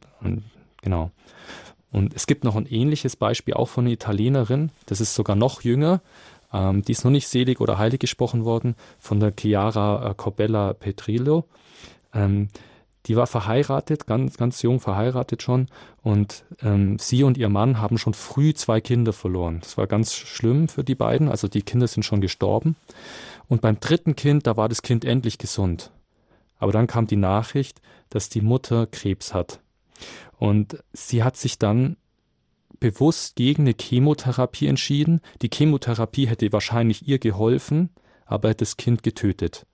genau. 0.83 1.11
Und 1.93 2.15
es 2.15 2.27
gibt 2.27 2.45
noch 2.45 2.57
ein 2.57 2.67
ähnliches 2.67 3.17
Beispiel 3.17 3.55
auch 3.55 3.69
von 3.69 3.85
einer 3.85 3.95
Italienerin, 3.95 4.71
das 4.87 5.01
ist 5.01 5.15
sogar 5.15 5.35
noch 5.35 5.63
jünger, 5.63 6.03
ähm, 6.53 6.83
die 6.83 6.93
ist 6.93 7.05
noch 7.05 7.11
nicht 7.11 7.29
selig 7.29 7.61
oder 7.61 7.79
heilig 7.79 8.01
gesprochen 8.01 8.45
worden, 8.45 8.77
von 8.99 9.19
der 9.19 9.33
Chiara 9.37 10.11
äh, 10.11 10.15
Corbella 10.15 10.75
Petrillo. 10.75 11.47
Ähm, 12.15 12.49
die 13.07 13.17
war 13.17 13.27
verheiratet, 13.27 14.07
ganz, 14.07 14.37
ganz 14.37 14.63
jung 14.63 14.81
verheiratet 14.81 15.43
schon. 15.43 15.67
Und 16.03 16.45
ähm, 16.63 16.99
sie 16.99 17.23
und 17.23 17.39
ihr 17.39 17.49
Mann 17.49 17.81
haben 17.81 17.99
schon 17.99 18.15
früh 18.15 18.53
zwei 18.55 18.81
Kinder 18.81 19.13
verloren. 19.13 19.61
Das 19.61 19.79
war 19.79 19.87
ganz 19.87 20.15
schlimm 20.15 20.69
für 20.69 20.85
die 20.85 20.95
beiden. 20.95 21.29
Also 21.29 21.49
die 21.49 21.63
Kinder 21.63 21.87
sind 21.87 22.03
schon 22.03 22.21
gestorben. 22.21 22.77
Und 23.49 23.63
beim 23.63 23.81
dritten 23.81 24.17
Kind, 24.17 24.47
da 24.47 24.57
war 24.57 24.69
das 24.69 24.83
Kind 24.83 25.05
endlich 25.05 25.39
gesund. 25.39 25.91
Aber 26.59 26.73
dann 26.73 26.87
kam 26.87 27.07
die 27.07 27.17
Nachricht, 27.17 27.81
dass 28.11 28.29
die 28.29 28.43
Mutter 28.43 28.87
Krebs 28.87 29.33
hat. 29.33 29.61
Und 30.39 30.83
sie 30.93 31.23
hat 31.23 31.37
sich 31.37 31.59
dann 31.59 31.97
bewusst 32.81 33.37
gegen 33.37 33.63
eine 33.63 33.75
Chemotherapie 33.79 34.67
entschieden. 34.67 35.21
Die 35.43 35.51
Chemotherapie 35.53 36.27
hätte 36.27 36.53
wahrscheinlich 36.53 37.07
ihr 37.07 37.19
geholfen, 37.19 37.91
aber 38.27 38.55
das 38.55 38.77
Kind 38.77 39.03
getötet. 39.03 39.67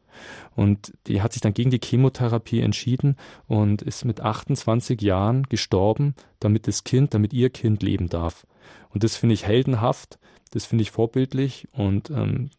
Und 0.55 0.93
die 1.07 1.23
hat 1.23 1.33
sich 1.33 1.43
dann 1.43 1.55
gegen 1.55 1.71
die 1.71 1.81
Chemotherapie 1.83 2.61
entschieden 2.61 3.17
und 3.47 3.83
ist 3.83 4.05
mit 4.05 4.21
28 4.21 5.01
Jahren 5.01 5.45
gestorben, 5.45 6.15
damit 6.41 6.67
das 6.67 6.85
Kind, 6.85 7.15
damit 7.15 7.33
ihr 7.33 7.51
Kind 7.51 7.83
leben 7.83 8.09
darf. 8.09 8.47
Und 8.91 9.05
das 9.05 9.17
finde 9.17 9.35
ich 9.35 9.47
heldenhaft, 9.47 10.19
das 10.51 10.65
finde 10.67 10.83
ich 10.83 10.91
vorbildlich 10.91 11.69
und 11.73 12.11
ähm, 12.11 12.51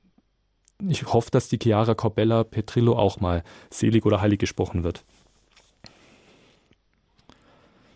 ich 0.88 1.12
hoffe, 1.12 1.32
dass 1.32 1.49
die 1.49 1.58
Chiara 1.62 1.95
Corbella 1.95 2.43
Petrillo 2.43 2.97
auch 2.97 3.20
mal 3.20 3.43
selig 3.72 4.05
oder 4.05 4.22
heilig 4.22 4.39
gesprochen 4.39 4.84
wird. 4.84 5.03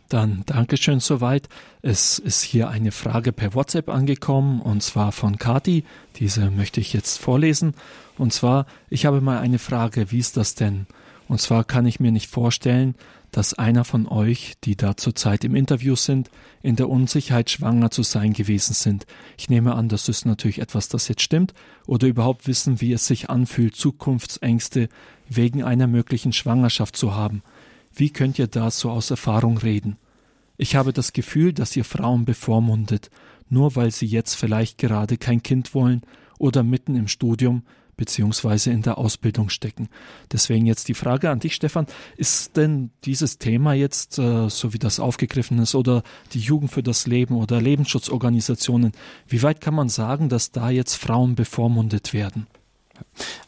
Dann 0.10 0.44
Dankeschön 0.46 1.00
soweit. 1.00 1.48
Es 1.82 2.20
ist 2.20 2.42
hier 2.42 2.70
eine 2.70 2.92
Frage 2.92 3.32
per 3.32 3.54
WhatsApp 3.54 3.88
angekommen 3.88 4.62
und 4.62 4.84
zwar 4.84 5.14
von 5.14 5.38
Kati. 5.38 5.86
Diese 6.18 6.52
möchte 6.52 6.82
ich 6.82 6.92
jetzt 6.92 7.18
vorlesen. 7.18 7.76
Und 8.22 8.34
zwar, 8.34 8.68
ich 8.92 9.08
habe 9.08 9.20
mal 9.20 9.40
eine 9.40 9.58
Frage, 9.58 10.12
wie 10.12 10.20
ist 10.20 10.38
das 10.38 10.54
denn? 10.54 10.86
Und 11.28 11.42
zwar 11.42 11.64
kann 11.64 11.88
ich 11.88 12.00
mir 12.00 12.12
nicht 12.12 12.30
vorstellen, 12.30 12.94
dass 13.32 13.56
einer 13.56 13.84
von 13.84 14.08
euch, 14.08 14.54
die 14.64 14.76
da 14.76 14.96
zurzeit 14.96 15.44
im 15.44 15.56
Interview 15.56 15.96
sind, 15.96 16.30
in 16.62 16.76
der 16.76 16.88
Unsicherheit 16.88 17.50
schwanger 17.50 17.90
zu 17.90 18.04
sein 18.04 18.34
gewesen 18.34 18.76
sind. 18.76 19.08
Ich 19.40 19.50
nehme 19.50 19.74
an, 19.74 19.90
das 19.90 20.08
ist 20.08 20.28
natürlich 20.28 20.60
etwas, 20.60 20.88
das 20.88 21.08
jetzt 21.08 21.24
stimmt, 21.24 21.56
oder 21.88 22.08
überhaupt 22.08 22.46
wissen, 22.46 22.80
wie 22.80 22.94
es 22.94 23.08
sich 23.08 23.32
anfühlt, 23.32 23.76
Zukunftsängste 23.76 24.88
wegen 25.28 25.64
einer 25.64 25.88
möglichen 25.88 26.32
Schwangerschaft 26.32 26.96
zu 26.96 27.16
haben. 27.16 27.42
Wie 27.92 28.12
könnt 28.12 28.38
ihr 28.38 28.46
da 28.46 28.70
so 28.70 28.92
aus 28.92 29.10
Erfahrung 29.10 29.58
reden? 29.58 29.98
Ich 30.58 30.76
habe 30.76 30.94
das 30.94 31.14
Gefühl, 31.14 31.54
dass 31.54 31.76
ihr 31.76 31.86
Frauen 31.86 32.26
bevormundet, 32.26 33.10
nur 33.50 33.76
weil 33.76 33.90
sie 33.90 34.06
jetzt 34.06 34.36
vielleicht 34.36 34.78
gerade 34.78 35.18
kein 35.18 35.42
Kind 35.42 35.74
wollen 35.74 36.04
oder 36.38 36.62
mitten 36.62 36.96
im 36.96 37.08
Studium 37.08 37.64
beziehungsweise 37.98 38.72
in 38.72 38.82
der 38.82 38.98
Ausbildung 38.98 39.50
stecken. 39.50 39.90
Deswegen 40.32 40.66
jetzt 40.66 40.88
die 40.88 40.94
Frage 40.94 41.30
an 41.30 41.40
dich, 41.40 41.56
Stefan, 41.56 41.88
ist 42.18 42.58
denn 42.58 42.92
dieses 43.06 43.38
Thema 43.38 43.74
jetzt, 43.74 44.20
äh, 44.20 44.50
so 44.50 44.74
wie 44.74 44.80
das 44.80 45.00
aufgegriffen 45.00 45.60
ist, 45.60 45.76
oder 45.76 46.04
die 46.34 46.40
Jugend 46.40 46.72
für 46.72 46.84
das 46.84 47.08
Leben 47.08 47.36
oder 47.36 47.62
Lebensschutzorganisationen, 47.62 48.92
wie 49.28 49.44
weit 49.44 49.62
kann 49.62 49.76
man 49.76 49.90
sagen, 49.90 50.30
dass 50.30 50.52
da 50.52 50.70
jetzt 50.70 50.96
Frauen 50.96 51.36
bevormundet 51.36 52.14
werden? 52.14 52.48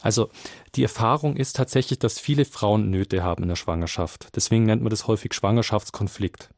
Also 0.00 0.30
die 0.74 0.82
Erfahrung 0.82 1.36
ist 1.36 1.56
tatsächlich, 1.56 1.98
dass 1.98 2.18
viele 2.18 2.44
Frauen 2.44 2.90
Nöte 2.90 3.22
haben 3.22 3.42
in 3.42 3.48
der 3.48 3.56
Schwangerschaft. 3.56 4.28
Deswegen 4.34 4.64
nennt 4.64 4.82
man 4.82 4.90
das 4.90 5.06
häufig 5.06 5.32
Schwangerschaftskonflikt. 5.34 6.50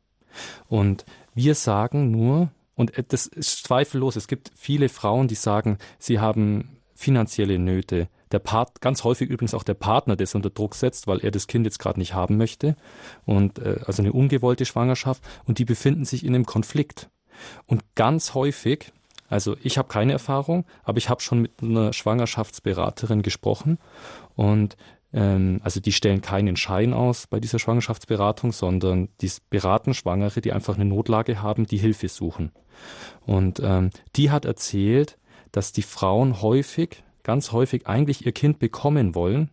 Und 0.68 1.04
wir 1.34 1.54
sagen 1.54 2.10
nur, 2.10 2.50
und 2.74 2.92
das 3.08 3.26
ist 3.26 3.64
zweifellos, 3.64 4.16
es 4.16 4.28
gibt 4.28 4.52
viele 4.54 4.88
Frauen, 4.88 5.28
die 5.28 5.34
sagen, 5.34 5.78
sie 5.98 6.20
haben 6.20 6.75
finanzielle 6.96 7.58
Nöte. 7.58 8.08
Der 8.32 8.40
Part, 8.40 8.80
ganz 8.80 9.04
häufig 9.04 9.30
übrigens 9.30 9.54
auch 9.54 9.62
der 9.62 9.74
Partner, 9.74 10.16
der 10.16 10.24
es 10.24 10.34
unter 10.34 10.50
Druck 10.50 10.74
setzt, 10.74 11.06
weil 11.06 11.20
er 11.20 11.30
das 11.30 11.46
Kind 11.46 11.64
jetzt 11.64 11.78
gerade 11.78 12.00
nicht 12.00 12.14
haben 12.14 12.36
möchte. 12.36 12.76
Und 13.24 13.58
äh, 13.58 13.78
also 13.86 14.02
eine 14.02 14.12
ungewollte 14.12 14.64
Schwangerschaft. 14.64 15.22
Und 15.44 15.58
die 15.58 15.64
befinden 15.64 16.04
sich 16.04 16.24
in 16.24 16.34
einem 16.34 16.46
Konflikt. 16.46 17.08
Und 17.66 17.84
ganz 17.94 18.34
häufig, 18.34 18.92
also 19.28 19.56
ich 19.62 19.78
habe 19.78 19.88
keine 19.88 20.12
Erfahrung, 20.12 20.64
aber 20.82 20.98
ich 20.98 21.08
habe 21.08 21.20
schon 21.20 21.40
mit 21.40 21.62
einer 21.62 21.92
Schwangerschaftsberaterin 21.92 23.22
gesprochen. 23.22 23.78
Und 24.34 24.76
ähm, 25.12 25.60
also 25.62 25.80
die 25.80 25.92
stellen 25.92 26.20
keinen 26.20 26.56
Schein 26.56 26.92
aus 26.92 27.26
bei 27.26 27.40
dieser 27.40 27.58
Schwangerschaftsberatung, 27.58 28.52
sondern 28.52 29.08
die 29.20 29.30
beraten 29.50 29.94
Schwangere, 29.94 30.40
die 30.40 30.52
einfach 30.52 30.74
eine 30.74 30.84
Notlage 30.84 31.42
haben, 31.42 31.66
die 31.66 31.78
Hilfe 31.78 32.08
suchen. 32.08 32.52
Und 33.24 33.60
ähm, 33.62 33.90
die 34.16 34.30
hat 34.30 34.44
erzählt, 34.44 35.18
dass 35.52 35.72
die 35.72 35.82
Frauen 35.82 36.42
häufig, 36.42 37.02
ganz 37.22 37.52
häufig 37.52 37.86
eigentlich 37.86 38.26
ihr 38.26 38.32
Kind 38.32 38.58
bekommen 38.58 39.14
wollen, 39.14 39.50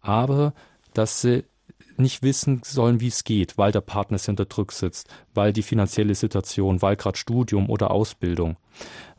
aber 0.00 0.54
dass 0.94 1.20
sie 1.20 1.44
nicht 1.96 2.22
wissen 2.22 2.62
sollen, 2.64 3.00
wie 3.00 3.08
es 3.08 3.24
geht, 3.24 3.58
weil 3.58 3.72
der 3.72 3.80
Partner 3.80 4.18
sie 4.18 4.30
unter 4.30 4.44
Druck 4.44 4.72
sitzt, 4.72 5.08
weil 5.34 5.52
die 5.52 5.62
finanzielle 5.62 6.14
Situation, 6.14 6.80
weil 6.80 6.96
gerade 6.96 7.18
Studium 7.18 7.68
oder 7.68 7.90
Ausbildung. 7.90 8.56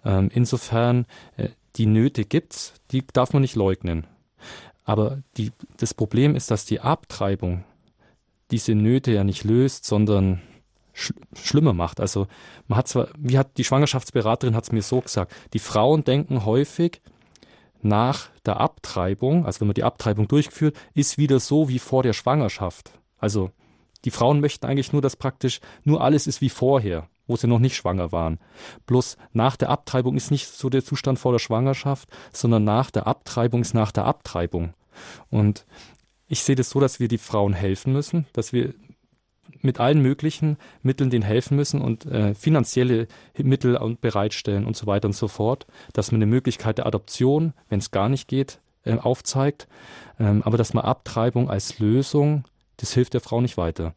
Ähm, 0.05 0.29
insofern, 0.33 1.05
äh, 1.37 1.49
die 1.75 1.85
Nöte 1.85 2.25
gibt's, 2.25 2.73
die 2.91 3.05
darf 3.05 3.33
man 3.33 3.41
nicht 3.41 3.55
leugnen. 3.55 4.07
Aber 4.85 5.21
die, 5.37 5.51
das 5.77 5.93
Problem 5.93 6.35
ist, 6.35 6.51
dass 6.51 6.65
die 6.65 6.79
Abtreibung 6.79 7.63
diese 8.49 8.73
Nöte 8.73 9.11
ja 9.11 9.23
nicht 9.23 9.43
löst, 9.43 9.85
sondern 9.85 10.41
sch 10.99 11.13
schlimmer 11.41 11.73
macht. 11.73 11.99
Also 11.99 12.27
man 12.67 12.77
hat 12.77 12.87
zwar, 12.87 13.09
wie 13.17 13.37
hat 13.37 13.57
die 13.57 13.63
Schwangerschaftsberaterin 13.63 14.55
hat 14.55 14.65
es 14.65 14.71
mir 14.71 14.81
so 14.81 15.01
gesagt, 15.01 15.33
die 15.53 15.59
Frauen 15.59 16.03
denken 16.03 16.45
häufig 16.45 17.01
nach 17.81 18.29
der 18.45 18.59
Abtreibung, 18.59 19.45
also 19.45 19.61
wenn 19.61 19.67
man 19.67 19.75
die 19.75 19.83
Abtreibung 19.83 20.27
durchführt, 20.27 20.77
ist 20.93 21.17
wieder 21.17 21.39
so 21.39 21.69
wie 21.69 21.79
vor 21.79 22.03
der 22.03 22.13
Schwangerschaft. 22.13 22.91
Also 23.17 23.51
die 24.05 24.11
Frauen 24.11 24.39
möchten 24.39 24.65
eigentlich 24.65 24.93
nur, 24.93 25.01
dass 25.01 25.15
praktisch 25.15 25.59
nur 25.83 26.01
alles 26.01 26.27
ist 26.27 26.41
wie 26.41 26.49
vorher, 26.49 27.09
wo 27.27 27.35
sie 27.35 27.47
noch 27.47 27.59
nicht 27.59 27.75
schwanger 27.75 28.11
waren. 28.11 28.39
Bloß 28.85 29.17
nach 29.33 29.55
der 29.55 29.69
Abtreibung 29.69 30.15
ist 30.15 30.31
nicht 30.31 30.47
so 30.47 30.69
der 30.69 30.83
Zustand 30.83 31.19
vor 31.19 31.31
der 31.31 31.39
Schwangerschaft, 31.39 32.09
sondern 32.33 32.63
nach 32.63 32.91
der 32.91 33.07
Abtreibung 33.07 33.61
ist 33.61 33.73
nach 33.73 33.91
der 33.91 34.05
Abtreibung. 34.05 34.73
Und 35.29 35.65
ich 36.27 36.43
sehe 36.43 36.55
das 36.55 36.69
so, 36.69 36.79
dass 36.79 36.99
wir 36.99 37.07
die 37.07 37.17
Frauen 37.17 37.53
helfen 37.53 37.93
müssen, 37.93 38.25
dass 38.33 38.53
wir 38.53 38.73
mit 39.61 39.79
allen 39.79 40.01
möglichen 40.01 40.57
Mitteln 40.83 41.09
denen 41.09 41.23
helfen 41.23 41.55
müssen 41.55 41.81
und 41.81 42.05
äh, 42.05 42.33
finanzielle 42.33 43.07
Mittel 43.37 43.79
bereitstellen 44.01 44.65
und 44.65 44.75
so 44.75 44.87
weiter 44.87 45.07
und 45.07 45.15
so 45.15 45.27
fort, 45.27 45.67
dass 45.93 46.11
man 46.11 46.19
eine 46.19 46.29
Möglichkeit 46.29 46.77
der 46.77 46.85
Adoption, 46.85 47.53
wenn 47.69 47.79
es 47.79 47.91
gar 47.91 48.09
nicht 48.09 48.27
geht, 48.27 48.59
äh, 48.83 48.95
aufzeigt, 48.95 49.67
ähm, 50.19 50.41
aber 50.43 50.57
dass 50.57 50.73
man 50.73 50.85
Abtreibung 50.85 51.49
als 51.49 51.79
Lösung, 51.79 52.45
das 52.77 52.93
hilft 52.93 53.13
der 53.13 53.21
Frau 53.21 53.41
nicht 53.41 53.57
weiter. 53.57 53.93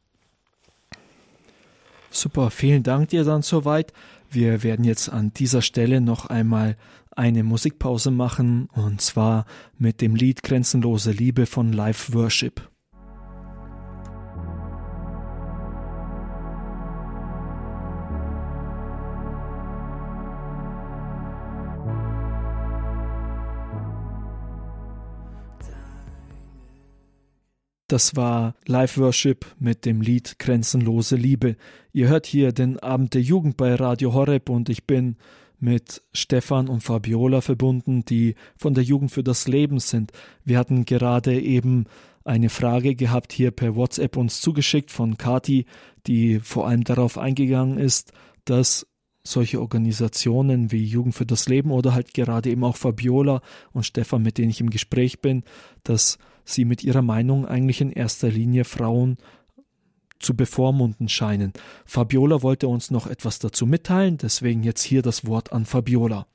Super, 2.11 2.51
vielen 2.51 2.83
Dank 2.83 3.09
dir 3.09 3.25
dann 3.25 3.43
soweit. 3.43 3.93
Wir 4.31 4.63
werden 4.63 4.85
jetzt 4.85 5.09
an 5.09 5.33
dieser 5.33 5.63
Stelle 5.63 6.01
noch 6.01 6.27
einmal 6.27 6.77
eine 7.11 7.43
Musikpause 7.43 8.11
machen 8.11 8.69
und 8.75 9.01
zwar 9.01 9.47
mit 9.79 10.01
dem 10.01 10.15
Lied 10.15 10.43
Grenzenlose 10.43 11.11
Liebe 11.11 11.47
von 11.47 11.73
Live 11.73 12.13
Worship. 12.15 12.72
Das 27.93 28.17
war 28.17 28.55
Live 28.65 28.97
Worship 28.97 29.45
mit 29.59 29.85
dem 29.85 30.01
Lied 30.01 30.39
Grenzenlose 30.39 31.15
Liebe. 31.15 31.57
Ihr 31.93 32.09
hört 32.09 32.25
hier 32.25 32.53
den 32.53 32.79
Abend 32.79 33.13
der 33.13 33.21
Jugend 33.21 33.59
bei 33.59 33.75
Radio 33.75 34.15
Horeb 34.15 34.49
und 34.49 34.71
ich 34.71 34.87
bin 34.87 35.17
mit 35.61 36.01
Stefan 36.15 36.69
und 36.69 36.83
Fabiola 36.83 37.43
verbunden, 37.43 38.03
die 38.07 38.35
von 38.57 38.73
der 38.73 38.83
Jugend 38.83 39.11
für 39.11 39.23
das 39.23 39.47
Leben 39.47 39.79
sind. 39.79 40.11
Wir 40.43 40.57
hatten 40.57 40.87
gerade 40.87 41.39
eben 41.39 41.85
eine 42.25 42.49
Frage 42.49 42.95
gehabt 42.95 43.31
hier 43.31 43.51
per 43.51 43.77
WhatsApp 43.77 44.17
uns 44.17 44.41
zugeschickt 44.41 44.91
von 44.91 45.19
Kati, 45.19 45.67
die 46.07 46.41
vor 46.41 46.67
allem 46.67 46.85
darauf 46.85 47.19
eingegangen 47.19 47.77
ist, 47.77 48.13
dass 48.47 48.87
solche 49.23 49.61
Organisationen 49.61 50.73
wie 50.73 50.83
Jugend 50.83 51.15
für 51.15 51.27
das 51.27 51.47
Leben 51.47 51.71
oder 51.71 51.93
halt 51.93 52.15
gerade 52.15 52.49
eben 52.49 52.65
auch 52.65 52.77
Fabiola 52.77 53.43
und 53.73 53.85
Stefan, 53.85 54.23
mit 54.23 54.39
denen 54.39 54.49
ich 54.49 54.63
im 54.63 54.71
Gespräch 54.71 55.21
bin, 55.21 55.45
dass 55.85 56.17
sie 56.45 56.65
mit 56.65 56.83
ihrer 56.85 57.03
Meinung 57.03 57.47
eigentlich 57.47 57.81
in 57.81 57.93
erster 57.93 58.29
Linie 58.29 58.65
Frauen 58.65 59.19
zu 60.19 60.35
bevormunden 60.37 61.09
scheinen. 61.09 61.53
Fabiola 61.85 62.43
wollte 62.43 62.69
uns 62.69 62.91
noch 62.91 63.07
etwas 63.07 63.39
dazu 63.39 63.67
mitteilen, 63.67 64.19
deswegen 64.19 64.63
jetzt 64.63 64.83
hier 64.83 65.03
das 65.03 65.27
Wort 65.27 65.53
an 65.53 65.67
Fabiola. 65.67 66.27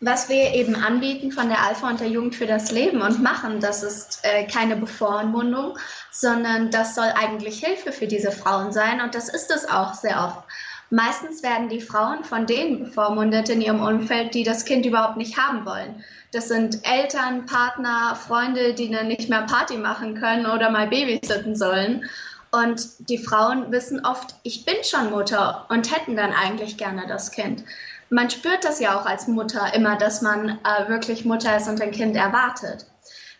Was 0.00 0.28
wir 0.28 0.52
eben 0.52 0.74
anbieten 0.74 1.32
von 1.32 1.48
der 1.48 1.62
Alpha 1.62 1.88
und 1.88 2.00
der 2.00 2.08
Jugend 2.08 2.34
für 2.34 2.46
das 2.46 2.70
Leben 2.70 3.00
und 3.00 3.22
machen, 3.22 3.60
das 3.60 3.82
ist 3.82 4.20
äh, 4.22 4.46
keine 4.46 4.76
Bevormundung, 4.76 5.78
sondern 6.10 6.70
das 6.70 6.94
soll 6.94 7.10
eigentlich 7.14 7.60
Hilfe 7.60 7.90
für 7.90 8.06
diese 8.06 8.30
Frauen 8.30 8.72
sein 8.72 9.00
und 9.00 9.14
das 9.14 9.28
ist 9.28 9.50
es 9.50 9.66
auch 9.68 9.94
sehr 9.94 10.22
oft. 10.22 10.44
Meistens 10.90 11.42
werden 11.42 11.68
die 11.68 11.80
Frauen 11.80 12.24
von 12.24 12.46
denen 12.46 12.84
bevormundet 12.84 13.48
in 13.48 13.60
ihrem 13.60 13.80
Umfeld, 13.80 14.34
die 14.34 14.44
das 14.44 14.64
Kind 14.64 14.86
überhaupt 14.86 15.16
nicht 15.16 15.38
haben 15.38 15.64
wollen. 15.64 16.04
Das 16.32 16.48
sind 16.48 16.80
Eltern, 16.82 17.46
Partner, 17.46 18.16
Freunde, 18.16 18.74
die 18.74 18.90
dann 18.90 19.08
nicht 19.08 19.28
mehr 19.28 19.42
Party 19.42 19.76
machen 19.76 20.14
können 20.14 20.46
oder 20.46 20.70
mal 20.70 20.88
babysitten 20.88 21.56
sollen. 21.56 22.04
Und 22.50 23.08
die 23.08 23.18
Frauen 23.18 23.72
wissen 23.72 24.04
oft, 24.04 24.36
ich 24.44 24.64
bin 24.64 24.76
schon 24.84 25.10
Mutter 25.10 25.66
und 25.70 25.94
hätten 25.94 26.16
dann 26.16 26.32
eigentlich 26.32 26.76
gerne 26.76 27.06
das 27.08 27.32
Kind. 27.32 27.64
Man 28.10 28.30
spürt 28.30 28.64
das 28.64 28.78
ja 28.78 28.98
auch 28.98 29.06
als 29.06 29.26
Mutter 29.26 29.74
immer, 29.74 29.96
dass 29.96 30.22
man 30.22 30.60
äh, 30.64 30.88
wirklich 30.88 31.24
Mutter 31.24 31.56
ist 31.56 31.68
und 31.68 31.80
ein 31.80 31.90
Kind 31.90 32.14
erwartet. 32.14 32.86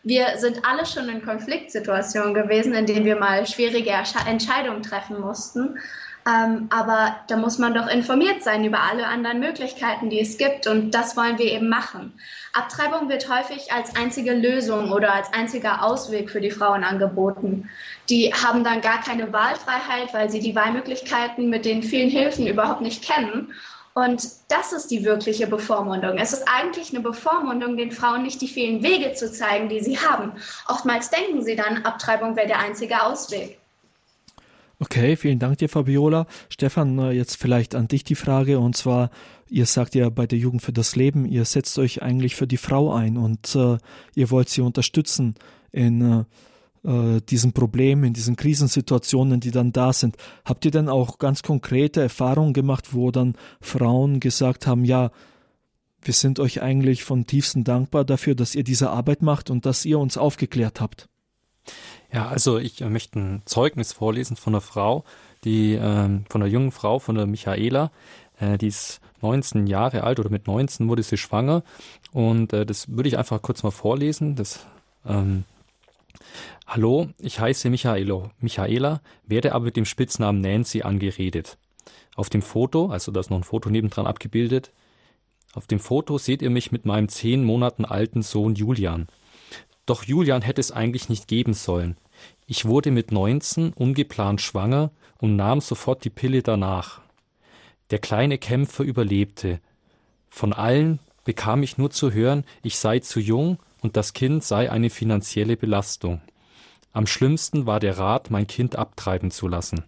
Wir 0.03 0.37
sind 0.39 0.67
alle 0.67 0.85
schon 0.85 1.09
in 1.09 1.25
Konfliktsituationen 1.25 2.35
gewesen, 2.35 2.75
in 2.75 2.87
denen 2.87 3.05
wir 3.05 3.17
mal 3.17 3.47
schwierige 3.47 3.91
Entscheidungen 4.27 4.83
treffen 4.83 5.21
mussten. 5.21 5.79
Ähm, 6.27 6.69
aber 6.71 7.17
da 7.29 7.37
muss 7.37 7.59
man 7.59 7.75
doch 7.75 7.87
informiert 7.87 8.43
sein 8.43 8.65
über 8.65 8.81
alle 8.81 9.07
anderen 9.07 9.41
Möglichkeiten, 9.41 10.09
die 10.09 10.21
es 10.21 10.39
gibt. 10.39 10.67
Und 10.67 10.93
das 10.93 11.17
wollen 11.17 11.39
wir 11.39 11.47
eben 11.47 11.69
machen. 11.69 12.15
Abtreibung 12.55 13.09
wird 13.09 13.29
häufig 13.29 13.73
als 13.73 13.95
einzige 13.95 14.33
Lösung 14.33 14.91
oder 14.91 15.13
als 15.13 15.31
einziger 15.35 15.83
Ausweg 15.85 16.31
für 16.31 16.41
die 16.41 16.51
Frauen 16.51 16.83
angeboten. 16.83 17.69
Die 18.09 18.33
haben 18.33 18.65
dann 18.65 18.81
gar 18.81 19.03
keine 19.03 19.33
Wahlfreiheit, 19.33 20.15
weil 20.15 20.31
sie 20.31 20.41
die 20.41 20.55
Wahlmöglichkeiten 20.55 21.51
mit 21.51 21.67
den 21.67 21.83
vielen 21.83 22.09
Hilfen 22.09 22.47
überhaupt 22.47 22.81
nicht 22.81 23.05
kennen. 23.05 23.53
Und 23.93 24.27
das 24.49 24.73
ist 24.73 24.91
die 24.91 25.05
wirkliche 25.05 25.47
Bevormundung. 25.47 26.17
Es 26.19 26.33
ist 26.33 26.49
eigentlich 26.49 26.91
eine 26.91 27.01
Bevormundung, 27.01 27.77
den 27.77 27.93
Frauen 27.93 28.23
nicht 28.23 28.41
die 28.41 28.49
vielen 28.49 28.83
Wege 28.83 29.13
zu 29.13 29.31
zeigen, 29.31 29.69
die 29.69 29.81
sie 29.81 29.99
haben. 29.99 30.33
Oftmals 30.69 31.11
denken 31.11 31.45
sie 31.45 31.55
dann, 31.55 31.85
Abtreibung 31.85 32.35
wäre 32.35 32.49
der 32.49 32.59
einzige 32.59 33.03
Ausweg. 33.03 33.59
Okay, 34.81 35.17
vielen 35.17 35.39
Dank 35.39 35.59
dir, 35.59 35.69
Fabiola. 35.69 36.27
Stefan, 36.49 36.99
äh, 36.99 37.13
jetzt 37.13 37.37
vielleicht 37.37 37.75
an 37.75 37.89
dich 37.89 38.05
die 38.05 38.17
Frage, 38.17 38.59
und 38.59 38.77
zwar, 38.77 39.11
ihr 39.49 39.67
sagt 39.67 39.95
ja 39.95 40.11
bei 40.11 40.27
der 40.27 40.39
Jugend 40.39 40.63
für 40.63 40.73
das 40.73 40.97
Leben, 40.97 41.27
ihr 41.27 41.45
setzt 41.45 41.79
euch 41.79 42.03
eigentlich 42.03 42.35
für 42.35 42.47
die 42.47 42.57
Frau 42.57 42.93
ein 42.93 43.17
und 43.17 43.55
äh, 43.55 43.79
ihr 44.15 44.31
wollt 44.31 44.49
sie 44.49 44.63
unterstützen 44.63 45.35
in 45.71 46.01
äh, 46.01 46.25
äh, 46.85 47.21
diesem 47.23 47.53
Problem, 47.53 48.05
in 48.05 48.13
diesen 48.13 48.37
Krisensituationen, 48.37 49.41
die 49.41 49.53
dann 49.53 49.73
da 49.73 49.93
sind. 49.93 50.17
Habt 50.45 50.65
ihr 50.65 50.71
denn 50.71 50.89
auch 50.89 51.19
ganz 51.19 51.43
konkrete 51.43 52.03
Erfahrungen 52.03 52.53
gemacht, 52.53 52.93
wo 52.93 53.11
dann 53.11 53.37
Frauen 53.61 54.21
gesagt 54.21 54.67
haben, 54.67 54.85
ja, 54.85 55.11
wir 56.03 56.15
sind 56.15 56.39
euch 56.41 56.61
eigentlich 56.61 57.05
von 57.05 57.27
tiefstem 57.27 57.65
dankbar 57.65 58.05
dafür, 58.05 58.35
dass 58.35 58.55
ihr 58.55 58.65
diese 58.65 58.91
Arbeit 58.91 59.23
macht 59.23 59.51
und 59.51 59.65
dass 59.65 59.85
ihr 59.85 59.99
uns 59.99 60.19
aufgeklärt 60.19 60.81
habt? 60.81 61.09
Ja, 62.13 62.29
also 62.29 62.59
ich 62.59 62.81
äh, 62.81 62.89
möchte 62.89 63.19
ein 63.19 63.43
Zeugnis 63.45 63.93
vorlesen 63.93 64.37
von 64.37 64.55
einer 64.55 64.61
Frau, 64.61 65.05
die 65.45 65.75
ähm, 65.75 66.25
von 66.29 66.43
einer 66.43 66.51
jungen 66.51 66.73
Frau, 66.73 66.99
von 66.99 67.17
der 67.17 67.27
Michaela, 67.27 67.91
äh, 68.39 68.59
die 68.59 68.69
ist 68.69 69.01
19 69.23 69.67
Jahre 69.67 70.05
alt 70.05 70.21
oder 70.21 70.31
mit 70.31 70.47
19 70.47 70.89
wurde 70.89 71.03
sie 71.03 71.17
schwanger 71.17 71.63
und 72.13 72.53
äh, 72.53 72.67
das 72.67 72.89
würde 72.89 73.09
ich 73.09 73.19
einfach 73.19 73.43
kurz 73.43 73.63
mal 73.63 73.71
vorlesen. 73.71 74.37
Das 74.37 74.67
ähm, 75.07 75.45
Hallo, 76.67 77.09
ich 77.19 77.41
heiße 77.41 77.69
Michaelo, 77.69 78.31
Michaela, 78.41 79.01
werde 79.27 79.55
aber 79.55 79.67
mit 79.67 79.77
dem 79.77 79.85
Spitznamen 79.85 80.41
Nancy 80.41 80.83
angeredet. 80.83 81.59
Auf 82.17 82.31
dem 82.31 82.43
Foto, 82.43 82.87
also 82.87 83.13
da 83.13 83.21
ist 83.21 83.31
noch 83.31 83.39
ein 83.39 83.45
Foto 83.45 83.69
nebendran 83.71 84.07
abgebildet, 84.07 84.71
auf 85.55 85.67
dem 85.67 85.79
Foto 85.79 86.19
seht 86.19 86.43
ihr 86.43 86.51
mich 86.51 86.73
mit 86.73 86.85
meinem 86.85 87.09
zehn 87.09 87.45
Monaten 87.45 87.85
alten 87.85 88.23
Sohn 88.23 88.55
Julian. 88.55 89.09
Doch 89.87 90.05
Julian 90.05 90.43
hätte 90.43 90.61
es 90.61 90.73
eigentlich 90.73 91.09
nicht 91.09 91.29
geben 91.29 91.55
sollen. 91.55 91.97
Ich 92.47 92.65
wurde 92.65 92.91
mit 92.91 93.13
19 93.13 93.73
ungeplant 93.73 94.41
schwanger 94.41 94.91
und 95.19 95.37
nahm 95.37 95.61
sofort 95.61 96.05
die 96.05 96.11
Pille 96.11 96.43
danach. 96.43 97.01
Der 97.91 97.99
kleine 97.99 98.39
Kämpfer 98.39 98.85
überlebte. 98.85 99.61
Von 100.31 100.53
allen 100.53 101.01
bekam 101.25 101.63
ich 101.63 101.79
nur 101.79 101.91
zu 101.91 102.13
hören, 102.13 102.45
ich 102.63 102.79
sei 102.79 102.99
zu 103.01 103.21
jung 103.21 103.59
und 103.83 103.97
das 103.97 104.15
Kind 104.15 104.43
sei 104.43 104.71
eine 104.71 104.91
finanzielle 104.91 105.57
Belastung. 105.57 106.23
Am 106.93 107.07
schlimmsten 107.07 107.67
war 107.67 107.81
der 107.81 107.99
Rat, 107.99 108.31
mein 108.31 108.47
Kind 108.47 108.77
abtreiben 108.77 109.31
zu 109.31 109.49
lassen. 109.49 109.85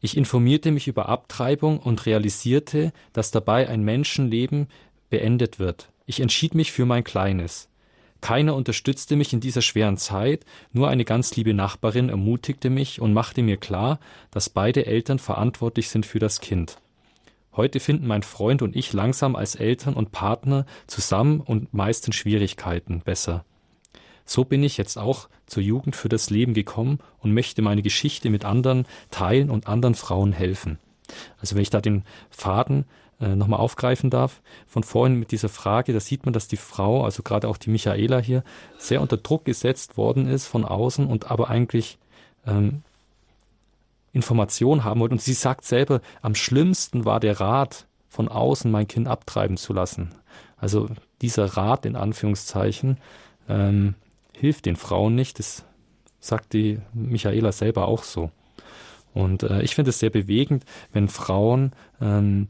Ich 0.00 0.16
informierte 0.16 0.70
mich 0.70 0.88
über 0.88 1.08
Abtreibung 1.08 1.78
und 1.78 2.06
realisierte, 2.06 2.92
dass 3.12 3.30
dabei 3.30 3.68
ein 3.68 3.82
Menschenleben 3.82 4.68
beendet 5.10 5.58
wird. 5.58 5.90
Ich 6.06 6.20
entschied 6.20 6.54
mich 6.54 6.72
für 6.72 6.84
mein 6.84 7.04
Kleines. 7.04 7.68
Keiner 8.22 8.54
unterstützte 8.54 9.16
mich 9.16 9.32
in 9.32 9.40
dieser 9.40 9.62
schweren 9.62 9.96
Zeit, 9.96 10.46
nur 10.72 10.88
eine 10.88 11.04
ganz 11.04 11.34
liebe 11.34 11.54
Nachbarin 11.54 12.08
ermutigte 12.08 12.70
mich 12.70 13.00
und 13.00 13.12
machte 13.12 13.42
mir 13.42 13.56
klar, 13.56 13.98
dass 14.30 14.48
beide 14.48 14.86
Eltern 14.86 15.18
verantwortlich 15.18 15.90
sind 15.90 16.06
für 16.06 16.20
das 16.20 16.40
Kind. 16.40 16.78
Heute 17.54 17.80
finden 17.80 18.06
mein 18.06 18.22
Freund 18.22 18.62
und 18.62 18.76
ich 18.76 18.92
langsam 18.92 19.34
als 19.34 19.56
Eltern 19.56 19.94
und 19.94 20.12
Partner 20.12 20.66
zusammen 20.86 21.40
und 21.40 21.74
meisten 21.74 22.12
Schwierigkeiten 22.12 23.00
besser. 23.00 23.44
So 24.24 24.44
bin 24.44 24.62
ich 24.62 24.76
jetzt 24.76 24.98
auch 24.98 25.28
zur 25.46 25.64
Jugend 25.64 25.96
für 25.96 26.08
das 26.08 26.30
Leben 26.30 26.54
gekommen 26.54 27.00
und 27.18 27.34
möchte 27.34 27.60
meine 27.60 27.82
Geschichte 27.82 28.30
mit 28.30 28.44
anderen 28.44 28.86
teilen 29.10 29.50
und 29.50 29.66
anderen 29.66 29.96
Frauen 29.96 30.32
helfen. 30.32 30.78
Also 31.40 31.56
wenn 31.56 31.62
ich 31.62 31.70
da 31.70 31.80
den 31.80 32.04
Faden 32.30 32.84
äh, 33.20 33.34
nochmal 33.36 33.60
aufgreifen 33.60 34.10
darf, 34.10 34.40
von 34.66 34.82
vorhin 34.82 35.18
mit 35.18 35.30
dieser 35.30 35.48
Frage, 35.48 35.92
da 35.92 36.00
sieht 36.00 36.24
man, 36.24 36.32
dass 36.32 36.48
die 36.48 36.56
Frau, 36.56 37.04
also 37.04 37.22
gerade 37.22 37.48
auch 37.48 37.56
die 37.56 37.70
Michaela 37.70 38.18
hier, 38.18 38.42
sehr 38.78 39.00
unter 39.00 39.16
Druck 39.16 39.44
gesetzt 39.44 39.96
worden 39.96 40.28
ist 40.28 40.46
von 40.46 40.64
außen 40.64 41.06
und 41.06 41.30
aber 41.30 41.48
eigentlich 41.48 41.98
ähm, 42.46 42.82
Information 44.12 44.84
haben 44.84 45.00
wollte. 45.00 45.14
Und 45.14 45.22
sie 45.22 45.34
sagt 45.34 45.64
selber, 45.64 46.00
am 46.20 46.34
schlimmsten 46.34 47.04
war 47.04 47.20
der 47.20 47.40
Rat, 47.40 47.86
von 48.08 48.28
außen 48.28 48.70
mein 48.70 48.88
Kind 48.88 49.08
abtreiben 49.08 49.56
zu 49.56 49.72
lassen. 49.72 50.10
Also 50.58 50.88
dieser 51.22 51.56
Rat 51.56 51.86
in 51.86 51.96
Anführungszeichen 51.96 52.98
ähm, 53.48 53.94
hilft 54.36 54.66
den 54.66 54.76
Frauen 54.76 55.14
nicht. 55.14 55.38
Das 55.38 55.64
sagt 56.20 56.52
die 56.52 56.80
Michaela 56.92 57.52
selber 57.52 57.88
auch 57.88 58.02
so. 58.02 58.30
Und 59.14 59.44
äh, 59.44 59.62
ich 59.62 59.74
finde 59.74 59.90
es 59.90 59.98
sehr 59.98 60.10
bewegend, 60.10 60.64
wenn 60.92 61.08
Frauen 61.08 61.72
ähm, 62.00 62.48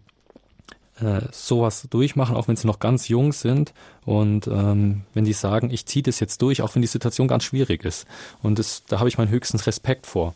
äh, 1.02 1.20
sowas 1.32 1.86
durchmachen, 1.90 2.36
auch 2.36 2.48
wenn 2.48 2.56
sie 2.56 2.66
noch 2.66 2.78
ganz 2.78 3.08
jung 3.08 3.32
sind 3.32 3.72
und 4.04 4.46
ähm, 4.46 5.02
wenn 5.14 5.24
die 5.24 5.32
sagen, 5.32 5.70
ich 5.70 5.86
ziehe 5.86 6.02
das 6.02 6.20
jetzt 6.20 6.40
durch, 6.42 6.62
auch 6.62 6.74
wenn 6.74 6.82
die 6.82 6.88
Situation 6.88 7.28
ganz 7.28 7.44
schwierig 7.44 7.84
ist. 7.84 8.06
Und 8.42 8.58
das, 8.58 8.84
da 8.86 8.98
habe 8.98 9.08
ich 9.08 9.18
meinen 9.18 9.30
höchsten 9.30 9.58
Respekt 9.58 10.06
vor. 10.06 10.34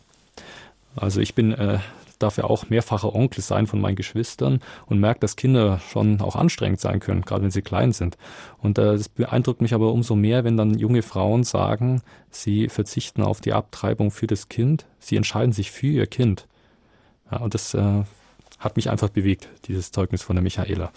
Also 0.95 1.21
ich 1.21 1.35
bin 1.35 1.53
äh, 1.53 1.79
darf 2.19 2.37
ja 2.37 2.45
auch 2.45 2.69
mehrfacher 2.69 3.13
Onkel 3.13 3.41
sein 3.41 3.67
von 3.67 3.79
meinen 3.79 3.95
Geschwistern 3.95 4.59
und 4.87 4.99
merke, 4.99 5.19
dass 5.19 5.35
Kinder 5.35 5.79
schon 5.91 6.21
auch 6.21 6.35
anstrengend 6.35 6.79
sein 6.79 6.99
können, 6.99 7.21
gerade 7.21 7.43
wenn 7.43 7.51
sie 7.51 7.61
klein 7.61 7.91
sind. 7.91 8.17
Und 8.59 8.77
äh, 8.77 8.97
das 8.97 9.09
beeindruckt 9.09 9.61
mich 9.61 9.73
aber 9.73 9.91
umso 9.93 10.15
mehr, 10.15 10.43
wenn 10.43 10.57
dann 10.57 10.77
junge 10.77 11.01
Frauen 11.01 11.43
sagen, 11.43 12.01
sie 12.29 12.69
verzichten 12.69 13.21
auf 13.21 13.41
die 13.41 13.53
Abtreibung 13.53 14.11
für 14.11 14.27
das 14.27 14.49
Kind, 14.49 14.85
sie 14.99 15.15
entscheiden 15.15 15.53
sich 15.53 15.71
für 15.71 15.87
ihr 15.87 16.07
Kind. 16.07 16.47
Ja, 17.31 17.39
und 17.39 17.53
das 17.53 17.73
äh, 17.73 18.03
hat 18.59 18.75
mich 18.75 18.89
einfach 18.89 19.09
bewegt, 19.09 19.47
dieses 19.67 19.91
Zeugnis 19.91 20.21
von 20.21 20.35
der 20.35 20.43
Michaela. 20.43 20.91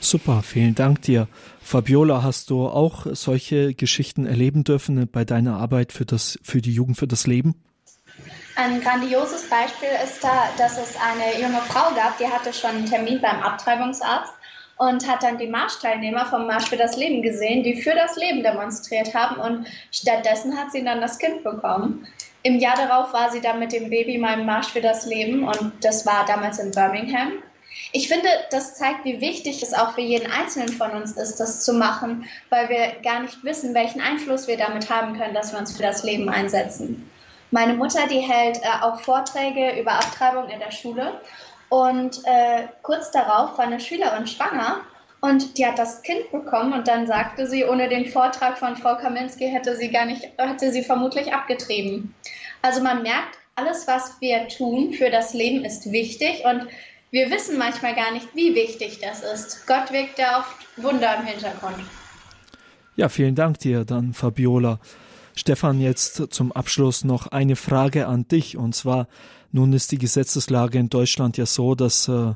Super, 0.00 0.42
vielen 0.42 0.74
Dank 0.74 1.02
dir. 1.02 1.28
Fabiola, 1.62 2.22
hast 2.22 2.48
du 2.50 2.66
auch 2.66 3.06
solche 3.12 3.74
Geschichten 3.74 4.24
erleben 4.24 4.64
dürfen 4.64 5.08
bei 5.10 5.24
deiner 5.24 5.58
Arbeit 5.58 5.92
für 5.92 6.06
das, 6.06 6.38
für 6.42 6.62
die 6.62 6.72
Jugend 6.72 6.96
für 6.96 7.06
das 7.06 7.26
Leben? 7.26 7.54
Ein 8.56 8.80
grandioses 8.80 9.48
Beispiel 9.48 9.90
ist 10.02 10.24
da, 10.24 10.48
dass 10.58 10.78
es 10.78 10.94
eine 10.96 11.40
junge 11.40 11.60
Frau 11.62 11.94
gab, 11.94 12.18
die 12.18 12.26
hatte 12.26 12.52
schon 12.52 12.70
einen 12.70 12.86
Termin 12.86 13.20
beim 13.20 13.40
Abtreibungsarzt 13.40 14.32
und 14.76 15.06
hat 15.06 15.22
dann 15.22 15.36
die 15.36 15.46
Marschteilnehmer 15.46 16.24
vom 16.26 16.46
Marsch 16.46 16.68
für 16.68 16.76
das 16.76 16.96
Leben 16.96 17.22
gesehen, 17.22 17.62
die 17.62 17.82
für 17.82 17.94
das 17.94 18.16
Leben 18.16 18.42
demonstriert 18.42 19.14
haben 19.14 19.38
und 19.38 19.66
stattdessen 19.92 20.56
hat 20.56 20.72
sie 20.72 20.82
dann 20.82 21.02
das 21.02 21.18
Kind 21.18 21.44
bekommen. 21.44 22.06
Im 22.42 22.58
Jahr 22.58 22.76
darauf 22.76 23.12
war 23.12 23.30
sie 23.30 23.40
dann 23.40 23.58
mit 23.58 23.72
dem 23.72 23.90
Baby 23.90 24.14
im 24.14 24.46
Marsch 24.46 24.68
für 24.68 24.80
das 24.80 25.06
Leben 25.06 25.46
und 25.46 25.72
das 25.82 26.06
war 26.06 26.24
damals 26.24 26.58
in 26.58 26.70
Birmingham. 26.70 27.32
Ich 27.92 28.08
finde, 28.08 28.28
das 28.50 28.76
zeigt, 28.76 29.04
wie 29.04 29.20
wichtig 29.20 29.62
es 29.62 29.74
auch 29.74 29.92
für 29.92 30.00
jeden 30.00 30.30
Einzelnen 30.30 30.68
von 30.68 30.90
uns 30.92 31.12
ist, 31.12 31.38
das 31.38 31.64
zu 31.64 31.72
machen, 31.72 32.24
weil 32.48 32.68
wir 32.68 33.00
gar 33.02 33.20
nicht 33.20 33.42
wissen, 33.44 33.74
welchen 33.74 34.00
Einfluss 34.00 34.48
wir 34.48 34.56
damit 34.56 34.90
haben 34.90 35.18
können, 35.18 35.34
dass 35.34 35.52
wir 35.52 35.58
uns 35.58 35.76
für 35.76 35.82
das 35.82 36.02
Leben 36.02 36.28
einsetzen. 36.28 37.10
Meine 37.50 37.74
Mutter, 37.74 38.06
die 38.06 38.20
hält 38.20 38.58
äh, 38.58 38.82
auch 38.82 39.00
Vorträge 39.00 39.80
über 39.80 39.92
Abtreibung 39.92 40.48
in 40.48 40.60
der 40.60 40.70
Schule. 40.70 41.20
Und 41.68 42.20
äh, 42.24 42.68
kurz 42.82 43.10
darauf 43.10 43.58
war 43.58 43.66
eine 43.66 43.80
Schülerin 43.80 44.26
schwanger 44.26 44.80
und 45.20 45.58
die 45.58 45.66
hat 45.66 45.78
das 45.78 46.02
Kind 46.02 46.30
bekommen 46.32 46.72
und 46.72 46.88
dann 46.88 47.06
sagte 47.06 47.46
sie, 47.46 47.64
ohne 47.64 47.88
den 47.88 48.06
Vortrag 48.06 48.58
von 48.58 48.76
Frau 48.76 48.96
Kaminski 48.96 49.48
hätte 49.48 49.76
sie 49.76 49.90
gar 49.90 50.06
nicht, 50.06 50.28
hätte 50.38 50.72
sie 50.72 50.82
vermutlich 50.82 51.32
abgetrieben. 51.32 52.14
Also 52.62 52.82
man 52.82 53.02
merkt, 53.02 53.38
alles, 53.56 53.86
was 53.86 54.20
wir 54.20 54.48
tun 54.48 54.92
für 54.92 55.10
das 55.10 55.34
Leben, 55.34 55.64
ist 55.64 55.92
wichtig 55.92 56.42
und 56.44 56.68
wir 57.10 57.30
wissen 57.30 57.58
manchmal 57.58 57.94
gar 57.94 58.12
nicht, 58.12 58.28
wie 58.34 58.54
wichtig 58.54 59.00
das 59.00 59.22
ist. 59.22 59.66
Gott 59.66 59.92
wirkt 59.92 60.18
ja 60.18 60.38
oft 60.38 60.82
Wunder 60.82 61.16
im 61.18 61.26
Hintergrund. 61.26 61.76
Ja, 62.96 63.08
vielen 63.08 63.34
Dank 63.34 63.58
dir 63.58 63.84
dann, 63.84 64.12
Fabiola. 64.14 64.78
Stefan, 65.34 65.80
jetzt 65.80 66.32
zum 66.32 66.52
Abschluss 66.52 67.04
noch 67.04 67.28
eine 67.28 67.56
Frage 67.56 68.06
an 68.06 68.28
dich. 68.28 68.56
Und 68.56 68.74
zwar, 68.74 69.08
nun 69.52 69.72
ist 69.72 69.92
die 69.92 69.98
Gesetzeslage 69.98 70.78
in 70.78 70.88
Deutschland 70.88 71.36
ja 71.36 71.46
so, 71.46 71.74
dass 71.74 72.08
äh, 72.08 72.34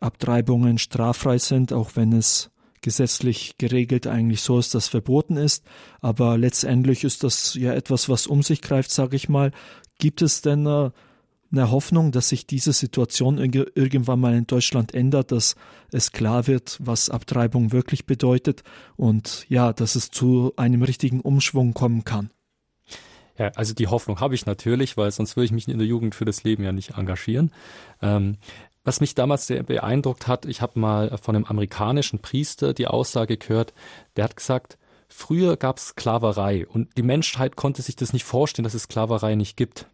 Abtreibungen 0.00 0.78
straffrei 0.78 1.38
sind, 1.38 1.72
auch 1.72 1.92
wenn 1.94 2.12
es 2.12 2.50
gesetzlich 2.82 3.56
geregelt 3.58 4.06
eigentlich 4.06 4.40
so 4.40 4.58
ist, 4.58 4.74
dass 4.74 4.88
verboten 4.88 5.36
ist. 5.36 5.64
Aber 6.00 6.38
letztendlich 6.38 7.04
ist 7.04 7.22
das 7.24 7.54
ja 7.54 7.72
etwas, 7.74 8.08
was 8.08 8.26
um 8.26 8.42
sich 8.42 8.62
greift, 8.62 8.90
sage 8.90 9.16
ich 9.16 9.28
mal. 9.28 9.52
Gibt 9.98 10.22
es 10.22 10.40
denn 10.40 10.66
äh, 10.66 10.90
eine 11.52 11.70
Hoffnung, 11.70 12.12
dass 12.12 12.28
sich 12.28 12.46
diese 12.46 12.72
Situation 12.72 13.38
irgendwann 13.38 14.20
mal 14.20 14.34
in 14.34 14.46
Deutschland 14.46 14.94
ändert, 14.94 15.32
dass 15.32 15.56
es 15.92 16.12
klar 16.12 16.46
wird, 16.46 16.78
was 16.80 17.10
Abtreibung 17.10 17.72
wirklich 17.72 18.06
bedeutet 18.06 18.62
und 18.96 19.46
ja, 19.48 19.72
dass 19.72 19.96
es 19.96 20.10
zu 20.10 20.52
einem 20.56 20.82
richtigen 20.82 21.20
Umschwung 21.20 21.74
kommen 21.74 22.04
kann. 22.04 22.30
Ja, 23.36 23.48
also 23.56 23.72
die 23.72 23.86
Hoffnung 23.86 24.20
habe 24.20 24.34
ich 24.34 24.44
natürlich, 24.44 24.96
weil 24.96 25.10
sonst 25.10 25.34
würde 25.34 25.46
ich 25.46 25.52
mich 25.52 25.66
in 25.66 25.78
der 25.78 25.86
Jugend 25.86 26.14
für 26.14 26.26
das 26.26 26.44
Leben 26.44 26.62
ja 26.62 26.72
nicht 26.72 26.98
engagieren. 26.98 27.52
Ähm, 28.02 28.36
was 28.84 29.00
mich 29.00 29.14
damals 29.14 29.46
sehr 29.46 29.62
beeindruckt 29.62 30.26
hat, 30.26 30.46
ich 30.46 30.62
habe 30.62 30.78
mal 30.78 31.18
von 31.18 31.36
einem 31.36 31.44
amerikanischen 31.44 32.20
Priester 32.20 32.72
die 32.74 32.86
Aussage 32.86 33.36
gehört, 33.36 33.74
der 34.16 34.24
hat 34.24 34.36
gesagt, 34.36 34.78
früher 35.08 35.56
gab 35.56 35.78
es 35.78 35.88
Sklaverei 35.88 36.66
und 36.66 36.96
die 36.96 37.02
Menschheit 37.02 37.56
konnte 37.56 37.82
sich 37.82 37.96
das 37.96 38.12
nicht 38.12 38.24
vorstellen, 38.24 38.64
dass 38.64 38.74
es 38.74 38.84
Sklaverei 38.84 39.34
nicht 39.34 39.56
gibt 39.56 39.86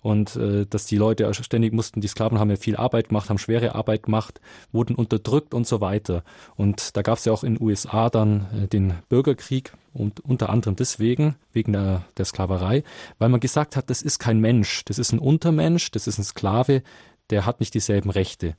und 0.00 0.36
äh, 0.36 0.66
dass 0.66 0.86
die 0.86 0.96
Leute 0.96 1.32
ständig 1.34 1.72
mussten, 1.72 2.00
die 2.00 2.08
Sklaven 2.08 2.38
haben 2.38 2.50
ja 2.50 2.56
viel 2.56 2.76
Arbeit 2.76 3.08
gemacht, 3.08 3.30
haben 3.30 3.38
schwere 3.38 3.74
Arbeit 3.74 4.04
gemacht, 4.04 4.40
wurden 4.72 4.94
unterdrückt 4.94 5.54
und 5.54 5.66
so 5.66 5.80
weiter. 5.80 6.22
Und 6.56 6.96
da 6.96 7.02
gab 7.02 7.18
es 7.18 7.24
ja 7.24 7.32
auch 7.32 7.44
in 7.44 7.54
den 7.54 7.62
USA 7.62 8.10
dann 8.10 8.46
äh, 8.64 8.68
den 8.68 8.94
Bürgerkrieg 9.08 9.72
und 9.92 10.20
unter 10.20 10.50
anderem 10.50 10.76
deswegen, 10.76 11.36
wegen 11.52 11.72
der, 11.72 12.04
der 12.16 12.24
Sklaverei, 12.24 12.82
weil 13.18 13.28
man 13.28 13.40
gesagt 13.40 13.76
hat, 13.76 13.90
das 13.90 14.02
ist 14.02 14.18
kein 14.18 14.40
Mensch, 14.40 14.84
das 14.84 14.98
ist 14.98 15.12
ein 15.12 15.18
Untermensch, 15.18 15.90
das 15.90 16.06
ist 16.06 16.18
ein 16.18 16.24
Sklave, 16.24 16.82
der 17.30 17.46
hat 17.46 17.60
nicht 17.60 17.74
dieselben 17.74 18.10
Rechte. 18.10 18.56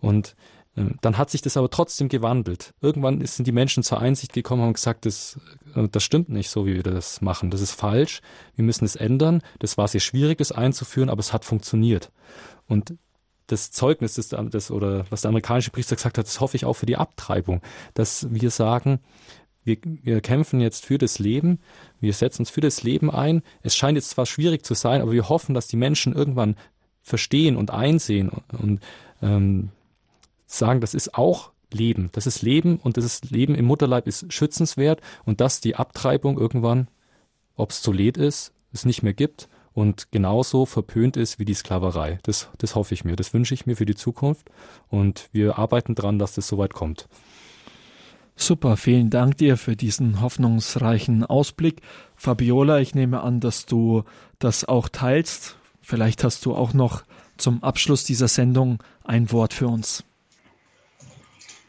Und 0.00 0.36
ähm, 0.76 0.96
dann 1.00 1.18
hat 1.18 1.30
sich 1.30 1.42
das 1.42 1.56
aber 1.56 1.70
trotzdem 1.70 2.08
gewandelt. 2.08 2.74
Irgendwann 2.80 3.24
sind 3.26 3.46
die 3.46 3.52
Menschen 3.52 3.82
zur 3.82 4.00
Einsicht 4.00 4.32
gekommen 4.32 4.62
und 4.62 4.66
haben 4.66 4.74
gesagt, 4.74 5.06
das, 5.06 5.38
äh, 5.74 5.88
das 5.88 6.02
stimmt 6.02 6.28
nicht 6.28 6.50
so, 6.50 6.66
wie 6.66 6.74
wir 6.74 6.82
das 6.82 7.20
machen. 7.20 7.50
Das 7.50 7.60
ist 7.60 7.72
falsch. 7.72 8.20
Wir 8.54 8.64
müssen 8.64 8.84
es 8.84 8.96
ändern. 8.96 9.42
Das 9.58 9.76
war 9.78 9.88
sehr 9.88 10.00
schwierig, 10.00 10.38
das 10.38 10.52
einzuführen, 10.52 11.10
aber 11.10 11.20
es 11.20 11.32
hat 11.32 11.44
funktioniert. 11.44 12.12
Und 12.66 12.94
das 13.48 13.72
Zeugnis, 13.72 14.14
das, 14.14 14.28
das 14.28 14.70
oder 14.70 15.04
was 15.10 15.22
der 15.22 15.30
amerikanische 15.30 15.72
Priester 15.72 15.96
gesagt 15.96 16.18
hat, 16.18 16.26
das 16.26 16.40
hoffe 16.40 16.56
ich 16.56 16.64
auch 16.64 16.74
für 16.74 16.86
die 16.86 16.96
Abtreibung, 16.96 17.60
dass 17.94 18.28
wir 18.30 18.50
sagen, 18.50 19.00
wir, 19.64 19.76
wir 19.82 20.20
kämpfen 20.20 20.60
jetzt 20.60 20.86
für 20.86 20.98
das 20.98 21.18
Leben, 21.18 21.58
wir 22.00 22.12
setzen 22.12 22.42
uns 22.42 22.50
für 22.50 22.60
das 22.60 22.82
Leben 22.82 23.10
ein. 23.10 23.42
Es 23.62 23.76
scheint 23.76 23.96
jetzt 23.96 24.10
zwar 24.10 24.26
schwierig 24.26 24.64
zu 24.64 24.74
sein, 24.74 25.02
aber 25.02 25.12
wir 25.12 25.28
hoffen, 25.28 25.54
dass 25.54 25.66
die 25.66 25.76
Menschen 25.76 26.14
irgendwann 26.14 26.56
verstehen 27.02 27.56
und 27.56 27.70
einsehen 27.70 28.30
und, 28.52 28.80
ähm, 29.22 29.70
sagen, 30.46 30.80
das 30.80 30.94
ist 30.94 31.14
auch 31.14 31.52
Leben. 31.72 32.10
Das 32.12 32.26
ist 32.26 32.42
Leben 32.42 32.78
und 32.78 32.96
das 32.96 33.04
ist 33.04 33.30
Leben 33.30 33.54
im 33.54 33.64
Mutterleib 33.66 34.06
ist 34.06 34.32
schützenswert 34.32 35.00
und 35.24 35.40
dass 35.40 35.60
die 35.60 35.76
Abtreibung 35.76 36.38
irgendwann 36.38 36.88
obsolet 37.56 38.16
ist, 38.16 38.52
es 38.72 38.84
nicht 38.84 39.02
mehr 39.02 39.14
gibt 39.14 39.48
und 39.72 40.10
genauso 40.10 40.66
verpönt 40.66 41.16
ist 41.16 41.38
wie 41.38 41.44
die 41.44 41.54
Sklaverei. 41.54 42.18
Das, 42.22 42.48
das 42.58 42.74
hoffe 42.74 42.94
ich 42.94 43.04
mir, 43.04 43.16
das 43.16 43.32
wünsche 43.32 43.54
ich 43.54 43.66
mir 43.66 43.76
für 43.76 43.86
die 43.86 43.94
Zukunft 43.94 44.50
und 44.88 45.28
wir 45.32 45.58
arbeiten 45.58 45.94
dran, 45.94 46.18
dass 46.18 46.34
das 46.34 46.48
soweit 46.48 46.74
kommt. 46.74 47.08
Super, 48.36 48.78
vielen 48.78 49.10
Dank 49.10 49.36
dir 49.36 49.58
für 49.58 49.76
diesen 49.76 50.22
hoffnungsreichen 50.22 51.24
Ausblick. 51.24 51.82
Fabiola, 52.16 52.80
ich 52.80 52.94
nehme 52.94 53.20
an, 53.22 53.40
dass 53.40 53.66
du 53.66 54.04
das 54.38 54.64
auch 54.64 54.88
teilst. 54.88 55.58
Vielleicht 55.80 56.24
hast 56.24 56.44
du 56.46 56.54
auch 56.54 56.72
noch 56.72 57.02
zum 57.36 57.62
Abschluss 57.62 58.04
dieser 58.04 58.28
Sendung 58.28 58.78
ein 59.04 59.32
Wort 59.32 59.54
für 59.54 59.68
uns. 59.68 60.04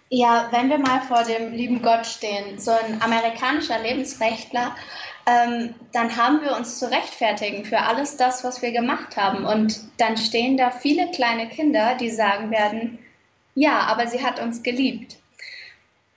Ja, 0.09 0.49
wenn 0.51 0.69
wir 0.69 0.77
mal 0.77 1.01
vor 1.01 1.23
dem 1.23 1.53
lieben 1.53 1.81
Gott 1.81 2.05
stehen, 2.05 2.59
so 2.59 2.71
ein 2.71 3.01
amerikanischer 3.01 3.79
Lebensrechtler, 3.79 4.75
ähm, 5.25 5.73
dann 5.93 6.17
haben 6.17 6.41
wir 6.41 6.55
uns 6.55 6.79
zu 6.79 6.91
rechtfertigen 6.91 7.63
für 7.63 7.79
alles 7.79 8.17
das, 8.17 8.43
was 8.43 8.61
wir 8.61 8.73
gemacht 8.73 9.15
haben. 9.15 9.45
Und 9.45 9.79
dann 9.97 10.17
stehen 10.17 10.57
da 10.57 10.69
viele 10.69 11.09
kleine 11.11 11.47
Kinder, 11.47 11.95
die 11.95 12.09
sagen 12.09 12.51
werden, 12.51 12.99
ja, 13.55 13.79
aber 13.81 14.07
sie 14.07 14.23
hat 14.23 14.41
uns 14.41 14.63
geliebt. 14.63 15.17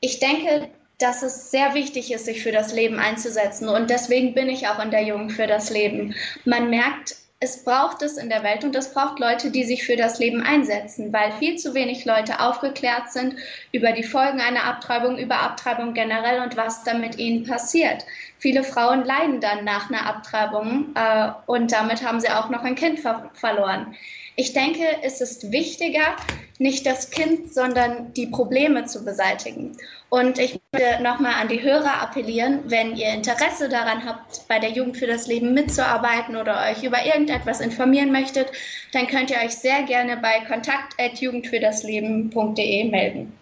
Ich 0.00 0.18
denke, 0.18 0.68
dass 0.98 1.22
es 1.22 1.50
sehr 1.50 1.74
wichtig 1.74 2.12
ist, 2.12 2.24
sich 2.24 2.42
für 2.42 2.52
das 2.52 2.72
Leben 2.72 2.98
einzusetzen. 2.98 3.68
Und 3.68 3.90
deswegen 3.90 4.34
bin 4.34 4.48
ich 4.48 4.68
auch 4.68 4.82
in 4.82 4.90
der 4.90 5.02
Jugend 5.02 5.32
für 5.32 5.46
das 5.46 5.70
Leben. 5.70 6.14
Man 6.44 6.70
merkt, 6.70 7.16
es 7.44 7.62
braucht 7.62 8.00
es 8.00 8.16
in 8.16 8.30
der 8.30 8.42
Welt 8.42 8.64
und 8.64 8.74
es 8.74 8.92
braucht 8.94 9.20
Leute, 9.20 9.50
die 9.50 9.64
sich 9.64 9.84
für 9.84 9.96
das 9.96 10.18
Leben 10.18 10.42
einsetzen, 10.42 11.12
weil 11.12 11.30
viel 11.32 11.56
zu 11.56 11.74
wenig 11.74 12.06
Leute 12.06 12.40
aufgeklärt 12.40 13.12
sind 13.12 13.36
über 13.70 13.92
die 13.92 14.02
Folgen 14.02 14.40
einer 14.40 14.64
Abtreibung, 14.64 15.18
über 15.18 15.42
Abtreibung 15.42 15.92
generell 15.92 16.40
und 16.40 16.56
was 16.56 16.84
da 16.84 16.94
mit 16.94 17.18
ihnen 17.18 17.44
passiert. 17.44 18.06
Viele 18.38 18.64
Frauen 18.64 19.04
leiden 19.04 19.40
dann 19.40 19.62
nach 19.64 19.90
einer 19.90 20.06
Abtreibung 20.06 20.94
äh, 20.94 21.32
und 21.46 21.70
damit 21.70 22.02
haben 22.02 22.18
sie 22.18 22.30
auch 22.30 22.48
noch 22.48 22.62
ein 22.62 22.76
Kind 22.76 23.00
ver 23.00 23.30
verloren. 23.34 23.94
Ich 24.36 24.54
denke, 24.54 24.84
es 25.02 25.20
ist 25.20 25.52
wichtiger, 25.52 26.16
nicht 26.58 26.86
das 26.86 27.10
Kind, 27.10 27.52
sondern 27.52 28.12
die 28.14 28.26
Probleme 28.26 28.86
zu 28.86 29.04
beseitigen. 29.04 29.76
Und 30.08 30.38
ich 30.38 30.58
möchte 30.72 31.02
nochmal 31.02 31.34
an 31.40 31.48
die 31.48 31.62
Hörer 31.62 32.00
appellieren, 32.00 32.60
wenn 32.66 32.96
ihr 32.96 33.12
Interesse 33.12 33.68
daran 33.68 34.04
habt, 34.04 34.46
bei 34.48 34.60
der 34.60 34.70
Jugend 34.70 34.96
für 34.96 35.08
das 35.08 35.26
Leben 35.26 35.54
mitzuarbeiten 35.54 36.36
oder 36.36 36.62
euch 36.70 36.84
über 36.84 37.04
irgendetwas 37.04 37.58
informieren 37.60 38.12
möchtet, 38.12 38.52
dann 38.92 39.08
könnt 39.08 39.30
ihr 39.30 39.38
euch 39.44 39.56
sehr 39.56 39.82
gerne 39.82 40.16
bei 40.16 40.38
kontakt.jugendfürdasleben.de 40.46 42.90
melden. 42.90 43.32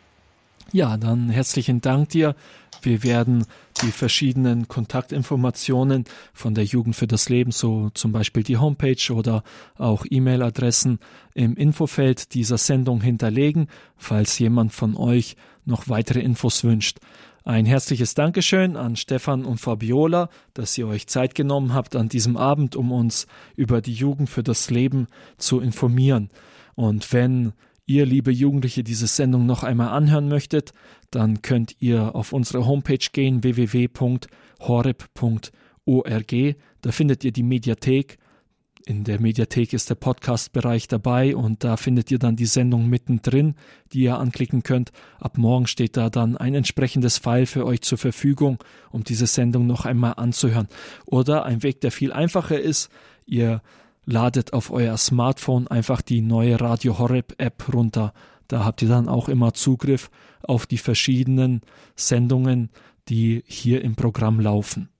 Ja, 0.73 0.97
dann 0.97 1.29
herzlichen 1.29 1.83
Dank 1.83 2.09
dir. 2.09 2.35
Wir 2.81 3.05
werden 3.05 3.45
die 3.83 3.93
verschiedenen 3.93 4.67
Kontaktinformationen 4.67 6.05
von 6.33 6.55
der 6.55 6.65
Jugend 6.65 6.97
für 6.97 7.07
das 7.07 7.29
Leben, 7.29 7.53
so 7.53 7.91
zum 7.95 8.13
Beispiel 8.13 8.43
die 8.43 8.57
Homepage 8.57 9.13
oder 9.13 9.45
auch 9.77 10.05
E-Mail-Adressen 10.09 10.99
im 11.35 11.57
Infofeld 11.57 12.35
dieser 12.35 12.59
Sendung 12.59 13.03
hinterlegen, 13.03 13.69
falls 13.97 14.39
jemand 14.39 14.73
von 14.73 14.97
euch 14.97 15.37
noch 15.65 15.89
weitere 15.89 16.21
Infos 16.21 16.65
wünscht. 16.65 16.99
Ein 17.45 17.67
herzliches 17.67 18.15
Dankeschön 18.15 18.77
an 18.77 18.95
Stefan 18.95 19.45
und 19.45 19.59
Fabiola, 19.59 20.29
dass 20.55 20.79
ihr 20.79 20.87
euch 20.87 21.09
Zeit 21.09 21.35
genommen 21.35 21.75
habt 21.75 21.97
an 21.97 22.09
diesem 22.09 22.37
Abend, 22.37 22.77
um 22.77 22.93
uns 22.93 23.27
über 23.57 23.81
die 23.81 23.95
Jugend 23.95 24.31
für 24.31 24.45
das 24.45 24.71
Leben 24.71 25.09
zu 25.39 25.59
informieren. 25.61 26.31
Und 26.77 27.13
wenn 27.13 27.53
ihr, 27.85 28.07
liebe 28.07 28.31
Jugendliche, 28.31 28.85
diese 28.85 29.09
Sendung 29.09 29.45
noch 29.45 29.65
einmal 29.65 29.89
anhören 29.89 30.29
möchtet, 30.29 30.73
dann 31.11 31.43
könnt 31.43 31.75
ihr 31.81 32.15
auf 32.15 32.33
unsere 32.33 32.65
Homepage 32.65 33.09
gehen 33.13 33.43
www.horeb.org. 33.43 34.17
Da 36.81 36.93
findet 36.93 37.25
ihr 37.25 37.33
die 37.33 37.43
Mediathek 37.43 38.19
in 38.87 39.05
der 39.05 39.21
Mediathek 39.21 39.73
ist 39.73 39.91
der 39.91 39.95
Podcast-Bereich 39.95 40.89
dabei 40.89 41.37
und 41.37 41.65
da 41.65 41.77
findet 41.77 42.11
ihr 42.11 42.19
dann 42.19 42.37
die 42.37 42.47
Sendung 42.47 42.89
mittendrin, 42.89 43.55
die 43.93 44.01
ihr 44.03 44.19
anklicken 44.19 44.63
könnt. 44.63 44.93
Ab 45.19 45.39
morgen 45.39 45.67
steht 45.67 45.97
da 45.97 46.11
dann 46.11 46.37
ein 46.37 46.55
entsprechendes 46.55 47.19
File 47.19 47.47
für 47.47 47.67
euch 47.67 47.83
zur 47.83 47.99
Verfügung, 47.99 48.59
um 48.91 49.05
diese 49.05 49.27
Sendung 49.27 49.67
noch 49.67 49.85
einmal 49.85 50.15
anzuhören. 50.17 50.69
Oder 51.07 51.45
ein 51.45 51.63
Weg, 51.63 51.81
der 51.81 51.93
viel 51.93 52.13
einfacher 52.13 52.61
ist, 52.61 52.91
ihr 53.27 53.63
ladet 54.05 54.53
auf 54.53 54.71
euer 54.71 54.97
Smartphone 54.97 55.69
einfach 55.69 56.03
die 56.03 56.21
neue 56.21 56.61
Radio 56.61 56.99
Horeb 56.99 57.35
App 57.39 57.73
runter. 57.73 58.13
Da 58.49 58.65
habt 58.65 58.83
ihr 58.83 58.89
dann 58.89 59.09
auch 59.09 59.29
immer 59.29 59.55
Zugriff 59.55 60.11
auf 60.43 60.67
die 60.67 60.79
verschiedenen 60.79 61.63
Sendungen, 61.97 62.71
die 63.09 63.45
hier 63.47 63.83
im 63.83 63.95
Programm 63.95 64.41
laufen. 64.41 64.92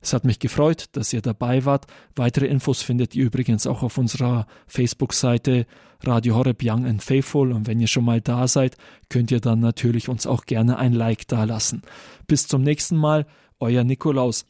Es 0.00 0.12
hat 0.12 0.24
mich 0.24 0.38
gefreut, 0.38 0.86
dass 0.92 1.12
ihr 1.12 1.22
dabei 1.22 1.64
wart. 1.64 1.86
Weitere 2.14 2.46
Infos 2.46 2.82
findet 2.82 3.14
ihr 3.14 3.24
übrigens 3.24 3.66
auch 3.66 3.82
auf 3.82 3.98
unserer 3.98 4.46
Facebook-Seite 4.66 5.66
Radio 6.02 6.36
Horeb 6.36 6.62
Young 6.62 6.86
and 6.86 7.02
Faithful. 7.02 7.52
Und 7.52 7.66
wenn 7.66 7.80
ihr 7.80 7.86
schon 7.86 8.04
mal 8.04 8.20
da 8.20 8.46
seid, 8.48 8.76
könnt 9.08 9.30
ihr 9.30 9.40
dann 9.40 9.60
natürlich 9.60 10.08
uns 10.08 10.26
auch 10.26 10.46
gerne 10.46 10.78
ein 10.78 10.92
Like 10.92 11.26
dalassen. 11.28 11.82
Bis 12.26 12.46
zum 12.46 12.62
nächsten 12.62 12.96
Mal, 12.96 13.26
euer 13.58 13.84
Nikolaus. 13.84 14.46